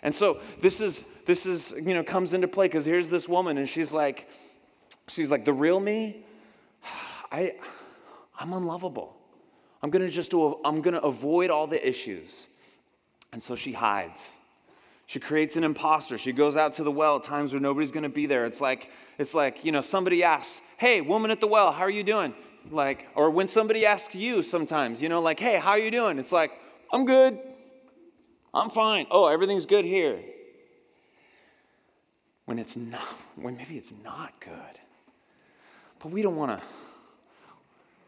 And 0.04 0.14
so 0.14 0.40
this 0.62 0.82
is, 0.82 1.06
this 1.26 1.46
is, 1.46 1.74
you 1.82 1.94
know, 1.94 2.04
comes 2.04 2.34
into 2.34 2.48
play 2.48 2.68
because 2.68 2.86
here's 2.86 3.10
this 3.10 3.28
woman, 3.28 3.58
and 3.58 3.68
she's 3.68 3.92
like, 3.92 4.30
she's 5.08 5.32
like, 5.32 5.46
the 5.46 5.54
real 5.54 5.80
me, 5.80 6.24
I, 7.32 7.54
I'm 8.40 8.54
unlovable. 8.54 9.16
I'm 9.82 9.92
to 10.04 10.10
just 10.10 10.32
do, 10.32 10.60
I'm 10.64 10.82
to 10.94 11.02
avoid 11.02 11.50
all 11.50 11.68
the 11.68 11.88
issues. 11.88 12.50
And 13.32 13.44
so 13.44 13.56
she 13.56 13.74
hides. 13.74 14.36
She 15.08 15.20
creates 15.20 15.56
an 15.56 15.64
imposter. 15.64 16.18
She 16.18 16.32
goes 16.32 16.58
out 16.58 16.74
to 16.76 16.84
the 16.84 16.92
well 16.92 17.18
at 17.18 17.24
times 17.24 17.54
where 17.54 17.62
nobody's 17.62 17.92
going 17.92 18.04
to 18.04 18.10
be 18.10 18.26
there. 18.26 18.46
It's 18.46 18.60
like, 18.60 18.92
it's 19.20 19.36
like, 19.36 19.64
you 19.64 19.72
know, 19.72 19.82
somebody 19.82 20.24
asks, 20.24 20.62
"Hey, 20.78 21.02
woman 21.02 21.30
at 21.30 21.42
the 21.42 21.48
well, 21.48 21.72
how 21.72 21.84
are 21.84 21.90
you 21.90 22.04
doing?" 22.04 22.34
Like, 22.72 23.08
or 23.14 23.30
when 23.30 23.48
somebody 23.48 23.86
asks 23.86 24.16
you 24.16 24.42
sometimes, 24.42 25.04
you 25.04 25.10
know, 25.10 25.22
like, 25.22 25.40
"Hey, 25.40 25.60
how 25.60 25.72
are 25.72 25.80
you 25.80 25.92
doing?" 25.92 26.18
It's 26.18 26.32
like, 26.32 26.52
"I'm 26.92 27.06
good. 27.06 27.38
I'm 28.56 28.72
fine. 28.72 29.06
Oh, 29.12 29.28
everything's 29.28 29.68
good 29.68 29.86
here." 29.86 30.24
When 32.46 32.60
it's 32.60 32.76
not, 32.76 33.02
when 33.36 33.58
maybe 33.58 33.78
it's 33.78 33.94
not 34.04 34.40
good. 34.40 34.80
But 36.00 36.12
we 36.12 36.22
don't 36.22 36.36
want 36.36 36.60
to 36.60 36.66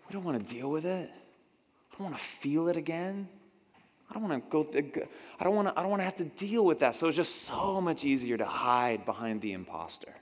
we 0.07 0.13
don't 0.13 0.23
want 0.23 0.47
to 0.47 0.53
deal 0.53 0.69
with 0.71 0.85
it. 0.85 1.09
I 1.11 1.97
don't 1.97 2.11
want 2.11 2.17
to 2.17 2.23
feel 2.23 2.69
it 2.69 2.77
again. 2.77 3.27
I 4.09 4.13
don't 4.13 4.23
want 4.23 4.43
to 4.43 4.49
go. 4.49 4.63
Th- 4.63 5.07
I 5.39 5.43
don't 5.43 5.55
want 5.55 5.67
to. 5.67 5.77
I 5.77 5.81
don't 5.81 5.89
want 5.89 5.99
to 5.99 6.05
have 6.05 6.15
to 6.17 6.25
deal 6.25 6.63
with 6.63 6.79
that. 6.79 6.95
So 6.95 7.07
it's 7.07 7.17
just 7.17 7.41
so 7.43 7.81
much 7.81 8.05
easier 8.05 8.37
to 8.37 8.45
hide 8.45 9.05
behind 9.05 9.41
the 9.41 9.51
imposter. 9.51 10.15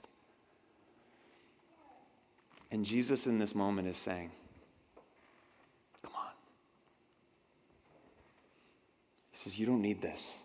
And 2.70 2.84
Jesus 2.84 3.26
in 3.26 3.38
this 3.38 3.54
moment 3.54 3.86
is 3.86 3.96
saying, 3.96 4.32
"Come 6.02 6.12
on." 6.16 6.32
He 9.36 9.42
says, 9.42 9.58
"You 9.58 9.66
don't 9.66 9.82
need 9.82 10.00
this. 10.00 10.44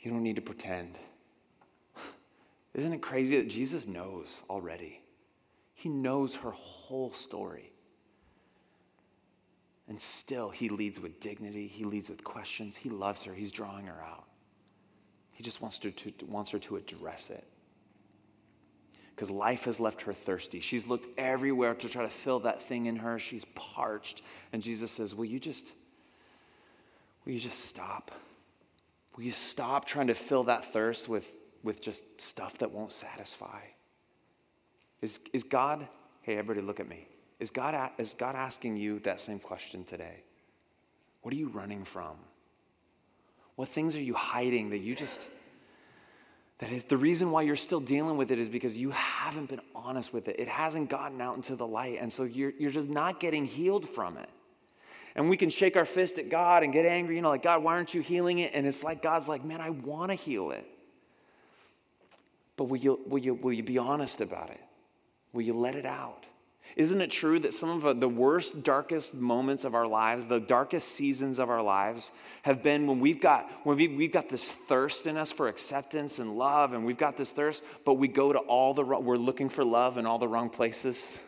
You 0.00 0.10
don't 0.10 0.24
need 0.24 0.34
to 0.36 0.42
pretend." 0.42 0.98
Isn't 2.74 2.92
it 2.92 3.00
crazy 3.00 3.36
that 3.36 3.46
Jesus 3.46 3.86
knows 3.86 4.42
already? 4.50 5.02
He 5.72 5.88
knows 5.88 6.36
her 6.36 6.50
whole 6.50 7.12
story. 7.12 7.70
And 9.86 10.00
still, 10.00 10.50
he 10.50 10.68
leads 10.68 10.98
with 10.98 11.20
dignity. 11.20 11.68
He 11.68 11.84
leads 11.84 12.08
with 12.08 12.24
questions. 12.24 12.78
He 12.78 12.90
loves 12.90 13.22
her. 13.22 13.34
He's 13.34 13.52
drawing 13.52 13.86
her 13.86 14.02
out. 14.02 14.24
He 15.32 15.44
just 15.44 15.62
wants, 15.62 15.78
to, 15.78 15.92
to 15.92 16.24
wants 16.26 16.50
her 16.50 16.58
to 16.58 16.74
address 16.74 17.30
it. 17.30 17.44
Because 19.14 19.30
life 19.30 19.64
has 19.66 19.78
left 19.78 20.02
her 20.02 20.12
thirsty. 20.12 20.58
She's 20.58 20.88
looked 20.88 21.06
everywhere 21.16 21.74
to 21.74 21.88
try 21.88 22.02
to 22.02 22.08
fill 22.08 22.40
that 22.40 22.60
thing 22.60 22.86
in 22.86 22.96
her. 22.96 23.18
She's 23.20 23.44
parched. 23.54 24.22
And 24.52 24.60
Jesus 24.60 24.90
says, 24.90 25.14
Will 25.14 25.24
you 25.24 25.38
just, 25.38 25.74
will 27.26 27.32
you 27.32 27.40
just 27.40 27.64
stop? 27.64 28.12
Will 29.16 29.24
you 29.24 29.32
stop 29.32 29.84
trying 29.84 30.06
to 30.06 30.14
fill 30.14 30.44
that 30.44 30.72
thirst 30.72 31.08
with, 31.08 31.28
with 31.62 31.82
just 31.82 32.20
stuff 32.20 32.56
that 32.58 32.70
won't 32.70 32.92
satisfy? 32.92 33.60
Is, 35.02 35.20
is 35.32 35.42
God, 35.44 35.86
hey, 36.22 36.36
everybody 36.36 36.64
look 36.64 36.80
at 36.80 36.88
me. 36.88 37.08
Is 37.40 37.50
God, 37.50 37.90
is 37.98 38.14
God 38.14 38.34
asking 38.34 38.76
you 38.76 39.00
that 39.00 39.20
same 39.20 39.38
question 39.38 39.84
today? 39.84 40.22
What 41.22 41.34
are 41.34 41.36
you 41.36 41.48
running 41.48 41.84
from? 41.84 42.16
What 43.56 43.68
things 43.68 43.96
are 43.96 44.02
you 44.02 44.14
hiding 44.14 44.70
that 44.70 44.78
you 44.78 44.94
just, 44.94 45.26
that 46.58 46.70
is 46.70 46.84
the 46.84 46.96
reason 46.96 47.30
why 47.30 47.42
you're 47.42 47.56
still 47.56 47.80
dealing 47.80 48.16
with 48.16 48.30
it 48.30 48.38
is 48.38 48.48
because 48.48 48.78
you 48.78 48.90
haven't 48.90 49.48
been 49.48 49.60
honest 49.74 50.12
with 50.12 50.28
it. 50.28 50.36
It 50.38 50.48
hasn't 50.48 50.88
gotten 50.88 51.20
out 51.20 51.36
into 51.36 51.56
the 51.56 51.66
light. 51.66 51.98
And 52.00 52.12
so 52.12 52.24
you're, 52.24 52.52
you're 52.58 52.70
just 52.70 52.88
not 52.88 53.18
getting 53.18 53.44
healed 53.44 53.88
from 53.88 54.16
it. 54.18 54.28
And 55.16 55.30
we 55.30 55.38
can 55.38 55.48
shake 55.48 55.76
our 55.76 55.86
fist 55.86 56.18
at 56.18 56.28
God 56.28 56.62
and 56.62 56.74
get 56.74 56.84
angry, 56.84 57.16
you 57.16 57.22
know, 57.22 57.30
like, 57.30 57.42
God, 57.42 57.62
why 57.62 57.72
aren't 57.72 57.94
you 57.94 58.02
healing 58.02 58.38
it? 58.38 58.52
And 58.54 58.66
it's 58.66 58.84
like 58.84 59.02
God's 59.02 59.28
like, 59.28 59.42
man, 59.42 59.62
I 59.62 59.70
want 59.70 60.10
to 60.10 60.14
heal 60.14 60.50
it. 60.50 60.66
But 62.58 62.64
will 62.64 62.76
you, 62.76 63.00
will, 63.06 63.18
you, 63.18 63.34
will 63.34 63.54
you 63.54 63.62
be 63.62 63.78
honest 63.78 64.20
about 64.20 64.50
it? 64.50 64.60
Will 65.32 65.42
you 65.42 65.54
let 65.54 65.74
it 65.74 65.86
out? 65.86 66.26
Isn't 66.76 67.00
it 67.00 67.10
true 67.10 67.38
that 67.38 67.54
some 67.54 67.82
of 67.82 68.00
the 68.00 68.08
worst, 68.08 68.62
darkest 68.62 69.14
moments 69.14 69.64
of 69.64 69.74
our 69.74 69.86
lives, 69.86 70.26
the 70.26 70.38
darkest 70.38 70.88
seasons 70.88 71.38
of 71.38 71.48
our 71.48 71.62
lives, 71.62 72.12
have 72.42 72.62
been 72.62 72.86
when 72.86 73.00
we've 73.00 73.20
got, 73.20 73.50
when 73.64 73.78
we've 73.78 74.12
got 74.12 74.28
this 74.28 74.50
thirst 74.50 75.06
in 75.06 75.16
us 75.16 75.32
for 75.32 75.48
acceptance 75.48 76.18
and 76.18 76.36
love, 76.36 76.74
and 76.74 76.84
we've 76.84 76.98
got 76.98 77.16
this 77.16 77.30
thirst, 77.30 77.64
but 77.86 77.94
we 77.94 78.08
go 78.08 78.34
to 78.34 78.38
all 78.40 78.74
the, 78.74 78.82
we're 78.84 79.16
looking 79.16 79.48
for 79.48 79.64
love 79.64 79.96
in 79.96 80.04
all 80.04 80.18
the 80.18 80.28
wrong 80.28 80.50
places? 80.50 81.18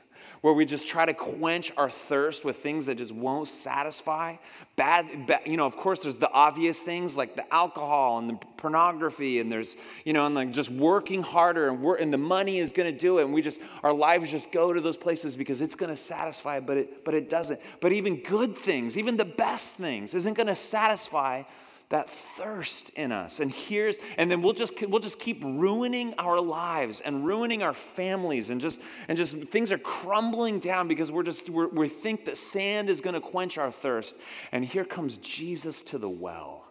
Where 0.41 0.53
we 0.53 0.65
just 0.65 0.87
try 0.87 1.05
to 1.05 1.15
quench 1.15 1.73
our 1.77 1.91
thirst 1.91 2.45
with 2.45 2.57
things 2.57 2.87
that 2.87 2.97
just 2.97 3.13
won't 3.13 3.49
satisfy. 3.49 4.37
Bad, 4.77 5.27
bad, 5.27 5.41
you 5.47 5.57
know, 5.57 5.67
of 5.67 5.77
course, 5.77 6.01
there's 6.01 6.17
the 6.17 6.31
obvious 6.31 6.79
things 6.79 7.17
like 7.17 7.35
the 7.35 7.53
alcohol 7.53 8.19
and 8.19 8.31
the 8.31 8.35
pornography, 8.57 9.41
and 9.41 9.51
there's, 9.51 9.77
you 10.05 10.13
know, 10.13 10.27
and 10.27 10.35
like 10.35 10.53
just 10.53 10.71
working 10.71 11.23
harder 11.23 11.69
and, 11.69 11.83
work, 11.83 12.01
and 12.01 12.13
the 12.13 12.19
money 12.19 12.59
is 12.59 12.73
going 12.73 12.93
to 12.93 12.97
do 12.97 13.19
it. 13.19 13.25
And 13.25 13.35
we 13.35 13.43
just, 13.43 13.61
our 13.83 13.93
lives 13.93 14.31
just 14.31 14.53
go 14.53 14.73
to 14.73 14.81
those 14.81 14.97
places 14.97 15.37
because 15.37 15.61
it's 15.61 15.75
going 15.75 15.91
to 15.91 15.97
satisfy, 15.97 16.61
but 16.61 16.77
it, 16.77 17.05
but 17.05 17.15
it 17.15 17.29
doesn't. 17.29 17.61
But 17.81 17.93
even 17.93 18.23
good 18.23 18.57
things, 18.57 18.97
even 18.97 19.17
the 19.17 19.25
best 19.25 19.75
things, 19.75 20.15
isn't 20.15 20.35
going 20.35 20.47
to 20.47 20.55
satisfy 20.55 21.43
that 21.91 22.11
thirst 22.11 22.91
in 22.91 23.13
us 23.13 23.41
and 23.41 23.51
here's 23.51 23.97
and 24.17 24.31
then 24.31 24.43
we'll 24.43 24.53
just 24.53 24.75
we'll 24.89 25.01
just 25.01 25.19
keep 25.19 25.43
ruining 25.43 26.13
our 26.19 26.41
lives 26.41 27.01
and 27.01 27.25
ruining 27.25 27.63
our 27.63 27.73
families 27.73 28.51
and 28.51 28.61
just 28.61 28.81
and 29.09 29.17
just 29.17 29.37
things 29.49 29.73
are 29.73 29.79
crumbling 29.79 30.59
down 30.59 30.87
because 30.87 31.11
we're 31.11 31.23
just 31.23 31.49
we're, 31.49 31.69
we 31.69 31.89
think 31.89 32.27
that 32.27 32.37
sand 32.37 32.91
is 32.91 33.01
going 33.01 33.15
to 33.15 33.21
quench 33.21 33.57
our 33.57 33.73
thirst 33.73 34.17
and 34.53 34.65
here 34.65 34.85
comes 34.85 35.17
jesus 35.19 35.81
to 35.81 35.97
the 35.97 36.11
well 36.11 36.67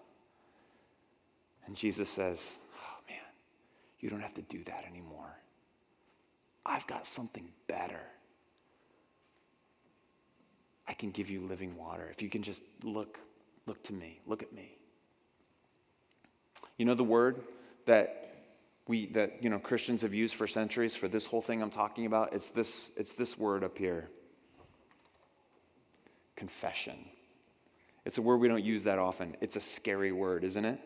and 1.66 1.76
jesus 1.76 2.10
says 2.10 2.58
oh 2.76 3.00
man 3.10 3.18
you 4.00 4.10
don't 4.10 4.22
have 4.22 4.36
to 4.36 4.44
do 4.44 4.64
that 4.64 4.86
anymore 4.88 5.38
I've 6.68 6.86
got 6.86 7.08
something 7.08 7.48
better. 7.68 8.02
I 10.88 10.94
can 10.94 11.12
give 11.12 11.30
you 11.30 11.42
living 11.42 11.78
water. 11.78 12.08
If 12.12 12.22
you 12.22 12.30
can 12.30 12.44
just 12.44 12.62
look, 12.84 13.20
look 13.66 13.82
to 13.84 13.94
me, 13.94 14.20
look 14.28 14.44
at 14.44 14.54
me. 14.54 14.77
You 16.78 16.86
know 16.86 16.94
the 16.94 17.04
word 17.04 17.42
that 17.86 18.28
we 18.88 19.08
that 19.08 19.44
you 19.44 19.50
know 19.50 19.60
Christians 19.60 20.02
have 20.02 20.14
used 20.14 20.36
for 20.36 20.48
centuries 20.48 20.96
for 20.96 21.08
this 21.08 21.26
whole 21.26 21.42
thing 21.42 21.62
I'm 21.62 21.70
talking 21.70 22.06
about? 22.06 22.34
It's 22.34 22.50
this, 22.50 22.92
it's 22.98 23.14
this 23.14 23.38
word 23.38 23.64
up 23.64 23.78
here. 23.78 24.10
Confession. 26.36 26.98
It's 28.06 28.18
a 28.18 28.22
word 28.22 28.38
we 28.38 28.48
don't 28.48 28.64
use 28.64 28.84
that 28.86 29.00
often. 29.00 29.36
It's 29.42 29.58
a 29.58 29.60
scary 29.60 30.12
word, 30.12 30.44
isn't 30.44 30.64
it? 30.64 30.80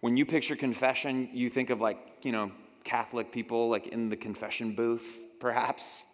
When 0.00 0.16
you 0.16 0.26
picture 0.26 0.56
confession, 0.56 1.28
you 1.32 1.48
think 1.48 1.70
of 1.70 1.80
like, 1.80 1.98
you 2.22 2.32
know, 2.32 2.50
Catholic 2.82 3.32
people 3.32 3.68
like 3.68 3.88
in 3.88 4.08
the 4.08 4.16
confession 4.16 4.72
booth, 4.72 5.18
perhaps. 5.38 6.04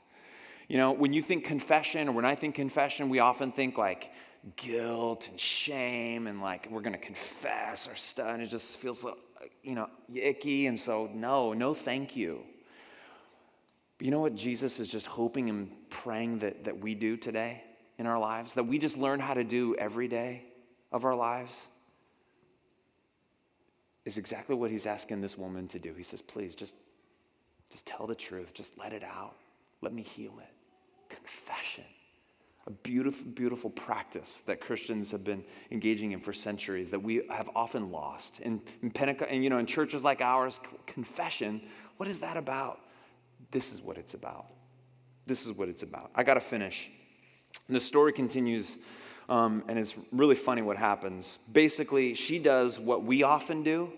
You 0.68 0.78
know, 0.78 0.92
when 0.92 1.12
you 1.12 1.22
think 1.22 1.44
confession, 1.44 2.08
or 2.08 2.12
when 2.12 2.24
I 2.24 2.34
think 2.34 2.54
confession, 2.54 3.08
we 3.08 3.18
often 3.18 3.52
think 3.52 3.76
like 3.76 4.10
guilt 4.56 5.28
and 5.28 5.38
shame 5.38 6.26
and 6.26 6.40
like 6.40 6.68
we're 6.70 6.80
going 6.80 6.94
to 6.94 6.98
confess 6.98 7.86
our 7.88 7.96
stuff, 7.96 8.28
and 8.28 8.42
it 8.42 8.46
just 8.46 8.78
feels, 8.78 9.04
you 9.62 9.74
know, 9.74 9.88
icky. 10.14 10.66
And 10.66 10.78
so, 10.78 11.10
no, 11.12 11.52
no, 11.52 11.74
thank 11.74 12.16
you. 12.16 12.42
But 13.98 14.04
you 14.04 14.10
know 14.10 14.20
what 14.20 14.34
Jesus 14.34 14.80
is 14.80 14.88
just 14.88 15.06
hoping 15.06 15.48
and 15.48 15.70
praying 15.90 16.40
that, 16.40 16.64
that 16.64 16.78
we 16.78 16.94
do 16.94 17.16
today 17.16 17.62
in 17.98 18.06
our 18.06 18.18
lives, 18.18 18.54
that 18.54 18.64
we 18.64 18.78
just 18.78 18.96
learn 18.96 19.20
how 19.20 19.34
to 19.34 19.44
do 19.44 19.76
every 19.76 20.08
day 20.08 20.44
of 20.90 21.04
our 21.04 21.14
lives? 21.14 21.68
Is 24.04 24.18
exactly 24.18 24.56
what 24.56 24.72
he's 24.72 24.86
asking 24.86 25.20
this 25.20 25.38
woman 25.38 25.68
to 25.68 25.78
do. 25.78 25.94
He 25.94 26.02
says, 26.02 26.20
please, 26.20 26.56
just, 26.56 26.74
just 27.70 27.86
tell 27.86 28.08
the 28.08 28.16
truth. 28.16 28.52
Just 28.52 28.76
let 28.76 28.92
it 28.92 29.04
out. 29.04 29.36
Let 29.80 29.92
me 29.92 30.02
heal 30.02 30.32
it 30.40 30.52
confession. 31.12 31.84
A 32.66 32.70
beautiful, 32.70 33.30
beautiful 33.32 33.70
practice 33.70 34.40
that 34.46 34.60
Christians 34.60 35.10
have 35.10 35.24
been 35.24 35.42
engaging 35.70 36.12
in 36.12 36.20
for 36.20 36.32
centuries 36.32 36.90
that 36.92 37.02
we 37.02 37.22
have 37.28 37.50
often 37.56 37.90
lost. 37.90 38.38
In, 38.40 38.60
in 38.82 38.90
Pentecost, 38.90 39.30
and 39.32 39.42
you 39.42 39.50
know, 39.50 39.58
in 39.58 39.66
churches 39.66 40.04
like 40.04 40.20
ours, 40.20 40.60
confession, 40.86 41.60
what 41.96 42.08
is 42.08 42.20
that 42.20 42.36
about? 42.36 42.78
This 43.50 43.72
is 43.72 43.82
what 43.82 43.98
it's 43.98 44.14
about. 44.14 44.46
This 45.26 45.44
is 45.44 45.52
what 45.52 45.68
it's 45.68 45.82
about. 45.82 46.10
I 46.14 46.22
got 46.22 46.34
to 46.34 46.40
finish. 46.40 46.90
And 47.66 47.76
the 47.76 47.80
story 47.80 48.12
continues, 48.12 48.78
um, 49.28 49.64
and 49.68 49.78
it's 49.78 49.96
really 50.10 50.34
funny 50.34 50.62
what 50.62 50.76
happens. 50.76 51.38
Basically, 51.52 52.14
she 52.14 52.38
does 52.38 52.78
what 52.78 53.04
we 53.04 53.22
often 53.22 53.62
do. 53.62 53.92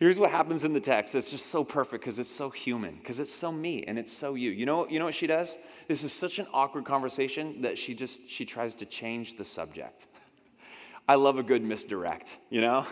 Here's 0.00 0.18
what 0.18 0.30
happens 0.30 0.64
in 0.64 0.72
the 0.72 0.80
text. 0.80 1.14
It's 1.14 1.30
just 1.30 1.46
so 1.46 1.62
perfect 1.62 2.02
because 2.02 2.18
it's 2.18 2.34
so 2.34 2.48
human, 2.48 2.94
because 2.96 3.20
it's 3.20 3.32
so 3.32 3.52
me 3.52 3.84
and 3.84 3.98
it's 3.98 4.10
so 4.10 4.34
you. 4.34 4.50
You 4.50 4.64
know, 4.64 4.88
you 4.88 4.98
know 4.98 5.04
what 5.04 5.14
she 5.14 5.26
does? 5.26 5.58
This 5.88 6.02
is 6.04 6.10
such 6.10 6.38
an 6.38 6.46
awkward 6.54 6.86
conversation 6.86 7.60
that 7.60 7.76
she 7.76 7.94
just 7.94 8.26
she 8.26 8.46
tries 8.46 8.74
to 8.76 8.86
change 8.86 9.36
the 9.36 9.44
subject. 9.44 10.06
I 11.06 11.16
love 11.16 11.38
a 11.38 11.42
good 11.42 11.62
misdirect, 11.62 12.38
you 12.48 12.62
know? 12.62 12.86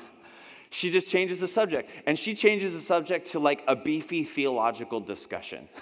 She 0.71 0.91
just 0.91 1.09
changes 1.09 1.41
the 1.41 1.49
subject. 1.49 1.89
And 2.05 2.19
she 2.19 2.35
changes 2.35 2.75
the 2.75 2.81
subject 2.81 3.29
to 3.29 3.39
like 3.39 3.65
a 3.67 3.75
beefy 3.75 4.23
theological 4.25 5.01
discussion. 5.01 5.69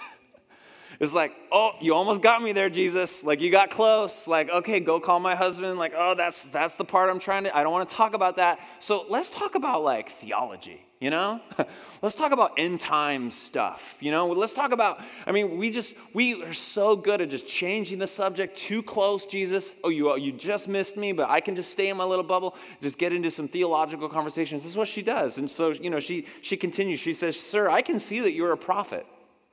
It's 0.99 1.13
like, 1.13 1.31
oh, 1.51 1.73
you 1.79 1.93
almost 1.93 2.23
got 2.23 2.41
me 2.41 2.53
there, 2.53 2.71
Jesus. 2.71 3.23
Like 3.23 3.39
you 3.39 3.51
got 3.51 3.69
close. 3.69 4.27
Like, 4.27 4.49
okay, 4.49 4.79
go 4.79 4.99
call 4.99 5.19
my 5.19 5.35
husband. 5.35 5.77
Like, 5.77 5.93
oh, 5.95 6.15
that's 6.15 6.45
that's 6.45 6.73
the 6.73 6.85
part 6.85 7.11
I'm 7.11 7.19
trying 7.19 7.43
to. 7.43 7.55
I 7.55 7.61
don't 7.61 7.71
want 7.71 7.87
to 7.87 7.93
talk 7.93 8.15
about 8.15 8.37
that. 8.37 8.59
So 8.79 9.05
let's 9.07 9.29
talk 9.29 9.53
about 9.53 9.83
like 9.83 10.09
theology. 10.09 10.86
You 10.99 11.11
know, 11.11 11.41
let's 12.01 12.15
talk 12.15 12.31
about 12.31 12.53
end 12.57 12.79
time 12.79 13.29
stuff. 13.29 13.97
You 13.99 14.09
know, 14.09 14.29
let's 14.29 14.53
talk 14.53 14.71
about. 14.71 14.99
I 15.27 15.31
mean, 15.31 15.57
we 15.57 15.69
just 15.69 15.95
we 16.11 16.41
are 16.41 16.53
so 16.53 16.95
good 16.95 17.21
at 17.21 17.29
just 17.29 17.47
changing 17.47 17.99
the 17.99 18.07
subject 18.07 18.57
too 18.57 18.81
close. 18.81 19.27
Jesus, 19.27 19.75
oh, 19.83 19.89
you 19.89 20.15
you 20.17 20.31
just 20.31 20.67
missed 20.67 20.97
me, 20.97 21.11
but 21.11 21.29
I 21.29 21.39
can 21.39 21.55
just 21.55 21.71
stay 21.71 21.89
in 21.89 21.97
my 21.97 22.03
little 22.03 22.23
bubble, 22.23 22.55
just 22.81 22.97
get 22.97 23.13
into 23.13 23.29
some 23.29 23.47
theological 23.47 24.09
conversations. 24.09 24.63
This 24.63 24.71
is 24.71 24.77
what 24.77 24.87
she 24.87 25.03
does, 25.03 25.37
and 25.37 25.51
so 25.51 25.69
you 25.69 25.91
know, 25.91 25.99
she 25.99 26.25
she 26.41 26.57
continues. 26.57 26.99
She 26.99 27.13
says, 27.13 27.39
"Sir, 27.39 27.69
I 27.69 27.83
can 27.83 27.99
see 27.99 28.19
that 28.21 28.33
you're 28.33 28.51
a 28.51 28.57
prophet." 28.57 29.05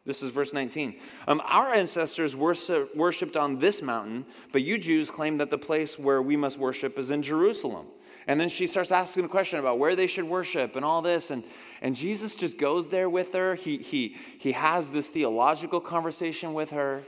This 0.07 0.22
is 0.22 0.32
verse 0.32 0.53
19. 0.53 0.97
Um, 1.26 1.40
our 1.47 1.72
ancestors 1.72 2.36
worshiped 2.36 3.36
on 3.36 3.59
this 3.59 3.80
mountain, 3.80 4.26
but 4.53 4.62
you 4.62 4.76
Jews 4.76 5.11
claim 5.11 5.38
that 5.38 5.49
the 5.49 5.57
place 5.57 5.99
where 5.99 6.20
we 6.20 6.36
must 6.36 6.59
worship 6.59 6.99
is 6.99 7.11
in 7.11 7.22
Jerusalem. 7.22 7.86
And 8.27 8.41
then 8.41 8.49
she 8.49 8.66
starts 8.66 8.91
asking 8.91 9.25
a 9.25 9.29
question 9.29 9.59
about 9.59 9.79
where 9.79 9.95
they 9.95 10.07
should 10.07 10.25
worship 10.25 10.77
and 10.77 10.85
all 10.85 11.03
this. 11.03 11.31
And, 11.31 11.45
and 11.83 11.95
Jesus 11.95 12.37
just 12.37 12.59
goes 12.59 12.89
there 12.89 13.11
with 13.11 13.35
her. 13.35 13.55
He, 13.55 13.79
he, 13.79 14.16
he 14.39 14.53
has 14.53 14.91
this 14.91 15.09
theological 15.09 15.81
conversation 15.81 16.55
with 16.55 16.70
her, 16.70 17.03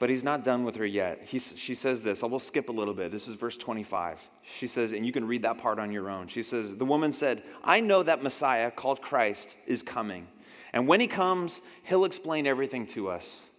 but 0.00 0.10
he's 0.10 0.24
not 0.24 0.42
done 0.42 0.64
with 0.64 0.74
her 0.76 0.86
yet. 0.86 1.22
He, 1.26 1.38
she 1.38 1.76
says 1.76 2.02
this. 2.02 2.24
I 2.24 2.26
will 2.26 2.40
skip 2.40 2.68
a 2.68 2.72
little 2.72 2.94
bit. 2.94 3.12
This 3.12 3.28
is 3.28 3.36
verse 3.36 3.56
25. 3.56 4.26
She 4.42 4.66
says, 4.66 4.92
and 4.92 5.06
you 5.06 5.12
can 5.12 5.28
read 5.28 5.42
that 5.42 5.58
part 5.58 5.78
on 5.78 5.92
your 5.92 6.10
own. 6.10 6.26
She 6.26 6.42
says, 6.42 6.76
The 6.76 6.84
woman 6.84 7.12
said, 7.12 7.44
I 7.62 7.80
know 7.80 8.02
that 8.02 8.20
Messiah, 8.20 8.72
called 8.72 9.00
Christ, 9.00 9.56
is 9.66 9.82
coming. 9.82 10.26
And 10.72 10.88
when 10.88 10.98
he 10.98 11.06
comes, 11.06 11.60
he'll 11.84 12.04
explain 12.04 12.48
everything 12.48 12.86
to 12.88 13.10
us. 13.10 13.50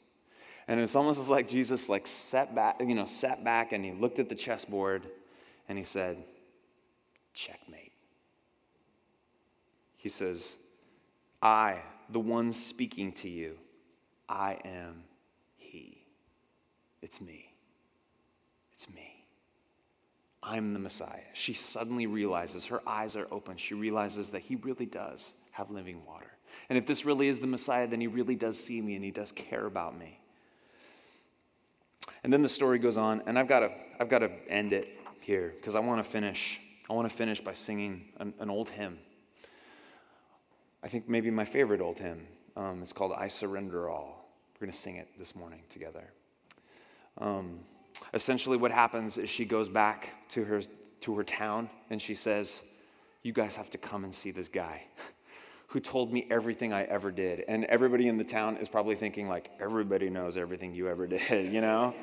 And 0.68 0.80
it's 0.80 0.96
almost 0.96 1.30
like 1.30 1.48
Jesus 1.48 1.88
like 1.88 2.08
sat 2.08 2.56
back, 2.56 2.82
you 2.82 2.96
know, 2.96 3.06
sat 3.06 3.44
back 3.44 3.72
and 3.72 3.86
he 3.86 3.92
looked 3.92 4.20
at 4.20 4.30
the 4.30 4.36
chessboard 4.36 5.04
and 5.74 5.80
he 5.80 5.84
said, 5.84 6.24
checkmate. 7.34 7.94
He 9.98 10.08
says, 10.08 10.60
I, 11.42 11.80
the 12.10 12.20
one 12.20 12.54
speaking 12.54 13.12
to 13.14 13.28
you, 13.28 13.58
I 14.30 14.60
am 14.66 15.06
he. 15.56 16.06
It's 17.02 17.20
me. 17.20 17.56
It's 18.76 18.88
me. 18.88 19.26
I'm 20.44 20.74
the 20.74 20.80
Messiah. 20.80 21.24
She 21.34 21.56
suddenly 21.56 22.06
realizes, 22.06 22.68
her 22.68 22.88
eyes 22.88 23.16
are 23.16 23.28
open. 23.32 23.58
She 23.58 23.74
realizes 23.74 24.30
that 24.30 24.44
he 24.44 24.58
really 24.58 24.86
does 24.86 25.34
have 25.54 25.72
living 25.72 26.06
water. 26.06 26.34
And 26.70 26.78
if 26.78 26.86
this 26.86 27.04
really 27.04 27.30
is 27.30 27.40
the 27.40 27.48
Messiah, 27.48 27.88
then 27.88 28.00
he 28.00 28.06
really 28.06 28.36
does 28.36 28.64
see 28.64 28.80
me 28.80 28.94
and 28.94 29.04
he 29.04 29.10
does 29.10 29.32
care 29.32 29.66
about 29.66 29.98
me. 29.98 30.20
And 32.24 32.32
then 32.32 32.44
the 32.44 32.50
story 32.50 32.78
goes 32.78 32.96
on, 32.96 33.24
and 33.26 33.40
I've 33.40 33.48
got 33.48 33.62
to, 33.62 33.72
I've 34.00 34.08
got 34.08 34.20
to 34.20 34.30
end 34.48 34.72
it 34.72 35.00
here 35.24 35.54
because 35.56 35.76
I 35.76 35.80
want 35.80 36.04
to 36.04 36.10
finish. 36.10 36.62
I 36.90 36.94
want 36.94 37.10
to 37.10 37.16
finish 37.16 37.42
by 37.42 37.54
singing 37.54 38.10
an, 38.18 38.34
an, 38.40 38.50
old 38.50 38.70
hymn. 38.70 39.00
I 40.84 40.90
think 40.90 41.08
maybe 41.08 41.32
my 41.32 41.46
favorite 41.46 41.82
old 41.82 42.00
hymn. 42.00 42.28
Um, 42.58 42.82
it's 42.82 42.94
called 42.94 43.14
I 43.18 43.28
Surrender 43.28 43.90
All. 43.90 44.30
We're 44.56 44.68
going 44.68 44.72
to 44.72 44.78
sing 44.78 44.98
it 44.98 45.08
this 45.18 45.36
morning 45.36 45.62
together. 45.70 46.12
Um, 47.18 47.60
essentially, 48.14 48.58
what 48.58 48.72
happens 48.72 49.18
is 49.18 49.30
she 49.30 49.46
goes 49.46 49.70
back 49.70 50.30
to 50.30 50.44
her, 50.46 50.62
to 51.02 51.16
her 51.16 51.24
town 51.24 51.70
and 51.90 52.02
she 52.02 52.16
says, 52.16 52.64
You 53.24 53.32
guys 53.34 53.56
have 53.56 53.70
to 53.72 53.78
come 53.78 54.04
and 54.04 54.14
see 54.14 54.32
this 54.32 54.50
guy. 54.50 54.84
who 55.74 55.80
told 55.80 56.14
me 56.14 56.28
everything 56.30 56.72
I 56.72 56.84
ever 56.84 57.12
did. 57.12 57.44
And 57.48 57.66
everybody 57.66 58.08
in 58.08 58.18
the 58.18 58.24
town 58.24 58.58
is 58.58 58.70
probably 58.70 58.94
thinking, 58.94 59.28
like, 59.28 59.50
everybody 59.60 60.08
knows 60.08 60.38
everything 60.38 60.76
you 60.76 60.88
ever 60.88 61.08
did, 61.28 61.52
you 61.52 61.62
know? 61.62 61.96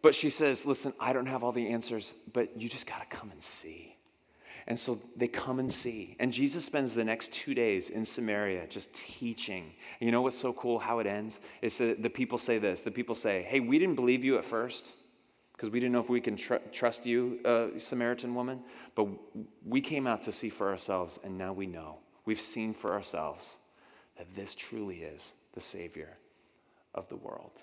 But 0.00 0.14
she 0.14 0.30
says, 0.30 0.64
listen, 0.64 0.92
I 1.00 1.12
don't 1.12 1.26
have 1.26 1.42
all 1.42 1.52
the 1.52 1.68
answers, 1.68 2.14
but 2.32 2.60
you 2.60 2.68
just 2.68 2.86
got 2.86 3.08
to 3.08 3.16
come 3.16 3.30
and 3.30 3.42
see. 3.42 3.96
And 4.68 4.78
so 4.78 5.00
they 5.16 5.28
come 5.28 5.58
and 5.58 5.72
see. 5.72 6.14
And 6.20 6.30
Jesus 6.30 6.64
spends 6.64 6.92
the 6.92 7.04
next 7.04 7.32
two 7.32 7.54
days 7.54 7.88
in 7.88 8.04
Samaria 8.04 8.66
just 8.68 8.92
teaching. 8.92 9.72
And 9.98 10.06
you 10.06 10.12
know 10.12 10.20
what's 10.20 10.38
so 10.38 10.52
cool 10.52 10.78
how 10.78 10.98
it 10.98 11.06
ends? 11.06 11.40
Is 11.62 11.78
that 11.78 12.02
the 12.02 12.10
people 12.10 12.36
say 12.36 12.58
this 12.58 12.82
the 12.82 12.90
people 12.90 13.14
say, 13.14 13.42
hey, 13.42 13.60
we 13.60 13.78
didn't 13.78 13.94
believe 13.94 14.22
you 14.24 14.36
at 14.36 14.44
first 14.44 14.94
because 15.52 15.70
we 15.70 15.80
didn't 15.80 15.92
know 15.92 16.00
if 16.00 16.10
we 16.10 16.20
can 16.20 16.36
tr- 16.36 16.56
trust 16.70 17.06
you, 17.06 17.40
uh, 17.44 17.78
Samaritan 17.78 18.34
woman. 18.34 18.62
But 18.94 19.08
we 19.66 19.80
came 19.80 20.06
out 20.06 20.22
to 20.24 20.32
see 20.32 20.50
for 20.50 20.70
ourselves, 20.70 21.18
and 21.24 21.36
now 21.38 21.52
we 21.52 21.66
know. 21.66 21.98
We've 22.26 22.40
seen 22.40 22.74
for 22.74 22.92
ourselves 22.92 23.56
that 24.18 24.36
this 24.36 24.54
truly 24.54 24.98
is 24.98 25.34
the 25.54 25.60
Savior 25.60 26.18
of 26.94 27.08
the 27.08 27.16
world. 27.16 27.62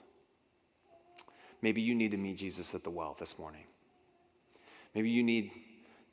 Maybe 1.62 1.82
you 1.82 1.96
need 1.96 2.12
to 2.12 2.18
meet 2.18 2.38
Jesus 2.38 2.76
at 2.76 2.84
the 2.84 2.90
well 2.90 3.16
this 3.20 3.40
morning. 3.40 3.64
Maybe 4.94 5.10
you 5.10 5.24
need 5.24 5.52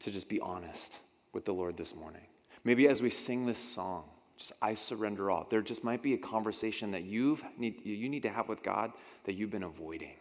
to 0.01 0.11
just 0.11 0.29
be 0.29 0.41
honest 0.41 1.01
with 1.33 1.45
the 1.45 1.53
Lord 1.53 1.77
this 1.77 1.95
morning. 1.95 2.27
Maybe 2.65 2.89
as 2.89 3.03
we 3.03 3.11
sing 3.11 3.47
this 3.47 3.59
song, 3.59 4.05
just 4.37 4.53
I 4.61 4.75
surrender 4.75 5.31
all. 5.31 5.47
There 5.49 5.63
just 5.63 5.85
might 5.85 6.03
be 6.03 6.15
a 6.15 6.19
conversation 6.19 6.93
that 6.93 7.05
you've 7.05 7.45
need, 7.59 7.85
you 7.85 8.09
need 8.09 8.23
to 8.23 8.31
have 8.31 8.49
with 8.49 8.63
God 8.63 8.93
that 9.25 9.35
you've 9.35 9.51
been 9.51 9.63
avoiding 9.63 10.15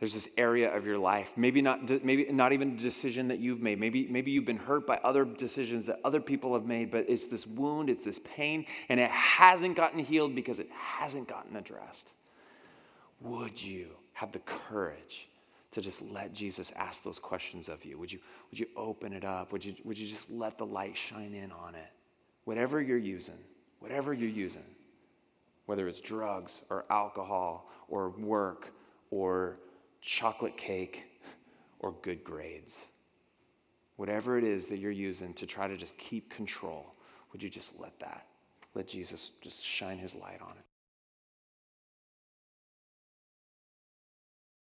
there's 0.00 0.14
this 0.14 0.28
area 0.38 0.74
of 0.74 0.86
your 0.86 0.98
life 0.98 1.32
maybe 1.36 1.62
not 1.62 1.88
maybe 2.02 2.26
not 2.32 2.52
even 2.52 2.72
a 2.72 2.76
decision 2.76 3.28
that 3.28 3.38
you've 3.38 3.60
made 3.60 3.78
maybe 3.78 4.08
maybe 4.08 4.30
you've 4.30 4.46
been 4.46 4.56
hurt 4.56 4.86
by 4.86 4.96
other 5.04 5.24
decisions 5.24 5.86
that 5.86 6.00
other 6.02 6.20
people 6.20 6.54
have 6.54 6.64
made 6.64 6.90
but 6.90 7.04
it's 7.08 7.26
this 7.26 7.46
wound 7.46 7.88
it's 7.88 8.04
this 8.04 8.18
pain 8.18 8.66
and 8.88 8.98
it 8.98 9.10
hasn't 9.10 9.76
gotten 9.76 10.00
healed 10.00 10.34
because 10.34 10.58
it 10.58 10.68
hasn't 10.72 11.28
gotten 11.28 11.54
addressed 11.54 12.14
would 13.20 13.62
you 13.62 13.90
have 14.14 14.32
the 14.32 14.38
courage 14.40 15.28
to 15.72 15.80
just 15.80 16.02
let 16.02 16.32
Jesus 16.32 16.72
ask 16.74 17.02
those 17.02 17.18
questions 17.18 17.68
of 17.68 17.84
you? 17.84 17.98
Would 17.98 18.12
you 18.12 18.18
would 18.50 18.58
you 18.58 18.66
open 18.76 19.12
it 19.12 19.24
up? 19.24 19.52
Would 19.52 19.64
you 19.64 19.74
would 19.84 19.98
you 19.98 20.06
just 20.06 20.30
let 20.30 20.58
the 20.58 20.66
light 20.66 20.96
shine 20.96 21.34
in 21.34 21.52
on 21.52 21.74
it? 21.74 21.90
Whatever 22.44 22.80
you're 22.80 22.98
using 22.98 23.38
whatever 23.80 24.12
you're 24.12 24.28
using, 24.28 24.76
whether 25.66 25.88
it's 25.88 26.00
drugs 26.00 26.62
or 26.70 26.84
alcohol 26.88 27.68
or 27.88 28.10
work 28.10 28.72
or 29.10 29.58
chocolate 30.00 30.56
cake 30.56 31.06
or 31.80 31.92
good 32.02 32.22
grades, 32.22 32.86
whatever 33.96 34.38
it 34.38 34.44
is 34.44 34.68
that 34.68 34.78
you're 34.78 34.90
using 34.92 35.34
to 35.34 35.46
try 35.46 35.66
to 35.66 35.76
just 35.76 35.98
keep 35.98 36.30
control, 36.30 36.94
would 37.32 37.42
you 37.42 37.48
just 37.48 37.80
let 37.80 37.98
that, 37.98 38.26
let 38.74 38.86
Jesus 38.86 39.30
just 39.40 39.64
shine 39.64 39.98
his 39.98 40.14
light 40.14 40.40
on 40.40 40.52
it? 40.52 40.64